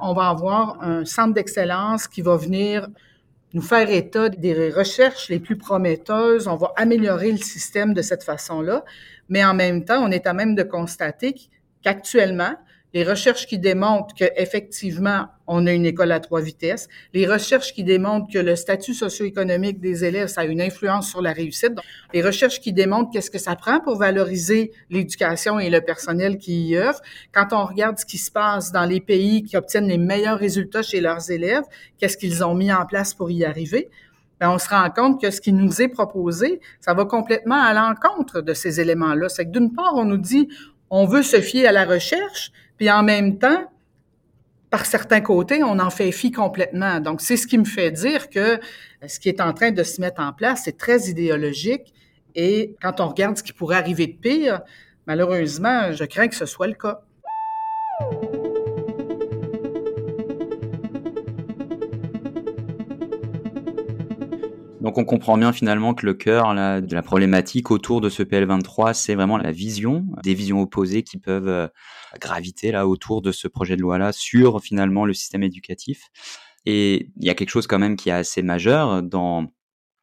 on 0.00 0.12
va 0.12 0.28
avoir 0.28 0.82
un 0.82 1.04
centre 1.04 1.34
d'excellence 1.34 2.06
qui 2.06 2.22
va 2.22 2.36
venir 2.36 2.88
nous 3.54 3.62
faire 3.62 3.88
état 3.90 4.28
des 4.28 4.70
recherches 4.70 5.28
les 5.30 5.40
plus 5.40 5.56
prometteuses, 5.56 6.46
on 6.48 6.56
va 6.56 6.72
améliorer 6.76 7.32
le 7.32 7.38
système 7.38 7.94
de 7.94 8.02
cette 8.02 8.22
façon-là, 8.22 8.84
mais 9.28 9.44
en 9.44 9.54
même 9.54 9.84
temps, 9.84 10.04
on 10.04 10.10
est 10.10 10.26
à 10.26 10.34
même 10.34 10.54
de 10.54 10.62
constater 10.62 11.34
qu'actuellement, 11.82 12.54
les 12.94 13.04
recherches 13.04 13.46
qui 13.46 13.58
démontrent 13.58 14.14
qu'effectivement, 14.14 15.26
on 15.46 15.66
a 15.66 15.72
une 15.72 15.86
école 15.86 16.12
à 16.12 16.20
trois 16.20 16.40
vitesses, 16.40 16.88
les 17.12 17.26
recherches 17.26 17.72
qui 17.72 17.84
démontrent 17.84 18.32
que 18.32 18.38
le 18.38 18.56
statut 18.56 18.94
socio-économique 18.94 19.80
des 19.80 20.04
élèves, 20.04 20.28
ça 20.28 20.42
a 20.42 20.44
une 20.44 20.60
influence 20.60 21.08
sur 21.08 21.22
la 21.22 21.32
réussite, 21.32 21.72
les 22.12 22.22
recherches 22.22 22.60
qui 22.60 22.72
démontrent 22.72 23.10
qu'est-ce 23.12 23.30
que 23.30 23.38
ça 23.38 23.56
prend 23.56 23.80
pour 23.80 23.98
valoriser 23.98 24.72
l'éducation 24.90 25.58
et 25.58 25.70
le 25.70 25.80
personnel 25.80 26.38
qui 26.38 26.68
y 26.68 26.76
œuvre. 26.76 27.00
Quand 27.32 27.48
on 27.52 27.64
regarde 27.64 27.98
ce 27.98 28.06
qui 28.06 28.18
se 28.18 28.30
passe 28.30 28.72
dans 28.72 28.84
les 28.84 29.00
pays 29.00 29.42
qui 29.42 29.56
obtiennent 29.56 29.88
les 29.88 29.98
meilleurs 29.98 30.38
résultats 30.38 30.82
chez 30.82 31.00
leurs 31.00 31.30
élèves, 31.30 31.64
qu'est-ce 31.98 32.16
qu'ils 32.16 32.44
ont 32.44 32.54
mis 32.54 32.72
en 32.72 32.86
place 32.86 33.14
pour 33.14 33.30
y 33.30 33.44
arriver, 33.44 33.90
ben, 34.40 34.50
on 34.50 34.58
se 34.58 34.68
rend 34.68 34.88
compte 34.90 35.20
que 35.20 35.30
ce 35.30 35.40
qui 35.40 35.52
nous 35.52 35.82
est 35.82 35.88
proposé, 35.88 36.60
ça 36.80 36.94
va 36.94 37.04
complètement 37.04 37.60
à 37.60 37.74
l'encontre 37.74 38.40
de 38.40 38.54
ces 38.54 38.80
éléments-là. 38.80 39.28
C'est 39.28 39.46
que 39.46 39.50
d'une 39.50 39.72
part, 39.72 39.94
on 39.94 40.04
nous 40.04 40.16
dit, 40.16 40.48
on 40.90 41.06
veut 41.06 41.22
se 41.22 41.40
fier 41.40 41.66
à 41.66 41.72
la 41.72 41.84
recherche, 41.84 42.52
puis 42.78 42.90
en 42.90 43.02
même 43.02 43.38
temps, 43.38 43.66
par 44.70 44.86
certains 44.86 45.20
côtés, 45.20 45.62
on 45.62 45.78
en 45.78 45.90
fait 45.90 46.12
fi 46.12 46.30
complètement. 46.30 47.00
Donc, 47.00 47.20
c'est 47.20 47.36
ce 47.36 47.46
qui 47.46 47.58
me 47.58 47.64
fait 47.64 47.90
dire 47.90 48.30
que 48.30 48.60
ce 49.06 49.18
qui 49.18 49.28
est 49.28 49.40
en 49.40 49.52
train 49.52 49.72
de 49.72 49.82
se 49.82 50.00
mettre 50.00 50.22
en 50.22 50.32
place, 50.32 50.62
c'est 50.64 50.76
très 50.76 51.08
idéologique. 51.08 51.92
Et 52.34 52.74
quand 52.80 53.00
on 53.00 53.08
regarde 53.08 53.36
ce 53.36 53.42
qui 53.42 53.52
pourrait 53.52 53.76
arriver 53.76 54.06
de 54.06 54.16
pire, 54.16 54.60
malheureusement, 55.06 55.92
je 55.92 56.04
crains 56.04 56.28
que 56.28 56.36
ce 56.36 56.46
soit 56.46 56.68
le 56.68 56.74
cas. 56.74 57.00
Donc 64.88 64.96
on 64.96 65.04
comprend 65.04 65.36
bien 65.36 65.52
finalement 65.52 65.92
que 65.92 66.06
le 66.06 66.14
cœur 66.14 66.54
de 66.54 66.94
la 66.94 67.02
problématique 67.02 67.70
autour 67.70 68.00
de 68.00 68.08
ce 68.08 68.22
PL23, 68.22 68.94
c'est 68.94 69.14
vraiment 69.14 69.36
la 69.36 69.52
vision, 69.52 70.06
des 70.22 70.32
visions 70.32 70.62
opposées 70.62 71.02
qui 71.02 71.18
peuvent 71.18 71.46
euh, 71.46 71.68
graviter 72.18 72.72
là 72.72 72.88
autour 72.88 73.20
de 73.20 73.30
ce 73.30 73.48
projet 73.48 73.76
de 73.76 73.82
loi-là 73.82 74.12
sur 74.12 74.62
finalement 74.62 75.04
le 75.04 75.12
système 75.12 75.42
éducatif. 75.42 76.08
Et 76.64 77.10
il 77.18 77.26
y 77.26 77.28
a 77.28 77.34
quelque 77.34 77.50
chose 77.50 77.66
quand 77.66 77.78
même 77.78 77.96
qui 77.96 78.08
est 78.08 78.12
assez 78.12 78.40
majeur 78.40 79.02
dans 79.02 79.52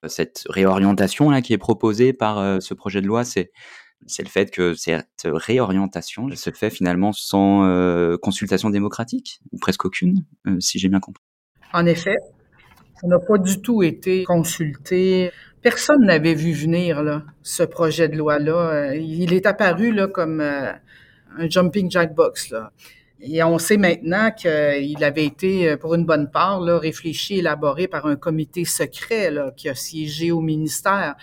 cette 0.06 0.44
réorientation 0.52 1.32
là 1.32 1.42
qui 1.42 1.54
est 1.54 1.58
proposée 1.58 2.14
par 2.14 2.38
euh, 2.38 2.60
ce 2.60 2.76
projet 2.76 3.02
de 3.02 3.08
loi, 3.08 3.26
c'est 3.26 3.50
le 4.20 4.30
fait 4.30 4.52
que 4.52 4.76
cette 4.76 5.24
réorientation 5.26 6.30
se 6.30 6.52
fait 6.52 6.70
finalement 6.70 7.12
sans 7.12 7.66
euh, 7.66 8.18
consultation 8.18 8.70
démocratique, 8.70 9.40
ou 9.52 9.58
presque 9.58 9.86
aucune, 9.86 10.26
si 10.60 10.78
j'ai 10.78 10.90
bien 10.90 11.00
compris. 11.00 11.24
En 11.74 11.88
effet, 11.88 12.18
on 13.04 13.08
n'a 13.08 13.20
pas 13.20 13.38
du 13.38 13.62
tout 13.62 13.84
été 13.84 14.24
consulté. 14.24 15.32
Personne 15.62 16.06
n'avait 16.06 16.34
vu 16.34 16.54
venir 16.54 17.04
là, 17.04 17.24
ce 17.44 17.64
projet 17.64 18.08
de 18.08 18.16
loi-là. 18.16 18.54
Euh, 18.54 18.96
il 18.96 19.34
est 19.34 19.46
apparu 19.46 19.92
là, 19.92 20.08
comme 20.08 20.40
euh, 20.42 20.72
un 21.38 21.50
jumping 21.50 21.90
jackbox. 21.90 22.52
Là. 22.52 22.72
Et 23.20 23.42
on 23.44 23.58
sait 23.58 23.78
maintenant 23.78 24.32
qu'il 24.32 25.04
avait 25.04 25.26
été, 25.26 25.70
euh, 25.70 25.78
pour 25.78 25.96
une 25.96 26.06
bonne 26.06 26.30
part, 26.30 26.62
là, 26.62 26.78
réfléchi, 26.78 27.40
élaboré 27.40 27.88
par 27.88 28.06
un 28.06 28.16
comité 28.16 28.66
secret 28.66 29.32
là, 29.32 29.52
qui 29.56 29.68
a 29.70 29.76
siégé 29.76 30.32
au 30.32 30.42
ministère. 30.42 31.16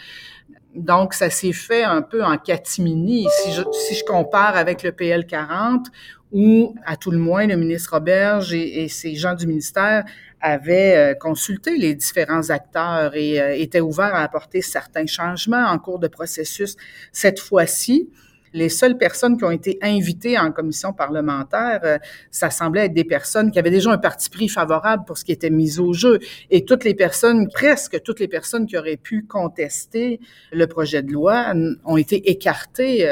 Donc, 0.74 1.14
ça 1.14 1.30
s'est 1.30 1.52
fait 1.52 1.84
un 1.84 2.02
peu 2.02 2.24
en 2.24 2.38
catimini. 2.38 3.28
Si 3.30 3.52
je, 3.52 3.62
si 3.72 3.94
je 3.94 4.04
compare 4.04 4.56
avec 4.56 4.82
le 4.82 4.92
PL 4.92 5.26
40, 5.26 5.86
où, 6.32 6.74
à 6.86 6.96
tout 6.96 7.10
le 7.10 7.18
moins, 7.18 7.46
le 7.46 7.56
ministre 7.56 7.92
Roberge 7.92 8.54
et, 8.54 8.84
et 8.84 8.88
ces 8.88 9.14
gens 9.14 9.34
du 9.34 9.46
ministère 9.46 10.04
avaient 10.42 10.96
euh, 10.96 11.14
consulté 11.14 11.76
les 11.78 11.94
différents 11.94 12.50
acteurs 12.50 13.14
et 13.14 13.40
euh, 13.40 13.54
étaient 13.56 13.80
ouverts 13.80 14.14
à 14.14 14.22
apporter 14.22 14.60
certains 14.60 15.06
changements 15.06 15.66
en 15.66 15.78
cours 15.78 16.00
de 16.00 16.08
processus. 16.08 16.76
Cette 17.12 17.38
fois-ci, 17.38 18.10
les 18.52 18.68
seules 18.68 18.98
personnes 18.98 19.38
qui 19.38 19.44
ont 19.44 19.50
été 19.50 19.78
invitées 19.80 20.38
en 20.38 20.52
commission 20.52 20.92
parlementaire, 20.92 21.80
euh, 21.84 21.98
ça 22.30 22.50
semblait 22.50 22.86
être 22.86 22.92
des 22.92 23.04
personnes 23.04 23.50
qui 23.50 23.58
avaient 23.58 23.70
déjà 23.70 23.90
un 23.92 23.98
parti 23.98 24.28
pris 24.28 24.48
favorable 24.48 25.04
pour 25.06 25.16
ce 25.16 25.24
qui 25.24 25.32
était 25.32 25.48
mis 25.48 25.78
au 25.78 25.92
jeu. 25.92 26.18
Et 26.50 26.64
toutes 26.64 26.84
les 26.84 26.94
personnes, 26.94 27.48
presque 27.48 28.02
toutes 28.02 28.20
les 28.20 28.28
personnes 28.28 28.66
qui 28.66 28.76
auraient 28.76 28.98
pu 28.98 29.24
contester 29.24 30.20
le 30.52 30.66
projet 30.66 31.02
de 31.02 31.12
loi 31.12 31.54
ont 31.84 31.96
été 31.96 32.30
écartées 32.30 33.08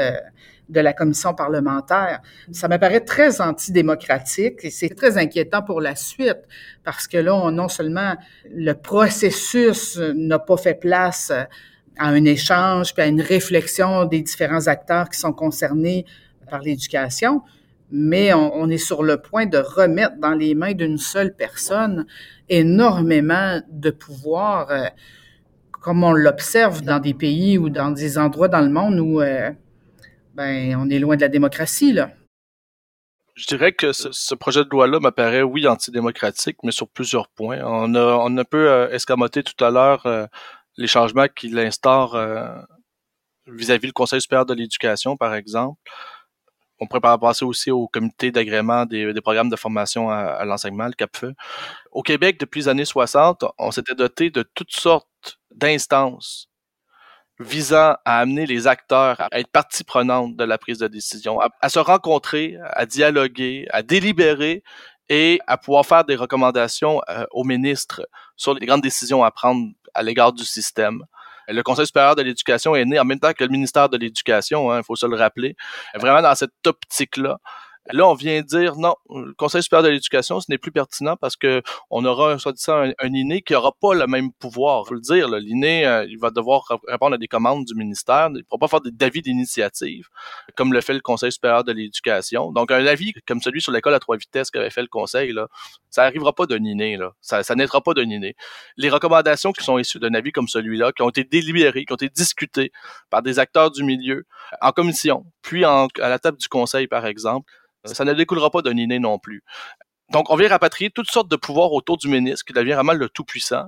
de 0.71 0.79
la 0.79 0.93
commission 0.93 1.33
parlementaire. 1.33 2.21
Ça 2.51 2.67
m'apparaît 2.67 3.01
très 3.01 3.41
antidémocratique 3.41 4.59
et 4.63 4.71
c'est 4.71 4.89
très 4.89 5.17
inquiétant 5.17 5.61
pour 5.61 5.81
la 5.81 5.95
suite 5.95 6.39
parce 6.83 7.07
que 7.07 7.17
là, 7.17 7.51
non 7.51 7.67
seulement 7.67 8.15
le 8.49 8.73
processus 8.73 9.99
n'a 10.15 10.39
pas 10.39 10.57
fait 10.57 10.79
place 10.79 11.31
à 11.97 12.07
un 12.07 12.23
échange 12.25 12.93
puis 12.93 13.03
à 13.03 13.07
une 13.07 13.21
réflexion 13.21 14.05
des 14.05 14.21
différents 14.21 14.67
acteurs 14.67 15.09
qui 15.09 15.19
sont 15.19 15.33
concernés 15.33 16.05
par 16.49 16.61
l'éducation, 16.61 17.41
mais 17.91 18.33
on, 18.33 18.69
est 18.69 18.77
sur 18.77 19.03
le 19.03 19.17
point 19.17 19.45
de 19.45 19.57
remettre 19.57 20.17
dans 20.17 20.33
les 20.33 20.55
mains 20.55 20.73
d'une 20.73 20.97
seule 20.97 21.35
personne 21.35 22.05
énormément 22.47 23.59
de 23.69 23.89
pouvoir, 23.89 24.71
euh, 24.71 24.85
comme 25.71 26.03
on 26.03 26.13
l'observe 26.13 26.81
dans 26.83 26.99
des 26.99 27.13
pays 27.13 27.57
ou 27.57 27.69
dans 27.69 27.91
des 27.91 28.17
endroits 28.17 28.47
dans 28.47 28.61
le 28.61 28.69
monde 28.69 28.99
où 28.99 29.21
euh, 29.21 29.51
ben, 30.41 30.75
on 30.75 30.89
est 30.89 30.99
loin 30.99 31.15
de 31.15 31.21
la 31.21 31.27
démocratie, 31.27 31.93
là. 31.93 32.09
Je 33.35 33.45
dirais 33.45 33.71
que 33.71 33.93
ce, 33.93 34.35
projet 34.35 34.63
de 34.63 34.69
loi-là 34.69 34.99
m'apparaît, 34.99 35.41
oui, 35.43 35.67
antidémocratique, 35.67 36.57
mais 36.63 36.71
sur 36.71 36.87
plusieurs 36.89 37.27
points. 37.29 37.59
On 37.63 37.95
a, 37.95 38.17
on 38.17 38.37
a 38.37 38.41
un 38.41 38.43
peu 38.43 38.69
euh, 38.69 38.89
escamoté 38.89 39.41
tout 39.43 39.63
à 39.63 39.69
l'heure 39.69 40.05
euh, 40.05 40.25
les 40.77 40.87
changements 40.87 41.27
qu'il 41.27 41.57
instaure 41.59 42.15
euh, 42.15 42.55
vis-à-vis 43.47 43.87
le 43.87 43.93
Conseil 43.93 44.19
supérieur 44.19 44.45
de 44.45 44.53
l'éducation, 44.53 45.15
par 45.15 45.33
exemple. 45.33 45.79
On 46.79 46.87
pourrait 46.87 47.17
passer 47.19 47.45
aussi 47.45 47.71
au 47.71 47.87
comité 47.87 48.31
d'agrément 48.31 48.85
des, 48.85 49.13
programmes 49.21 49.49
de 49.49 49.55
formation 49.55 50.09
à, 50.09 50.17
à 50.17 50.45
l'enseignement, 50.45 50.87
le 50.87 50.93
CAPFE. 50.93 51.25
Au 51.91 52.01
Québec, 52.01 52.39
depuis 52.39 52.61
les 52.61 52.67
années 52.67 52.85
60, 52.85 53.45
on 53.59 53.71
s'était 53.71 53.95
doté 53.95 54.31
de 54.31 54.43
toutes 54.55 54.73
sortes 54.73 55.39
d'instances 55.51 56.50
visant 57.41 57.95
à 58.05 58.19
amener 58.19 58.45
les 58.45 58.67
acteurs 58.67 59.19
à 59.19 59.39
être 59.39 59.51
partie 59.51 59.83
prenante 59.83 60.35
de 60.35 60.43
la 60.43 60.57
prise 60.57 60.77
de 60.77 60.87
décision, 60.87 61.39
à, 61.39 61.69
se 61.69 61.79
rencontrer, 61.79 62.57
à 62.63 62.85
dialoguer, 62.85 63.67
à 63.71 63.83
délibérer 63.83 64.63
et 65.09 65.39
à 65.47 65.57
pouvoir 65.57 65.85
faire 65.85 66.05
des 66.05 66.15
recommandations 66.15 67.01
euh, 67.09 67.25
aux 67.31 67.43
ministres 67.43 68.07
sur 68.37 68.53
les 68.53 68.65
grandes 68.65 68.81
décisions 68.81 69.23
à 69.23 69.31
prendre 69.31 69.67
à 69.93 70.03
l'égard 70.03 70.33
du 70.33 70.45
système. 70.45 71.03
Le 71.47 71.63
Conseil 71.63 71.85
supérieur 71.85 72.15
de 72.15 72.21
l'éducation 72.21 72.75
est 72.75 72.85
né 72.85 72.99
en 72.99 73.03
même 73.03 73.19
temps 73.19 73.33
que 73.33 73.43
le 73.43 73.49
ministère 73.49 73.89
de 73.89 73.97
l'Éducation, 73.97 74.71
il 74.71 74.77
hein, 74.77 74.83
faut 74.83 74.95
se 74.95 75.05
le 75.05 75.17
rappeler, 75.17 75.55
vraiment 75.95 76.21
dans 76.21 76.35
cette 76.35 76.65
optique-là. 76.65 77.39
Là, 77.89 78.07
on 78.07 78.13
vient 78.13 78.41
dire 78.41 78.75
non, 78.75 78.95
le 79.09 79.33
Conseil 79.33 79.63
supérieur 79.63 79.83
de 79.83 79.89
l'éducation, 79.89 80.39
ce 80.39 80.45
n'est 80.49 80.59
plus 80.59 80.71
pertinent 80.71 81.15
parce 81.17 81.35
que 81.35 81.63
on 81.89 82.05
aura 82.05 82.37
soit 82.37 82.53
un, 82.69 82.91
un 82.99 83.13
INE 83.13 83.41
qui 83.41 83.53
n'aura 83.53 83.71
pas 83.81 83.95
le 83.95 84.05
même 84.05 84.31
pouvoir. 84.33 84.85
Faut 84.85 84.93
le 84.93 85.01
dire, 85.01 85.27
l'INE, 85.29 85.63
euh, 85.63 86.05
il 86.07 86.19
va 86.19 86.29
devoir 86.29 86.63
répondre 86.87 87.15
à 87.15 87.17
des 87.17 87.27
commandes 87.27 87.65
du 87.65 87.73
ministère, 87.73 88.27
il 88.29 88.37
ne 88.37 88.41
pourra 88.43 88.59
pas 88.59 88.67
faire 88.67 88.81
des 88.81 89.05
avis 89.05 89.23
d'initiative 89.23 90.07
comme 90.55 90.73
le 90.73 90.81
fait 90.81 90.93
le 90.93 90.99
Conseil 90.99 91.31
supérieur 91.31 91.63
de 91.63 91.71
l'éducation. 91.71 92.51
Donc, 92.51 92.71
un 92.71 92.85
avis 92.85 93.13
comme 93.27 93.41
celui 93.41 93.61
sur 93.61 93.71
l'école 93.71 93.95
à 93.95 93.99
trois 93.99 94.15
vitesses 94.15 94.51
qu'avait 94.51 94.69
fait 94.69 94.81
le 94.81 94.87
Conseil, 94.87 95.33
ça 95.89 96.03
n'arrivera 96.03 96.33
pas 96.33 96.45
d'un 96.45 96.63
INE, 96.63 96.97
là. 96.97 97.13
Ça, 97.19 97.43
ça 97.43 97.55
pas 97.55 97.93
d'un 97.93 98.09
INE. 98.09 98.33
Les 98.77 98.89
recommandations 98.89 99.51
qui 99.51 99.63
sont 99.63 99.77
issues 99.79 99.99
d'un 99.99 100.13
avis 100.13 100.31
comme 100.31 100.47
celui-là, 100.47 100.91
qui 100.91 101.01
ont 101.01 101.09
été 101.09 101.23
délibérées, 101.23 101.85
qui 101.85 101.93
ont 101.93 101.95
été 101.95 102.09
discutées 102.09 102.71
par 103.09 103.23
des 103.23 103.39
acteurs 103.39 103.71
du 103.71 103.83
milieu 103.83 104.25
en 104.61 104.71
commission, 104.71 105.25
puis 105.41 105.65
en, 105.65 105.87
à 105.99 106.09
la 106.09 106.19
table 106.19 106.37
du 106.37 106.47
Conseil, 106.47 106.87
par 106.87 107.05
exemple, 107.05 107.51
ça 107.85 108.05
ne 108.05 108.13
découlera 108.13 108.49
pas 108.49 108.61
d'un 108.61 108.77
inné 108.77 108.99
non 108.99 109.19
plus. 109.19 109.43
Donc, 110.11 110.29
on 110.29 110.35
vient 110.35 110.49
rapatrier 110.49 110.89
toutes 110.89 111.09
sortes 111.09 111.29
de 111.29 111.37
pouvoirs 111.37 111.71
autour 111.71 111.97
du 111.97 112.09
ministre, 112.09 112.43
qui 112.45 112.53
devient 112.53 112.73
vraiment 112.73 112.93
le 112.93 113.07
tout-puissant. 113.07 113.63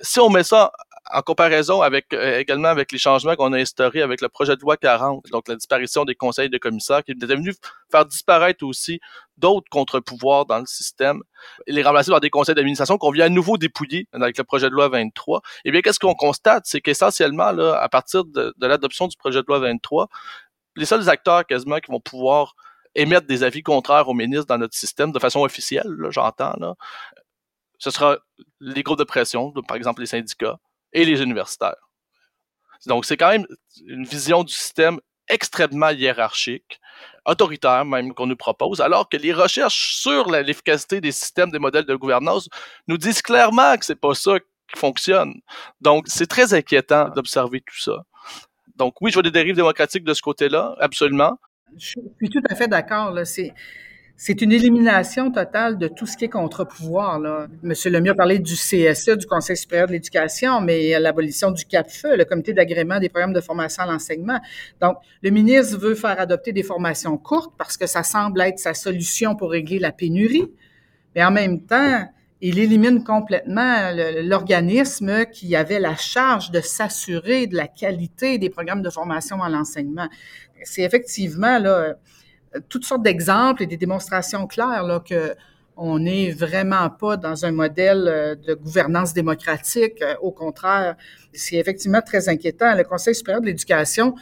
Si 0.00 0.20
on 0.20 0.30
met 0.30 0.44
ça 0.44 0.70
en 1.10 1.22
comparaison 1.22 1.80
avec 1.82 2.12
euh, 2.12 2.38
également 2.38 2.68
avec 2.68 2.92
les 2.92 2.98
changements 2.98 3.34
qu'on 3.34 3.52
a 3.52 3.58
instaurés 3.58 4.02
avec 4.02 4.20
le 4.20 4.28
projet 4.28 4.56
de 4.56 4.60
loi 4.60 4.76
40, 4.76 5.24
donc 5.32 5.48
la 5.48 5.56
disparition 5.56 6.04
des 6.04 6.14
conseils 6.14 6.50
de 6.50 6.58
commissaires, 6.58 7.02
qui 7.02 7.12
est 7.12 7.24
venu 7.24 7.54
faire 7.90 8.04
disparaître 8.04 8.64
aussi 8.64 9.00
d'autres 9.38 9.68
contre-pouvoirs 9.70 10.46
dans 10.46 10.58
le 10.58 10.66
système 10.66 11.22
et 11.66 11.72
les 11.72 11.82
remplacer 11.82 12.10
par 12.10 12.20
des 12.20 12.30
conseils 12.30 12.54
d'administration 12.54 12.98
qu'on 12.98 13.10
vient 13.10 13.26
à 13.26 13.28
nouveau 13.28 13.56
dépouiller 13.56 14.06
avec 14.12 14.36
le 14.36 14.44
projet 14.44 14.68
de 14.68 14.74
loi 14.74 14.88
23. 14.88 15.40
Eh 15.64 15.70
bien, 15.70 15.80
qu'est-ce 15.80 15.98
qu'on 15.98 16.14
constate? 16.14 16.64
C'est 16.66 16.80
qu'essentiellement, 16.80 17.52
là, 17.52 17.78
à 17.80 17.88
partir 17.88 18.24
de, 18.24 18.52
de 18.56 18.66
l'adoption 18.66 19.06
du 19.06 19.16
projet 19.16 19.40
de 19.40 19.46
loi 19.48 19.60
23, 19.60 20.08
les 20.78 20.86
seuls 20.86 21.08
acteurs 21.08 21.44
quasiment 21.46 21.78
qui 21.78 21.90
vont 21.90 22.00
pouvoir 22.00 22.54
émettre 22.94 23.26
des 23.26 23.42
avis 23.42 23.62
contraires 23.62 24.08
au 24.08 24.14
ministre 24.14 24.46
dans 24.46 24.58
notre 24.58 24.76
système 24.76 25.12
de 25.12 25.18
façon 25.18 25.42
officielle, 25.42 25.94
j'entends, 26.10 26.54
ce 27.78 27.90
sera 27.90 28.18
les 28.60 28.82
groupes 28.82 28.98
de 28.98 29.04
pression, 29.04 29.52
par 29.66 29.76
exemple 29.76 30.00
les 30.00 30.06
syndicats 30.06 30.58
et 30.92 31.04
les 31.04 31.22
universitaires. 31.22 31.76
Donc, 32.86 33.04
c'est 33.04 33.16
quand 33.16 33.30
même 33.30 33.46
une 33.86 34.04
vision 34.04 34.44
du 34.44 34.52
système 34.52 35.00
extrêmement 35.28 35.90
hiérarchique, 35.90 36.80
autoritaire 37.24 37.84
même 37.84 38.14
qu'on 38.14 38.26
nous 38.26 38.36
propose, 38.36 38.80
alors 38.80 39.08
que 39.08 39.16
les 39.16 39.32
recherches 39.32 39.96
sur 39.96 40.30
l'efficacité 40.30 41.00
des 41.00 41.12
systèmes, 41.12 41.50
des 41.50 41.58
modèles 41.58 41.84
de 41.84 41.94
gouvernance 41.94 42.48
nous 42.86 42.96
disent 42.96 43.22
clairement 43.22 43.76
que 43.76 43.84
c'est 43.84 44.00
pas 44.00 44.14
ça 44.14 44.38
qui 44.40 44.78
fonctionne. 44.78 45.34
Donc, 45.80 46.06
c'est 46.08 46.26
très 46.26 46.54
inquiétant 46.54 47.10
d'observer 47.10 47.60
tout 47.60 47.78
ça. 47.78 48.04
Donc, 48.78 48.94
oui, 49.00 49.10
je 49.10 49.14
vois 49.14 49.24
des 49.24 49.32
dérives 49.32 49.56
démocratiques 49.56 50.04
de 50.04 50.14
ce 50.14 50.22
côté-là, 50.22 50.76
absolument. 50.78 51.36
Je 51.76 51.88
suis 51.88 52.30
tout 52.30 52.42
à 52.48 52.54
fait 52.54 52.68
d'accord. 52.68 53.12
C'est 54.20 54.42
une 54.42 54.50
élimination 54.50 55.30
totale 55.30 55.78
de 55.78 55.86
tout 55.86 56.06
ce 56.06 56.16
qui 56.16 56.24
est 56.24 56.28
contre-pouvoir. 56.28 57.20
Monsieur 57.62 57.90
Lemieux 57.90 58.12
a 58.12 58.14
parlé 58.14 58.38
du 58.38 58.54
CSE, 58.54 59.10
du 59.10 59.26
Conseil 59.26 59.56
supérieur 59.56 59.86
de 59.86 59.92
l'éducation, 59.92 60.60
mais 60.60 60.98
l'abolition 60.98 61.50
du 61.50 61.64
CAPFE, 61.64 62.06
le 62.16 62.24
comité 62.24 62.52
d'agrément 62.52 62.98
des 62.98 63.08
programmes 63.08 63.32
de 63.32 63.40
formation 63.40 63.82
à 63.82 63.86
l'enseignement. 63.86 64.40
Donc, 64.80 64.96
le 65.22 65.30
ministre 65.30 65.78
veut 65.78 65.94
faire 65.94 66.18
adopter 66.20 66.52
des 66.52 66.62
formations 66.62 67.16
courtes 67.18 67.54
parce 67.58 67.76
que 67.76 67.86
ça 67.86 68.02
semble 68.02 68.40
être 68.40 68.58
sa 68.58 68.74
solution 68.74 69.36
pour 69.36 69.50
régler 69.50 69.78
la 69.78 69.92
pénurie, 69.92 70.50
mais 71.14 71.24
en 71.24 71.30
même 71.30 71.64
temps, 71.64 72.08
il 72.40 72.58
élimine 72.58 73.02
complètement 73.02 73.90
l'organisme 74.22 75.26
qui 75.26 75.56
avait 75.56 75.80
la 75.80 75.96
charge 75.96 76.50
de 76.50 76.60
s'assurer 76.60 77.46
de 77.46 77.56
la 77.56 77.66
qualité 77.66 78.38
des 78.38 78.50
programmes 78.50 78.82
de 78.82 78.90
formation 78.90 79.42
à 79.42 79.48
l'enseignement. 79.48 80.08
C'est 80.62 80.82
effectivement 80.82 81.58
là 81.58 81.96
toutes 82.68 82.84
sortes 82.84 83.02
d'exemples 83.02 83.62
et 83.62 83.66
des 83.66 83.76
démonstrations 83.76 84.46
claires 84.46 84.84
là, 84.84 85.00
que 85.00 85.34
on 85.80 86.00
n'est 86.00 86.32
vraiment 86.32 86.90
pas 86.90 87.16
dans 87.16 87.44
un 87.44 87.52
modèle 87.52 88.08
euh, 88.08 88.34
de 88.34 88.54
gouvernance 88.54 89.14
démocratique. 89.14 90.02
Euh, 90.02 90.16
au 90.20 90.32
contraire, 90.32 90.96
c'est 91.32 91.54
effectivement 91.54 92.02
très 92.02 92.28
inquiétant. 92.28 92.74
Le 92.74 92.82
Conseil 92.82 93.14
supérieur 93.14 93.40
de 93.40 93.46
l'éducation, 93.46 94.16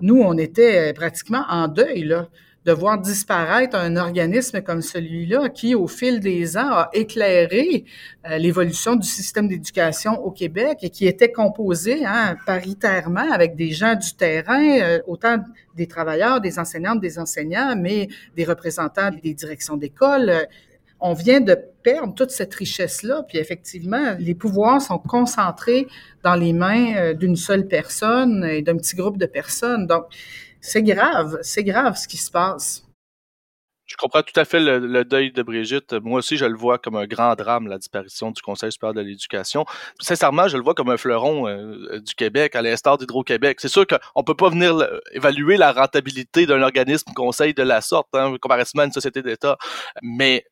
nous, 0.00 0.22
on 0.22 0.38
était 0.38 0.94
pratiquement 0.94 1.44
en 1.50 1.68
deuil 1.68 2.04
là, 2.04 2.28
de 2.64 2.72
voir 2.72 2.98
disparaître 3.00 3.76
un 3.76 3.96
organisme 3.96 4.62
comme 4.62 4.82
celui-là 4.82 5.48
qui, 5.48 5.74
au 5.74 5.88
fil 5.88 6.20
des 6.20 6.56
ans, 6.56 6.70
a 6.70 6.90
éclairé 6.92 7.84
euh, 8.28 8.38
l'évolution 8.38 8.94
du 8.94 9.06
système 9.06 9.48
d'éducation 9.48 10.22
au 10.24 10.30
Québec 10.30 10.78
et 10.82 10.90
qui 10.90 11.06
était 11.06 11.32
composé 11.32 12.04
hein, 12.04 12.36
paritairement 12.46 13.30
avec 13.32 13.56
des 13.56 13.72
gens 13.72 13.96
du 13.96 14.14
terrain, 14.14 14.62
euh, 14.80 15.00
autant 15.06 15.38
des 15.74 15.86
travailleurs, 15.86 16.40
des 16.40 16.58
enseignantes, 16.58 17.00
des 17.00 17.18
enseignants, 17.18 17.74
mais 17.76 18.08
des 18.36 18.44
représentants 18.44 19.10
des 19.22 19.34
directions 19.34 19.76
d'école. 19.76 20.46
On 21.00 21.14
vient 21.14 21.40
de 21.40 21.58
perdre 21.82 22.14
toute 22.14 22.30
cette 22.30 22.54
richesse-là, 22.54 23.24
puis 23.26 23.38
effectivement, 23.38 24.14
les 24.20 24.36
pouvoirs 24.36 24.80
sont 24.80 24.98
concentrés 24.98 25.88
dans 26.22 26.36
les 26.36 26.52
mains 26.52 26.94
euh, 26.94 27.12
d'une 27.12 27.34
seule 27.34 27.66
personne 27.66 28.44
et 28.44 28.62
d'un 28.62 28.76
petit 28.76 28.94
groupe 28.94 29.18
de 29.18 29.26
personnes. 29.26 29.88
Donc, 29.88 30.04
c'est 30.62 30.82
grave, 30.82 31.38
c'est 31.42 31.64
grave 31.64 31.96
ce 31.96 32.08
qui 32.08 32.16
se 32.16 32.30
passe. 32.30 32.84
Je 33.84 33.96
comprends 33.98 34.22
tout 34.22 34.38
à 34.40 34.46
fait 34.46 34.60
le, 34.60 35.04
deuil 35.04 35.32
de 35.32 35.42
Brigitte. 35.42 35.92
Moi 35.92 36.20
aussi, 36.20 36.38
je 36.38 36.46
le 36.46 36.56
vois 36.56 36.78
comme 36.78 36.96
un 36.96 37.06
grand 37.06 37.34
drame, 37.34 37.66
la 37.66 37.76
disparition 37.76 38.30
du 38.30 38.40
Conseil 38.40 38.72
supérieur 38.72 38.94
de 38.94 39.02
l'éducation. 39.02 39.66
Sincèrement, 40.00 40.48
je 40.48 40.56
le 40.56 40.62
vois 40.62 40.72
comme 40.72 40.88
un 40.88 40.96
fleuron 40.96 41.46
euh, 41.46 41.98
du 42.00 42.14
Québec, 42.14 42.54
à 42.54 42.62
l'instar 42.62 42.96
d'Hydro-Québec. 42.96 43.58
C'est 43.60 43.68
sûr 43.68 43.84
qu'on 43.86 44.24
peut 44.24 44.36
pas 44.36 44.48
venir 44.48 44.88
évaluer 45.12 45.58
la 45.58 45.72
rentabilité 45.72 46.46
d'un 46.46 46.62
organisme 46.62 47.12
conseil 47.12 47.52
de 47.52 47.62
la 47.62 47.82
sorte, 47.82 48.08
hein, 48.14 48.36
comparativement 48.40 48.84
à 48.84 48.86
une 48.86 48.92
société 48.92 49.20
d'État. 49.20 49.58
Mais 50.00 50.46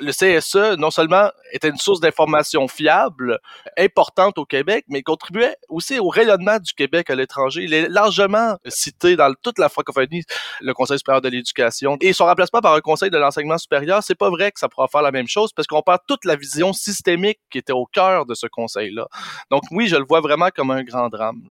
le 0.00 0.12
CSE, 0.12 0.76
non 0.78 0.90
seulement 0.90 1.30
était 1.52 1.68
une 1.68 1.76
source 1.76 2.00
d'information 2.00 2.68
fiable, 2.68 3.38
importante 3.78 4.38
au 4.38 4.44
Québec, 4.44 4.84
mais 4.88 5.02
contribuait 5.02 5.56
aussi 5.68 5.98
au 5.98 6.08
rayonnement 6.08 6.58
du 6.58 6.72
Québec 6.72 7.10
à 7.10 7.14
l'étranger. 7.14 7.62
Il 7.64 7.74
est 7.74 7.88
largement 7.88 8.56
cité 8.66 9.16
dans 9.16 9.32
toute 9.42 9.58
la 9.58 9.68
francophonie, 9.68 10.22
le 10.60 10.74
Conseil 10.74 10.98
supérieur 10.98 11.22
de 11.22 11.28
l'éducation. 11.28 11.96
Et 12.00 12.12
son 12.12 12.26
remplacement 12.26 12.60
par 12.60 12.74
un 12.74 12.80
Conseil 12.80 13.10
de 13.10 13.18
l'enseignement 13.18 13.58
supérieur, 13.58 14.02
c'est 14.02 14.14
pas 14.14 14.30
vrai 14.30 14.52
que 14.52 14.58
ça 14.58 14.68
pourra 14.68 14.88
faire 14.88 15.02
la 15.02 15.12
même 15.12 15.28
chose 15.28 15.52
parce 15.52 15.66
qu'on 15.66 15.82
perd 15.82 16.00
toute 16.06 16.24
la 16.24 16.36
vision 16.36 16.72
systémique 16.72 17.40
qui 17.50 17.58
était 17.58 17.72
au 17.72 17.86
cœur 17.86 18.26
de 18.26 18.34
ce 18.34 18.46
Conseil-là. 18.46 19.06
Donc 19.50 19.62
oui, 19.70 19.88
je 19.88 19.96
le 19.96 20.04
vois 20.04 20.20
vraiment 20.20 20.48
comme 20.54 20.70
un 20.70 20.82
grand 20.82 21.08
drame. 21.08 21.48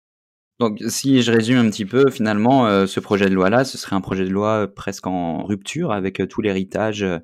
Donc, 0.59 0.83
si 0.89 1.21
je 1.21 1.31
résume 1.31 1.59
un 1.59 1.69
petit 1.69 1.85
peu, 1.85 2.11
finalement, 2.11 2.67
euh, 2.67 2.87
ce 2.87 2.99
projet 2.99 3.29
de 3.29 3.35
loi-là, 3.35 3.67
ce 3.67 3.77
serait 3.77 3.95
un 3.95 4.01
projet 4.01 4.25
de 4.25 4.31
loi 4.31 4.67
presque 4.75 5.07
en 5.07 5.45
rupture 5.45 5.93
avec 5.93 6.19
euh, 6.19 6.27
tout 6.27 6.41
l'héritage 6.41 7.03
euh, 7.03 7.19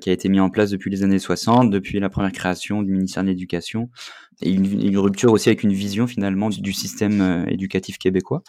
qui 0.00 0.08
a 0.08 0.12
été 0.14 0.30
mis 0.30 0.40
en 0.40 0.48
place 0.48 0.70
depuis 0.70 0.90
les 0.90 1.02
années 1.02 1.18
60, 1.18 1.68
depuis 1.68 2.00
la 2.00 2.08
première 2.08 2.32
création 2.32 2.82
du 2.82 2.92
ministère 2.92 3.24
de 3.24 3.28
l'Éducation, 3.28 3.90
et 4.40 4.50
une, 4.52 4.96
rupture 4.96 5.32
aussi 5.32 5.50
avec 5.50 5.64
une 5.64 5.72
vision 5.74 6.06
finalement 6.06 6.48
du, 6.48 6.72
système 6.72 7.44
éducatif 7.48 7.98
québécois. 7.98 8.42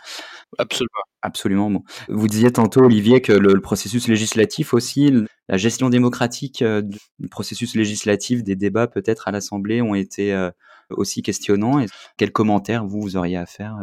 Absolument. 0.57 0.89
Absolument. 1.21 1.71
Bon. 1.71 1.83
Vous 2.07 2.27
disiez 2.27 2.51
tantôt, 2.51 2.81
Olivier, 2.81 3.21
que 3.21 3.33
le, 3.33 3.59
processus 3.59 4.07
législatif 4.07 4.73
aussi, 4.73 5.11
la 5.49 5.57
gestion 5.57 5.89
démocratique 5.89 6.63
du 6.63 7.27
processus 7.29 7.75
législatif, 7.75 8.43
des 8.43 8.55
débats 8.55 8.87
peut-être 8.87 9.27
à 9.27 9.31
l'Assemblée 9.31 9.81
ont 9.81 9.95
été 9.95 10.49
aussi 10.91 11.23
questionnants. 11.23 11.79
Et 11.79 11.87
quels 12.17 12.31
commentaires 12.31 12.85
vous, 12.85 13.01
vous 13.01 13.17
auriez 13.17 13.37
à 13.37 13.47
faire 13.47 13.75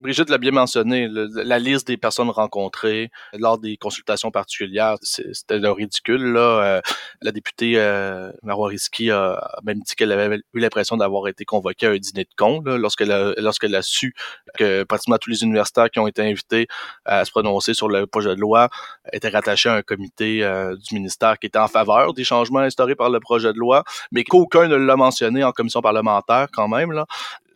Brigitte 0.00 0.30
l'a 0.30 0.38
bien 0.38 0.52
mentionné, 0.52 1.08
la 1.10 1.58
liste 1.58 1.88
des 1.88 1.96
personnes 1.96 2.30
rencontrées 2.30 3.10
lors 3.32 3.58
des 3.58 3.76
consultations 3.76 4.30
particulières, 4.30 4.94
c'était 5.02 5.58
ridicule. 5.58 6.34
Là. 6.34 6.40
Euh, 6.40 6.80
la 7.20 7.32
députée 7.32 7.72
euh, 7.76 8.30
a 8.30 9.60
même 9.64 9.80
dit 9.80 9.94
qu'elle 9.96 10.12
avait 10.12 10.36
eu 10.54 10.60
l'impression 10.60 10.96
d'avoir 10.96 11.26
été 11.26 11.44
convoquée 11.44 11.86
à 11.86 11.90
un 11.90 11.96
dîner 11.96 12.22
de 12.22 12.30
con 12.36 12.62
lorsqu'elle 12.64 13.10
a, 13.10 13.32
a 13.36 13.82
su 13.82 14.14
que 14.56 14.84
pratiquement 14.84 15.18
tous 15.18 15.30
les 15.30 15.42
universitaires 15.42 15.90
qui 15.90 15.98
ont 15.98 16.06
été 16.06 16.22
invités 16.22 16.68
à 17.04 17.24
se 17.24 17.32
prononcer 17.32 17.74
sur 17.74 17.88
le 17.88 18.06
projet 18.06 18.36
de 18.36 18.40
loi 18.40 18.68
étaient 19.12 19.30
rattachés 19.30 19.68
à 19.68 19.74
un 19.74 19.82
comité 19.82 20.44
euh, 20.44 20.76
du 20.76 20.94
ministère 20.94 21.40
qui 21.40 21.48
était 21.48 21.58
en 21.58 21.66
faveur 21.66 22.14
des 22.14 22.22
changements 22.22 22.60
instaurés 22.60 22.94
par 22.94 23.10
le 23.10 23.18
projet 23.18 23.52
de 23.52 23.58
loi, 23.58 23.82
mais 24.12 24.22
qu'aucun 24.22 24.68
ne 24.68 24.76
l'a 24.76 24.94
mentionné 24.94 25.42
en 25.42 25.50
commission 25.50 25.80
parlementaire 25.80 26.46
quand 26.52 26.68
même. 26.68 26.92
Là 26.92 27.04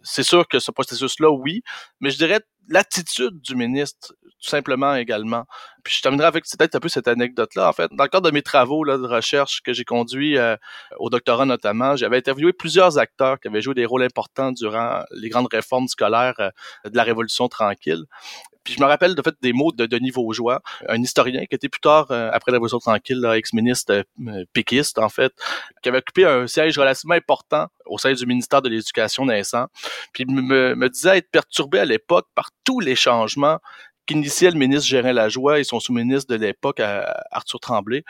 c'est 0.02 0.22
sûr 0.22 0.48
que 0.48 0.58
ce 0.58 0.70
processus-là, 0.70 1.30
oui, 1.30 1.62
mais 2.00 2.10
je 2.10 2.18
dirais 2.18 2.40
l'attitude 2.68 3.40
du 3.40 3.56
ministre, 3.56 4.14
tout 4.42 4.50
simplement 4.50 4.94
également. 4.94 5.44
Puis 5.84 5.94
je 5.96 6.02
terminerai 6.02 6.26
avec 6.28 6.44
peut-être 6.44 6.74
un 6.74 6.80
peu 6.80 6.88
cette 6.88 7.08
anecdote-là. 7.08 7.68
En 7.68 7.72
fait, 7.72 7.90
dans 7.92 8.04
le 8.04 8.08
cadre 8.08 8.28
de 8.28 8.34
mes 8.34 8.42
travaux 8.42 8.84
là, 8.84 8.98
de 8.98 9.06
recherche 9.06 9.62
que 9.62 9.72
j'ai 9.72 9.84
conduits 9.84 10.36
euh, 10.36 10.56
au 10.98 11.10
doctorat 11.10 11.46
notamment, 11.46 11.96
j'avais 11.96 12.18
interviewé 12.18 12.52
plusieurs 12.52 12.98
acteurs 12.98 13.40
qui 13.40 13.48
avaient 13.48 13.62
joué 13.62 13.74
des 13.74 13.86
rôles 13.86 14.02
importants 14.02 14.52
durant 14.52 15.02
les 15.12 15.28
grandes 15.28 15.48
réformes 15.50 15.88
scolaires 15.88 16.34
euh, 16.40 16.50
de 16.84 16.96
la 16.96 17.04
Révolution 17.04 17.48
tranquille. 17.48 18.04
Puis 18.64 18.74
je 18.74 18.80
me 18.80 18.86
rappelle 18.86 19.14
de 19.14 19.22
fait 19.22 19.34
des 19.42 19.52
mots 19.52 19.72
de 19.72 19.86
Denis 19.86 20.10
Vaugeois, 20.10 20.60
un 20.88 21.02
historien 21.02 21.44
qui 21.46 21.54
était 21.54 21.68
plus 21.68 21.80
tard, 21.80 22.10
euh, 22.10 22.30
après 22.32 22.52
la 22.52 22.56
Révolution 22.56 22.78
tranquille, 22.78 23.24
ex-ministre 23.34 24.04
euh, 24.28 24.44
péquiste 24.52 24.98
en 24.98 25.08
fait, 25.08 25.32
qui 25.82 25.88
avait 25.88 25.98
occupé 25.98 26.24
un 26.24 26.46
siège 26.46 26.78
relativement 26.78 27.14
important 27.14 27.66
au 27.86 27.98
sein 27.98 28.12
du 28.12 28.24
ministère 28.24 28.62
de 28.62 28.68
l'Éducation 28.68 29.26
naissant. 29.26 29.66
Puis 30.12 30.24
me, 30.26 30.74
me 30.74 30.88
disait 30.88 31.18
être 31.18 31.30
perturbé 31.30 31.80
à 31.80 31.84
l'époque 31.84 32.26
par 32.34 32.50
tous 32.64 32.78
les 32.78 32.94
changements 32.94 33.58
qu'initiait 34.06 34.50
le 34.50 34.58
ministre 34.58 34.86
Gérin 34.86 35.12
Lajoie 35.12 35.60
et 35.60 35.64
son 35.64 35.80
sous-ministre 35.80 36.34
de 36.34 36.40
l'époque, 36.40 36.80
Arthur 37.30 37.60
Tremblay. 37.60 38.04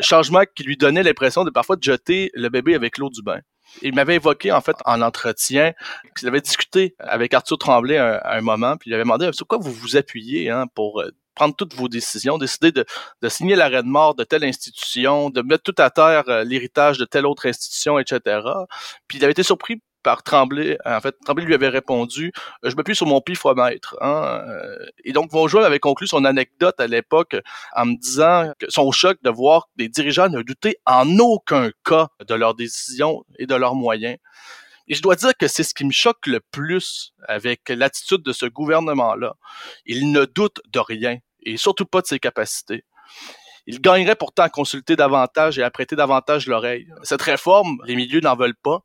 Changement 0.00 0.42
qui 0.54 0.62
lui 0.62 0.76
donnait 0.76 1.02
l'impression 1.02 1.44
de 1.44 1.50
parfois 1.50 1.76
de 1.76 1.82
jeter 1.82 2.30
le 2.34 2.48
bébé 2.48 2.74
avec 2.74 2.98
l'eau 2.98 3.10
du 3.10 3.22
bain. 3.22 3.40
Il 3.82 3.94
m'avait 3.94 4.16
évoqué, 4.16 4.50
en 4.52 4.60
fait, 4.60 4.76
en 4.84 5.02
entretien, 5.02 5.72
qu'il 6.16 6.28
avait 6.28 6.40
discuté 6.40 6.94
avec 6.98 7.34
Arthur 7.34 7.58
Tremblay 7.58 7.98
à, 7.98 8.22
un 8.24 8.40
moment, 8.40 8.76
puis 8.76 8.90
il 8.90 8.94
avait 8.94 9.02
demandé 9.02 9.30
sur 9.32 9.46
quoi 9.46 9.58
vous 9.58 9.72
vous 9.72 9.96
appuyez 9.96 10.50
hein, 10.50 10.66
pour 10.74 11.00
euh, 11.00 11.10
prendre 11.34 11.54
toutes 11.54 11.74
vos 11.74 11.88
décisions, 11.88 12.38
décider 12.38 12.72
de, 12.72 12.84
de 13.22 13.28
signer 13.28 13.56
l'arrêt 13.56 13.82
de 13.82 13.88
mort 13.88 14.14
de 14.14 14.24
telle 14.24 14.44
institution, 14.44 15.30
de 15.30 15.42
mettre 15.42 15.62
tout 15.62 15.74
à 15.78 15.90
terre 15.90 16.24
euh, 16.28 16.44
l'héritage 16.44 16.98
de 16.98 17.04
telle 17.04 17.26
autre 17.26 17.46
institution, 17.46 17.98
etc. 17.98 18.40
Puis 19.06 19.18
il 19.18 19.24
avait 19.24 19.32
été 19.32 19.42
surpris 19.42 19.80
par 20.02 20.22
Tremblay. 20.22 20.78
En 20.84 21.00
fait, 21.00 21.14
Tremblay 21.24 21.44
lui 21.44 21.54
avait 21.54 21.68
répondu 21.68 22.32
Je 22.62 22.74
m'appuie 22.74 22.96
sur 22.96 23.06
mon 23.06 23.20
pifomètre. 23.20 23.96
Hein? 24.00 24.42
Euh, 24.48 24.86
et 25.04 25.12
donc, 25.12 25.30
Vaugeois 25.30 25.66
avait 25.66 25.78
conclu 25.78 26.06
son 26.06 26.24
anecdote 26.24 26.78
à 26.78 26.86
l'époque 26.86 27.36
en 27.74 27.86
me 27.86 27.96
disant 27.96 28.52
que 28.58 28.66
son 28.70 28.90
choc 28.92 29.18
de 29.22 29.30
voir 29.30 29.68
des 29.76 29.88
dirigeants 29.88 30.28
ne 30.28 30.42
doutaient 30.42 30.78
en 30.86 31.18
aucun 31.18 31.70
cas 31.84 32.08
de 32.26 32.34
leurs 32.34 32.54
décisions 32.54 33.24
et 33.38 33.46
de 33.46 33.54
leurs 33.54 33.74
moyens. 33.74 34.18
Et 34.88 34.94
je 34.94 35.02
dois 35.02 35.16
dire 35.16 35.32
que 35.38 35.48
c'est 35.48 35.62
ce 35.62 35.74
qui 35.74 35.84
me 35.84 35.92
choque 35.92 36.26
le 36.26 36.40
plus 36.40 37.12
avec 37.26 37.68
l'attitude 37.68 38.22
de 38.22 38.32
ce 38.32 38.46
gouvernement-là. 38.46 39.34
Il 39.84 40.12
ne 40.12 40.24
doute 40.24 40.60
de 40.72 40.78
rien 40.78 41.18
et 41.42 41.56
surtout 41.58 41.84
pas 41.84 42.00
de 42.00 42.06
ses 42.06 42.18
capacités. 42.18 42.84
Il 43.66 43.82
gagnerait 43.82 44.16
pourtant 44.16 44.44
à 44.44 44.48
consulter 44.48 44.96
davantage 44.96 45.58
et 45.58 45.62
à 45.62 45.70
prêter 45.70 45.94
davantage 45.94 46.46
l'oreille. 46.46 46.88
Cette 47.02 47.20
réforme, 47.20 47.76
les 47.84 47.96
milieux 47.96 48.20
n'en 48.20 48.34
veulent 48.34 48.56
pas. 48.56 48.82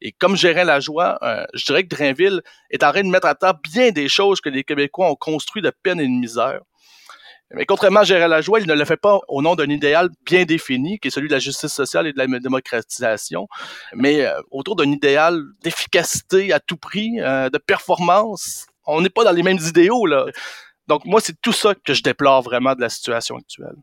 Et 0.00 0.12
comme 0.12 0.36
gérer 0.36 0.64
la 0.64 0.80
joie, 0.80 1.18
euh, 1.22 1.44
je 1.54 1.64
dirais 1.64 1.84
que 1.84 1.88
Drainville 1.88 2.42
est 2.70 2.84
en 2.84 2.92
train 2.92 3.02
de 3.02 3.08
mettre 3.08 3.26
à 3.26 3.34
terre 3.34 3.54
bien 3.54 3.90
des 3.90 4.08
choses 4.08 4.40
que 4.40 4.48
les 4.48 4.64
Québécois 4.64 5.10
ont 5.10 5.16
construit 5.16 5.62
de 5.62 5.72
peine 5.82 6.00
et 6.00 6.04
de 6.04 6.10
misère. 6.10 6.60
Mais 7.54 7.64
contrairement 7.64 8.00
à 8.00 8.04
gérer 8.04 8.26
la 8.26 8.40
joie, 8.40 8.58
il 8.58 8.66
ne 8.66 8.74
le 8.74 8.84
fait 8.84 8.96
pas 8.96 9.20
au 9.28 9.40
nom 9.40 9.54
d'un 9.54 9.70
idéal 9.70 10.10
bien 10.24 10.44
défini, 10.44 10.98
qui 10.98 11.08
est 11.08 11.10
celui 11.12 11.28
de 11.28 11.32
la 11.32 11.38
justice 11.38 11.72
sociale 11.72 12.08
et 12.08 12.12
de 12.12 12.18
la 12.18 12.26
démocratisation, 12.40 13.46
mais 13.94 14.26
euh, 14.26 14.40
autour 14.50 14.74
d'un 14.74 14.90
idéal 14.90 15.42
d'efficacité 15.62 16.52
à 16.52 16.58
tout 16.58 16.76
prix, 16.76 17.20
euh, 17.20 17.48
de 17.48 17.58
performance. 17.58 18.66
On 18.84 19.00
n'est 19.00 19.10
pas 19.10 19.24
dans 19.24 19.32
les 19.32 19.44
mêmes 19.44 19.58
idéaux, 19.58 20.06
là. 20.06 20.26
Donc, 20.88 21.04
moi, 21.04 21.20
c'est 21.20 21.40
tout 21.40 21.52
ça 21.52 21.74
que 21.74 21.94
je 21.94 22.02
déplore 22.02 22.42
vraiment 22.42 22.74
de 22.74 22.80
la 22.80 22.88
situation 22.88 23.36
actuelle. 23.36 23.76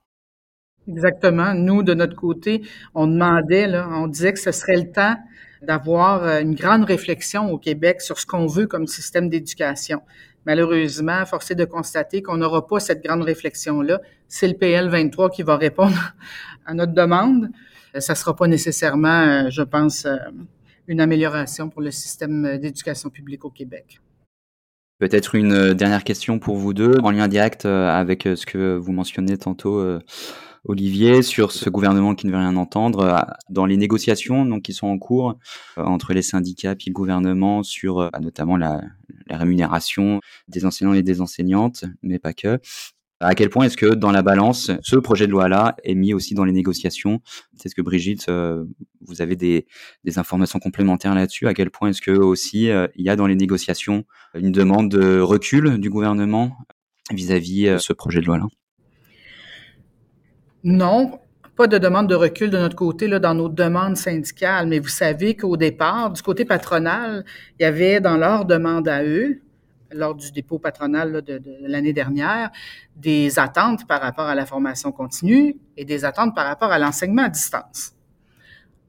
Exactement. 0.87 1.53
Nous, 1.53 1.83
de 1.83 1.93
notre 1.93 2.15
côté, 2.15 2.61
on 2.93 3.07
demandait, 3.07 3.67
là, 3.67 3.87
on 3.89 4.07
disait 4.07 4.33
que 4.33 4.39
ce 4.39 4.51
serait 4.51 4.77
le 4.77 4.91
temps 4.91 5.15
d'avoir 5.63 6.23
euh, 6.23 6.41
une 6.41 6.55
grande 6.55 6.85
réflexion 6.85 7.51
au 7.51 7.57
Québec 7.57 8.01
sur 8.01 8.19
ce 8.19 8.25
qu'on 8.25 8.47
veut 8.47 8.67
comme 8.67 8.87
système 8.87 9.29
d'éducation. 9.29 10.01
Malheureusement, 10.45 11.25
forcé 11.25 11.55
de 11.55 11.65
constater 11.65 12.21
qu'on 12.21 12.37
n'aura 12.37 12.67
pas 12.67 12.79
cette 12.79 13.03
grande 13.03 13.23
réflexion-là. 13.23 14.01
C'est 14.27 14.47
le 14.47 14.55
PL 14.55 14.89
23 14.89 15.29
qui 15.29 15.43
va 15.43 15.57
répondre 15.57 16.13
à 16.65 16.73
notre 16.73 16.93
demande. 16.93 17.49
Euh, 17.95 17.99
ça 17.99 18.15
sera 18.15 18.35
pas 18.35 18.47
nécessairement, 18.47 19.21
euh, 19.21 19.49
je 19.49 19.61
pense, 19.61 20.07
une 20.87 20.99
amélioration 20.99 21.69
pour 21.69 21.81
le 21.81 21.91
système 21.91 22.57
d'éducation 22.57 23.09
publique 23.09 23.45
au 23.45 23.49
Québec. 23.49 24.01
Peut-être 24.99 25.35
une 25.35 25.73
dernière 25.73 26.03
question 26.03 26.39
pour 26.39 26.57
vous 26.57 26.73
deux, 26.73 26.97
en 27.03 27.11
lien 27.11 27.27
direct 27.27 27.65
avec 27.65 28.23
ce 28.23 28.45
que 28.45 28.77
vous 28.77 28.91
mentionnez 28.93 29.37
tantôt 29.37 29.81
Olivier, 30.65 31.23
sur 31.23 31.51
ce 31.51 31.69
gouvernement 31.69 32.15
qui 32.15 32.25
ne 32.25 32.31
veut 32.31 32.37
rien 32.37 32.55
entendre. 32.55 32.99
Euh, 33.01 33.19
dans 33.49 33.65
les 33.65 33.75
négociations 33.75 34.45
donc, 34.45 34.63
qui 34.63 34.71
sont 34.71 34.87
en 34.87 34.97
cours 34.97 35.37
euh, 35.77 35.83
entre 35.83 36.13
les 36.13 36.21
syndicats 36.21 36.71
et 36.71 36.89
le 36.89 36.93
gouvernement 36.93 37.63
sur 37.63 37.99
euh, 37.99 38.09
notamment 38.21 38.55
la, 38.55 38.81
rémunération 39.29 40.21
des 40.47 40.65
enseignants 40.65 40.93
et 40.93 41.01
des 41.01 41.19
enseignantes, 41.19 41.85
mais 42.01 42.19
pas 42.19 42.33
que. 42.33 42.59
À 43.19 43.35
quel 43.35 43.49
point 43.49 43.65
est-ce 43.65 43.77
que 43.77 43.93
dans 43.93 44.11
la 44.11 44.21
balance, 44.21 44.71
ce 44.81 44.95
projet 44.97 45.27
de 45.27 45.31
loi-là 45.31 45.75
est 45.83 45.95
mis 45.95 46.13
aussi 46.13 46.33
dans 46.33 46.43
les 46.43 46.51
négociations? 46.51 47.21
C'est 47.55 47.69
ce 47.69 47.75
que 47.75 47.81
Brigitte, 47.81 48.29
vous 48.29 49.21
avez 49.21 49.37
des, 49.37 49.65
des 50.03 50.19
informations 50.19 50.59
complémentaires 50.59 51.15
là-dessus. 51.15 51.47
À 51.47 51.53
quel 51.53 51.71
point 51.71 51.89
est-ce 51.89 52.01
que 52.01 52.11
aussi 52.11 52.63
il 52.65 53.05
y 53.05 53.09
a 53.09 53.15
dans 53.15 53.27
les 53.27 53.35
négociations 53.35 54.03
une 54.35 54.51
demande 54.51 54.89
de 54.89 55.21
recul 55.21 55.79
du 55.79 55.89
gouvernement 55.89 56.57
vis-à-vis 57.11 57.67
-vis 57.67 57.79
ce 57.79 57.93
projet 57.93 58.19
de 58.19 58.25
loi-là? 58.25 58.47
Non, 60.63 61.19
pas 61.55 61.67
de 61.67 61.77
demande 61.77 62.07
de 62.07 62.15
recul 62.15 62.49
de 62.49 62.57
notre 62.57 62.75
côté 62.75 63.07
là, 63.07 63.19
dans 63.19 63.35
nos 63.35 63.49
demandes 63.49 63.97
syndicales, 63.97 64.67
mais 64.67 64.79
vous 64.79 64.87
savez 64.87 65.35
qu'au 65.35 65.57
départ, 65.57 66.11
du 66.11 66.21
côté 66.21 66.45
patronal, 66.45 67.25
il 67.59 67.63
y 67.63 67.65
avait 67.65 67.99
dans 67.99 68.17
leur 68.17 68.45
demande 68.45 68.87
à 68.87 69.03
eux, 69.03 69.41
lors 69.91 70.15
du 70.15 70.31
dépôt 70.31 70.57
patronal 70.57 71.21
de, 71.21 71.39
l'année 71.61 71.93
dernière, 71.93 72.49
des 72.95 73.37
attentes 73.37 73.85
par 73.87 74.01
rapport 74.01 74.25
à 74.25 74.33
la 74.33 74.45
formation 74.45 74.91
continue 74.91 75.57
et 75.77 75.85
des 75.85 76.05
attentes 76.05 76.33
par 76.33 76.47
rapport 76.47 76.71
à 76.71 76.79
l'enseignement 76.79 77.25
à 77.25 77.29
distance. 77.29 77.93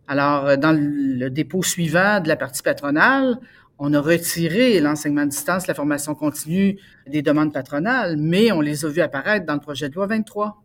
Alors, 0.07 0.57
dans 0.57 0.73
le 0.73 1.29
dépôt 1.29 1.63
suivant 1.63 2.21
de 2.21 2.29
la 2.29 2.37
partie 2.37 2.63
patronale, 2.63 3.39
on 3.79 3.93
a 3.93 4.01
retiré 4.01 4.81
l'enseignement 4.81 5.23
à 5.23 5.27
distance, 5.27 5.67
la 5.67 5.75
formation 5.75 6.15
continue 6.15 6.79
des 7.07 7.21
demandes 7.21 7.53
patronales, 7.53 8.17
mais 8.17 8.53
on 8.53 8.61
les 8.61 8.85
a 8.85 8.89
vus 8.89 9.01
apparaître 9.01 9.45
dans 9.45 9.55
le 9.55 9.61
projet 9.61 9.89
de 9.89 9.95
loi 9.95 10.07
23 10.07 10.64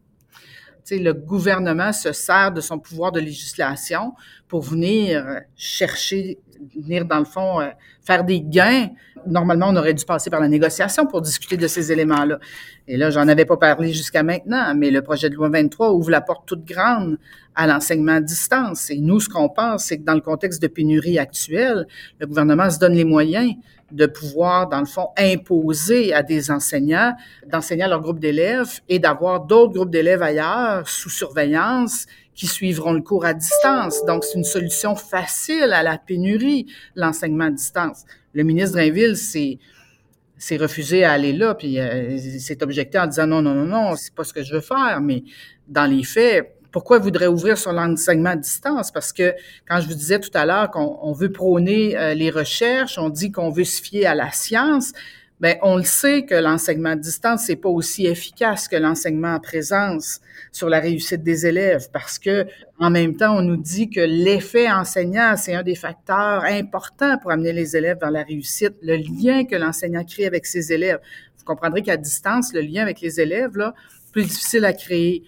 le 0.97 1.13
gouvernement 1.13 1.93
se 1.93 2.11
sert 2.11 2.51
de 2.51 2.61
son 2.61 2.79
pouvoir 2.79 3.11
de 3.11 3.19
législation 3.19 4.13
pour 4.47 4.61
venir 4.61 5.41
chercher, 5.55 6.39
venir 6.75 7.05
dans 7.05 7.19
le 7.19 7.25
fond 7.25 7.59
euh, 7.61 7.69
faire 8.01 8.23
des 8.23 8.41
gains. 8.41 8.89
Normalement, 9.27 9.67
on 9.69 9.75
aurait 9.75 9.93
dû 9.93 10.05
passer 10.05 10.29
par 10.29 10.39
la 10.39 10.47
négociation 10.47 11.05
pour 11.05 11.21
discuter 11.21 11.57
de 11.57 11.67
ces 11.67 11.91
éléments-là. 11.91 12.39
Et 12.87 12.97
là, 12.97 13.09
j'en 13.09 13.27
avais 13.27 13.45
pas 13.45 13.57
parlé 13.57 13.91
jusqu'à 13.93 14.23
maintenant, 14.23 14.73
mais 14.75 14.89
le 14.89 15.01
projet 15.01 15.29
de 15.29 15.35
loi 15.35 15.49
23 15.49 15.91
ouvre 15.91 16.09
la 16.09 16.21
porte 16.21 16.47
toute 16.47 16.65
grande 16.65 17.17
à 17.53 17.67
l'enseignement 17.67 18.13
à 18.13 18.21
distance. 18.21 18.89
Et 18.89 18.97
nous, 18.99 19.19
ce 19.19 19.27
qu'on 19.27 19.49
pense, 19.49 19.83
c'est 19.83 19.99
que 19.99 20.03
dans 20.03 20.15
le 20.15 20.21
contexte 20.21 20.61
de 20.61 20.67
pénurie 20.67 21.19
actuelle, 21.19 21.85
le 22.19 22.27
gouvernement 22.27 22.69
se 22.69 22.79
donne 22.79 22.93
les 22.93 23.03
moyens 23.03 23.53
de 23.91 24.05
pouvoir, 24.05 24.67
dans 24.69 24.79
le 24.79 24.85
fond, 24.85 25.09
imposer 25.17 26.13
à 26.13 26.23
des 26.23 26.51
enseignants 26.51 27.13
d'enseigner 27.47 27.83
à 27.83 27.87
leur 27.87 28.01
groupe 28.01 28.19
d'élèves 28.19 28.79
et 28.87 28.99
d'avoir 28.99 29.41
d'autres 29.41 29.73
groupes 29.73 29.91
d'élèves 29.91 30.21
ailleurs 30.21 30.87
sous 30.87 31.09
surveillance 31.09 32.05
qui 32.35 32.47
suivront 32.47 32.93
le 32.93 33.01
cours 33.01 33.25
à 33.25 33.33
distance. 33.33 34.05
Donc, 34.05 34.23
c'est 34.23 34.37
une 34.37 34.45
solution 34.45 34.95
facile 34.95 35.73
à 35.73 35.83
la 35.83 35.97
pénurie, 35.97 36.67
l'enseignement 36.95 37.45
à 37.45 37.51
distance. 37.51 38.05
Le 38.33 38.43
ministre 38.43 38.77
Drainville 38.77 39.17
s'est 39.17 40.57
refusé 40.57 41.03
à 41.03 41.11
aller 41.11 41.33
là, 41.33 41.55
puis 41.55 41.79
euh, 41.79 42.17
s'est 42.17 42.63
objecté 42.63 42.97
en 42.97 43.07
disant 43.07 43.27
non, 43.27 43.41
non, 43.41 43.53
non, 43.53 43.65
non, 43.65 43.95
c'est 43.95 44.13
pas 44.13 44.23
ce 44.23 44.33
que 44.33 44.43
je 44.43 44.53
veux 44.53 44.61
faire. 44.61 44.99
Mais 45.01 45.23
dans 45.67 45.85
les 45.85 46.03
faits, 46.03 46.58
pourquoi 46.71 46.97
il 46.97 47.03
voudrait 47.03 47.27
ouvrir 47.27 47.57
sur 47.57 47.73
l'enseignement 47.73 48.31
à 48.31 48.35
distance? 48.35 48.91
Parce 48.91 49.11
que 49.11 49.33
quand 49.67 49.81
je 49.81 49.87
vous 49.87 49.95
disais 49.95 50.19
tout 50.19 50.29
à 50.33 50.45
l'heure 50.45 50.69
qu'on 50.69 51.13
veut 51.13 51.31
prôner 51.31 51.97
euh, 51.97 52.13
les 52.13 52.29
recherches, 52.29 52.97
on 52.97 53.09
dit 53.09 53.31
qu'on 53.31 53.49
veut 53.49 53.63
se 53.63 53.81
fier 53.81 54.05
à 54.05 54.15
la 54.15 54.31
science, 54.31 54.93
ben 55.39 55.55
on 55.61 55.77
le 55.77 55.83
sait 55.83 56.25
que 56.25 56.35
l'enseignement 56.35 56.89
à 56.89 56.95
distance 56.97 57.43
c'est 57.45 57.55
pas 57.55 57.69
aussi 57.69 58.05
efficace 58.05 58.67
que 58.67 58.75
l'enseignement 58.75 59.35
en 59.35 59.39
présence 59.39 60.19
sur 60.51 60.67
la 60.67 60.81
réussite 60.81 61.23
des 61.23 61.45
élèves 61.45 61.87
parce 61.93 62.19
que 62.19 62.45
en 62.77 62.89
même 62.89 63.15
temps 63.15 63.37
on 63.37 63.41
nous 63.41 63.55
dit 63.55 63.89
que 63.89 64.01
l'effet 64.01 64.69
enseignant 64.69 65.35
c'est 65.37 65.53
un 65.53 65.63
des 65.63 65.75
facteurs 65.75 66.43
importants 66.43 67.17
pour 67.19 67.31
amener 67.31 67.53
les 67.53 67.77
élèves 67.77 67.99
dans 67.99 68.09
la 68.09 68.23
réussite, 68.23 68.73
le 68.81 68.97
lien 68.97 69.45
que 69.45 69.55
l'enseignant 69.55 70.03
crée 70.03 70.25
avec 70.25 70.45
ses 70.45 70.73
élèves. 70.73 70.99
Vous 71.37 71.45
comprendrez 71.45 71.83
qu'à 71.83 71.95
distance 71.95 72.53
le 72.53 72.59
lien 72.59 72.81
avec 72.81 72.99
les 72.99 73.21
élèves 73.21 73.55
là 73.55 73.73
plus 74.11 74.23
difficile 74.23 74.65
à 74.65 74.73
créer 74.73 75.23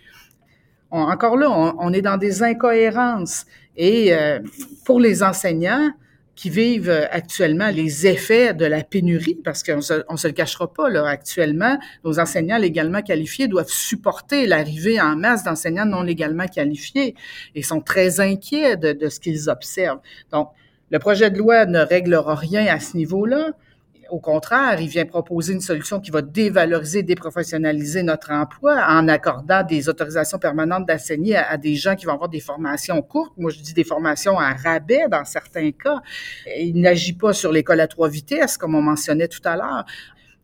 encore 0.92 1.38
là, 1.38 1.50
on, 1.50 1.94
est 1.94 2.02
dans 2.02 2.18
des 2.18 2.44
incohérences. 2.44 3.46
Et 3.78 4.14
euh, 4.14 4.40
pour 4.86 5.00
les 5.00 5.24
enseignants 5.24 5.92
qui 6.36 6.50
vivent 6.50 6.90
euh, 6.90 7.06
actuellement 7.12 7.70
les 7.70 8.08
effets 8.08 8.54
de 8.54 8.66
la 8.66 8.84
pénurie, 8.84 9.38
parce 9.44 9.64
qu'on 9.64 9.82
se, 9.82 10.04
on 10.10 10.18
se 10.18 10.28
le 10.28 10.34
cachera 10.34 10.72
pas, 10.72 10.90
là, 10.90 11.08
actuellement, 11.08 11.78
nos 12.04 12.20
enseignants 12.20 12.58
légalement 12.58 13.02
qualifiés 13.02 13.48
doivent 13.48 13.70
supporter 13.70 14.48
l'arrivée 14.48 15.00
en 15.00 15.16
masse 15.16 15.44
d'enseignants 15.44 15.86
non 15.86 16.02
légalement 16.02 16.48
qualifiés 16.48 17.16
et 17.56 17.64
sont 17.64 17.82
très 17.82 18.20
inquiets 18.20 18.76
de, 18.76 18.92
de 18.92 19.10
ce 19.10 19.20
qu'ils 19.20 19.50
observent. 19.50 20.02
Donc, 20.32 20.50
le 20.90 21.00
projet 21.00 21.32
de 21.32 21.38
loi 21.38 21.66
ne 21.66 21.80
réglera 21.80 22.36
rien 22.36 22.66
à 22.66 22.80
ce 22.80 22.98
niveau-là. 22.98 23.52
Au 24.12 24.20
contraire, 24.20 24.82
il 24.82 24.90
vient 24.90 25.06
proposer 25.06 25.54
une 25.54 25.62
solution 25.62 26.02
qui 26.02 26.12
va 26.12 26.22
dévaloriser, 26.22 27.02
déprofessionnaliser 27.02 28.04
notre 28.04 28.34
emploi 28.34 28.84
en 28.86 29.08
accordant 29.08 29.64
des 29.64 29.88
autorisations 29.88 30.38
permanentes 30.38 30.86
d'enseigner 30.86 31.38
à, 31.38 31.56
des 31.56 31.76
gens 31.76 31.96
qui 31.96 32.06
vont 32.06 32.14
avoir 32.16 32.28
des 32.28 32.42
formations 32.42 33.02
courtes. 33.02 33.32
Moi, 33.38 33.52
je 33.52 33.62
dis 33.62 33.74
des 33.74 33.86
formations 33.86 34.38
à 34.38 34.54
rabais 34.54 35.06
dans 35.10 35.24
certains 35.24 35.72
cas. 35.72 36.02
Il 36.58 36.82
n'agit 36.82 37.14
pas 37.14 37.32
sur 37.32 37.54
l'école 37.54 37.80
à 37.80 37.88
trois 37.88 38.10
vitesses, 38.10 38.58
comme 38.58 38.76
on 38.76 38.82
mentionnait 38.82 39.30
tout 39.30 39.40
à 39.46 39.56
l'heure. 39.56 39.86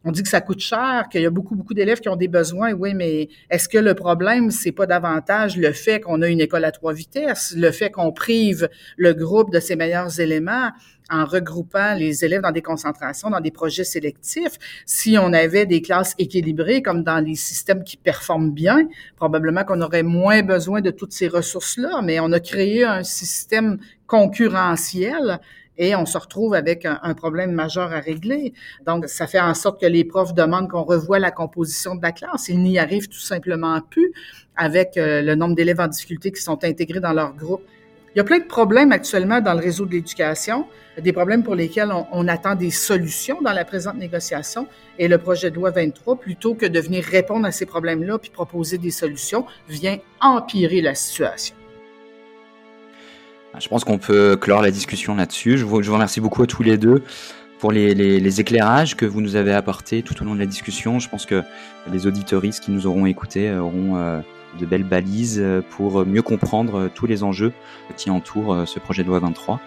On 0.06 0.12
dit 0.12 0.24
que 0.24 0.30
ça 0.30 0.40
coûte 0.40 0.62
cher, 0.62 1.10
qu'il 1.12 1.22
y 1.22 1.26
a 1.26 1.30
beaucoup, 1.30 1.54
beaucoup 1.54 1.74
d'élèves 1.74 2.00
qui 2.00 2.08
ont 2.08 2.16
des 2.16 2.30
besoins. 2.30 2.72
Oui, 2.72 2.94
mais 2.94 3.28
est-ce 3.50 3.68
que 3.68 3.78
le 3.78 3.96
problème, 3.96 4.50
c'est 4.50 4.72
pas 4.72 4.86
davantage 4.86 5.58
le 5.58 5.74
fait 5.74 6.00
qu'on 6.00 6.22
a 6.22 6.30
une 6.30 6.40
école 6.40 6.64
à 6.64 6.72
trois 6.72 6.94
vitesses, 6.94 7.54
le 7.58 7.72
fait 7.72 7.92
qu'on 7.92 8.14
prive 8.14 8.70
le 8.96 9.14
groupe 9.14 9.52
de 9.52 9.60
ses 9.60 9.76
meilleurs 9.76 10.22
éléments? 10.22 10.70
En 11.10 11.26
regroupant 11.26 11.94
les 11.96 12.26
élèves 12.26 12.42
dans 12.42 12.52
des 12.52 12.62
concentrations, 12.62 13.30
dans 13.30 13.40
des 13.40 13.52
projets 13.52 13.84
sélectifs. 13.84 14.58
Si 14.86 15.18
on 15.18 15.34
avait 15.34 15.66
des 15.66 15.82
classes 15.82 16.14
équilibrées, 16.18 16.82
comme 16.82 17.04
dans 17.04 17.24
les 17.24 17.36
systèmes 17.36 17.84
qui 17.84 17.98
performent 17.98 18.52
bien, 18.52 18.88
probablement 19.16 19.64
qu'on 19.64 19.82
aurait 19.82 20.04
moins 20.04 20.42
besoin 20.42 20.82
de 20.82 20.92
toutes 20.92 21.14
ces 21.14 21.28
ressources-là, 21.28 22.02
mais 22.04 22.20
on 22.20 22.32
a 22.32 22.40
créé 22.40 22.84
un 22.84 23.04
système 23.04 23.78
concurrentiel 24.08 25.40
et 25.78 25.96
on 25.96 26.06
se 26.06 26.18
retrouve 26.18 26.54
avec 26.54 26.86
un, 26.86 27.14
problème 27.14 27.52
majeur 27.52 27.94
à 27.94 28.00
régler. 28.00 28.54
Donc, 28.86 29.08
ça 29.08 29.28
fait 29.28 29.40
en 29.40 29.54
sorte 29.54 29.80
que 29.80 29.86
les 29.86 30.04
profs 30.04 30.34
demandent 30.34 30.70
qu'on 30.70 30.84
revoie 30.84 31.20
la 31.20 31.32
composition 31.32 31.96
de 31.96 32.02
la 32.02 32.12
classe. 32.12 32.50
Ils 32.50 32.60
n'y 32.60 32.80
arrivent 32.80 33.08
tout 33.08 33.20
simplement 33.20 33.80
plus 33.82 34.12
avec 34.56 34.98
euh, 34.98 35.22
le 35.22 35.36
nombre 35.36 35.56
d'élèves 35.56 35.80
en 35.80 35.88
difficulté 35.88 36.32
qui 36.32 36.42
sont 36.42 36.64
intégrés 36.64 37.00
dans 37.00 37.14
leur 37.14 37.34
groupe. 37.34 37.62
Il 38.16 38.18
y 38.18 38.22
a 38.22 38.24
plein 38.24 38.40
de 38.40 38.46
problèmes 38.46 38.92
actuellement 38.92 39.42
dans 39.42 39.54
le 39.54 39.60
réseau 39.60 39.86
de 39.86 39.92
l'éducation, 39.92 40.66
des 40.98 41.14
problèmes 41.14 41.44
pour 41.44 41.56
lesquels 41.56 41.92
on, 42.12 42.28
attend 42.28 42.56
des 42.56 42.72
solutions 42.72 43.42
dans 43.42 43.54
la 43.54 43.66
présente 43.66 43.98
négociation. 43.98 44.68
Et 44.98 45.08
le 45.08 45.18
projet 45.18 45.52
de 45.52 45.56
loi 45.56 45.70
23, 45.70 46.16
plutôt 46.16 46.56
que 46.56 46.66
de 46.66 46.80
venir 46.80 47.04
répondre 47.04 47.46
à 47.46 47.52
ces 47.52 47.66
problèmes-là 47.66 48.18
puis 48.18 48.32
proposer 48.32 48.78
des 48.78 48.92
solutions, 48.92 49.46
vient 49.70 50.00
empirer 50.20 50.82
la 50.82 50.96
situation. 50.96 51.56
Je 53.60 53.68
pense 53.68 53.84
qu'on 53.84 53.98
peut 53.98 54.38
clore 54.40 54.62
la 54.62 54.72
discussion 54.72 55.16
là-dessus. 55.16 55.58
Je 55.58 55.66
vous, 55.66 55.78
remercie 55.78 56.22
beaucoup 56.22 56.44
à 56.44 56.48
tous 56.48 56.64
les 56.64 56.78
deux 56.78 57.04
pour 57.60 57.72
les, 57.72 58.40
éclairages 58.40 58.96
que 58.96 59.06
vous 59.06 59.22
nous 59.22 59.36
avez 59.36 59.54
apportés 59.54 60.04
tout 60.04 60.20
au 60.22 60.26
long 60.26 60.36
de 60.36 60.40
la 60.40 60.46
discussion. 60.46 61.00
Je 61.00 61.10
pense 61.10 61.26
que 61.26 61.44
les 61.92 62.08
auditoristes 62.08 62.64
qui 62.64 62.72
nous 62.72 62.88
auront 62.88 63.06
écoutés 63.06 63.52
auront 63.54 63.98
euh, 63.98 64.22
de 64.60 64.66
belles 64.66 64.84
balises 64.84 65.44
pour 65.70 66.06
mieux 66.06 66.22
comprendre 66.22 66.90
tous 66.94 67.06
les 67.06 67.24
enjeux 67.24 67.54
qui 67.96 68.10
entourent 68.10 68.68
ce 68.68 68.80
projet 68.80 69.04
de 69.04 69.08
loi 69.08 69.20
23. 69.20 69.60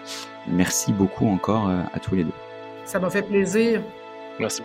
Merci 0.47 0.93
beaucoup 0.93 1.27
encore 1.27 1.69
à 1.69 1.99
tous 1.99 2.15
les 2.15 2.23
deux. 2.23 2.33
Ça 2.85 2.99
m'a 2.99 3.09
fait 3.09 3.21
plaisir. 3.21 3.81
Merci. 4.39 4.63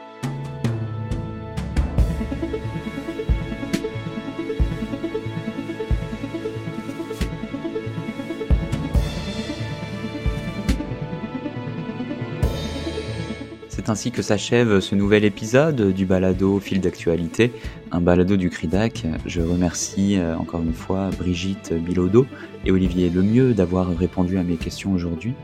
C'est 13.87 13.93
ainsi 13.93 14.11
que 14.11 14.21
s'achève 14.21 14.81
ce 14.81 14.97
nouvel 14.97 15.25
épisode 15.25 15.93
du 15.93 16.07
balado 16.07 16.59
Fil 16.59 16.81
d'actualité, 16.81 17.53
un 17.93 18.01
balado 18.01 18.37
du 18.37 18.51
CRIDAC. 18.51 19.07
Je 19.27 19.41
remercie 19.41 20.19
euh, 20.19 20.37
encore 20.37 20.61
une 20.61 20.73
fois 20.73 21.11
Brigitte 21.17 21.73
Bilodeau 21.73 22.27
et 22.65 22.73
Olivier 22.73 23.11
Lemieux 23.11 23.55
d'avoir 23.55 23.97
répondu 23.97 24.39
à 24.39 24.43
mes 24.43 24.57
questions 24.57 24.93
aujourd'hui. 24.93 25.35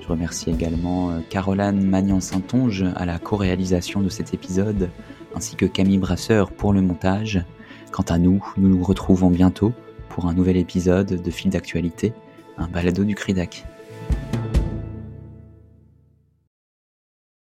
Je 0.00 0.08
remercie 0.08 0.48
également 0.48 1.10
euh, 1.10 1.18
Caroline 1.28 1.84
Magnan-Saintonge 1.84 2.86
à 2.96 3.04
la 3.04 3.18
co-réalisation 3.18 4.00
de 4.00 4.08
cet 4.08 4.32
épisode, 4.32 4.88
ainsi 5.34 5.54
que 5.56 5.66
Camille 5.66 5.98
Brasseur 5.98 6.52
pour 6.52 6.72
le 6.72 6.80
montage. 6.80 7.44
Quant 7.92 8.06
à 8.08 8.16
nous, 8.16 8.42
nous 8.56 8.78
nous 8.78 8.82
retrouvons 8.82 9.28
bientôt 9.28 9.74
pour 10.08 10.24
un 10.24 10.32
nouvel 10.32 10.56
épisode 10.56 11.20
de 11.22 11.30
Fil 11.30 11.50
d'actualité, 11.50 12.14
un 12.56 12.66
balado 12.66 13.04
du 13.04 13.14
CRIDAC. 13.14 13.66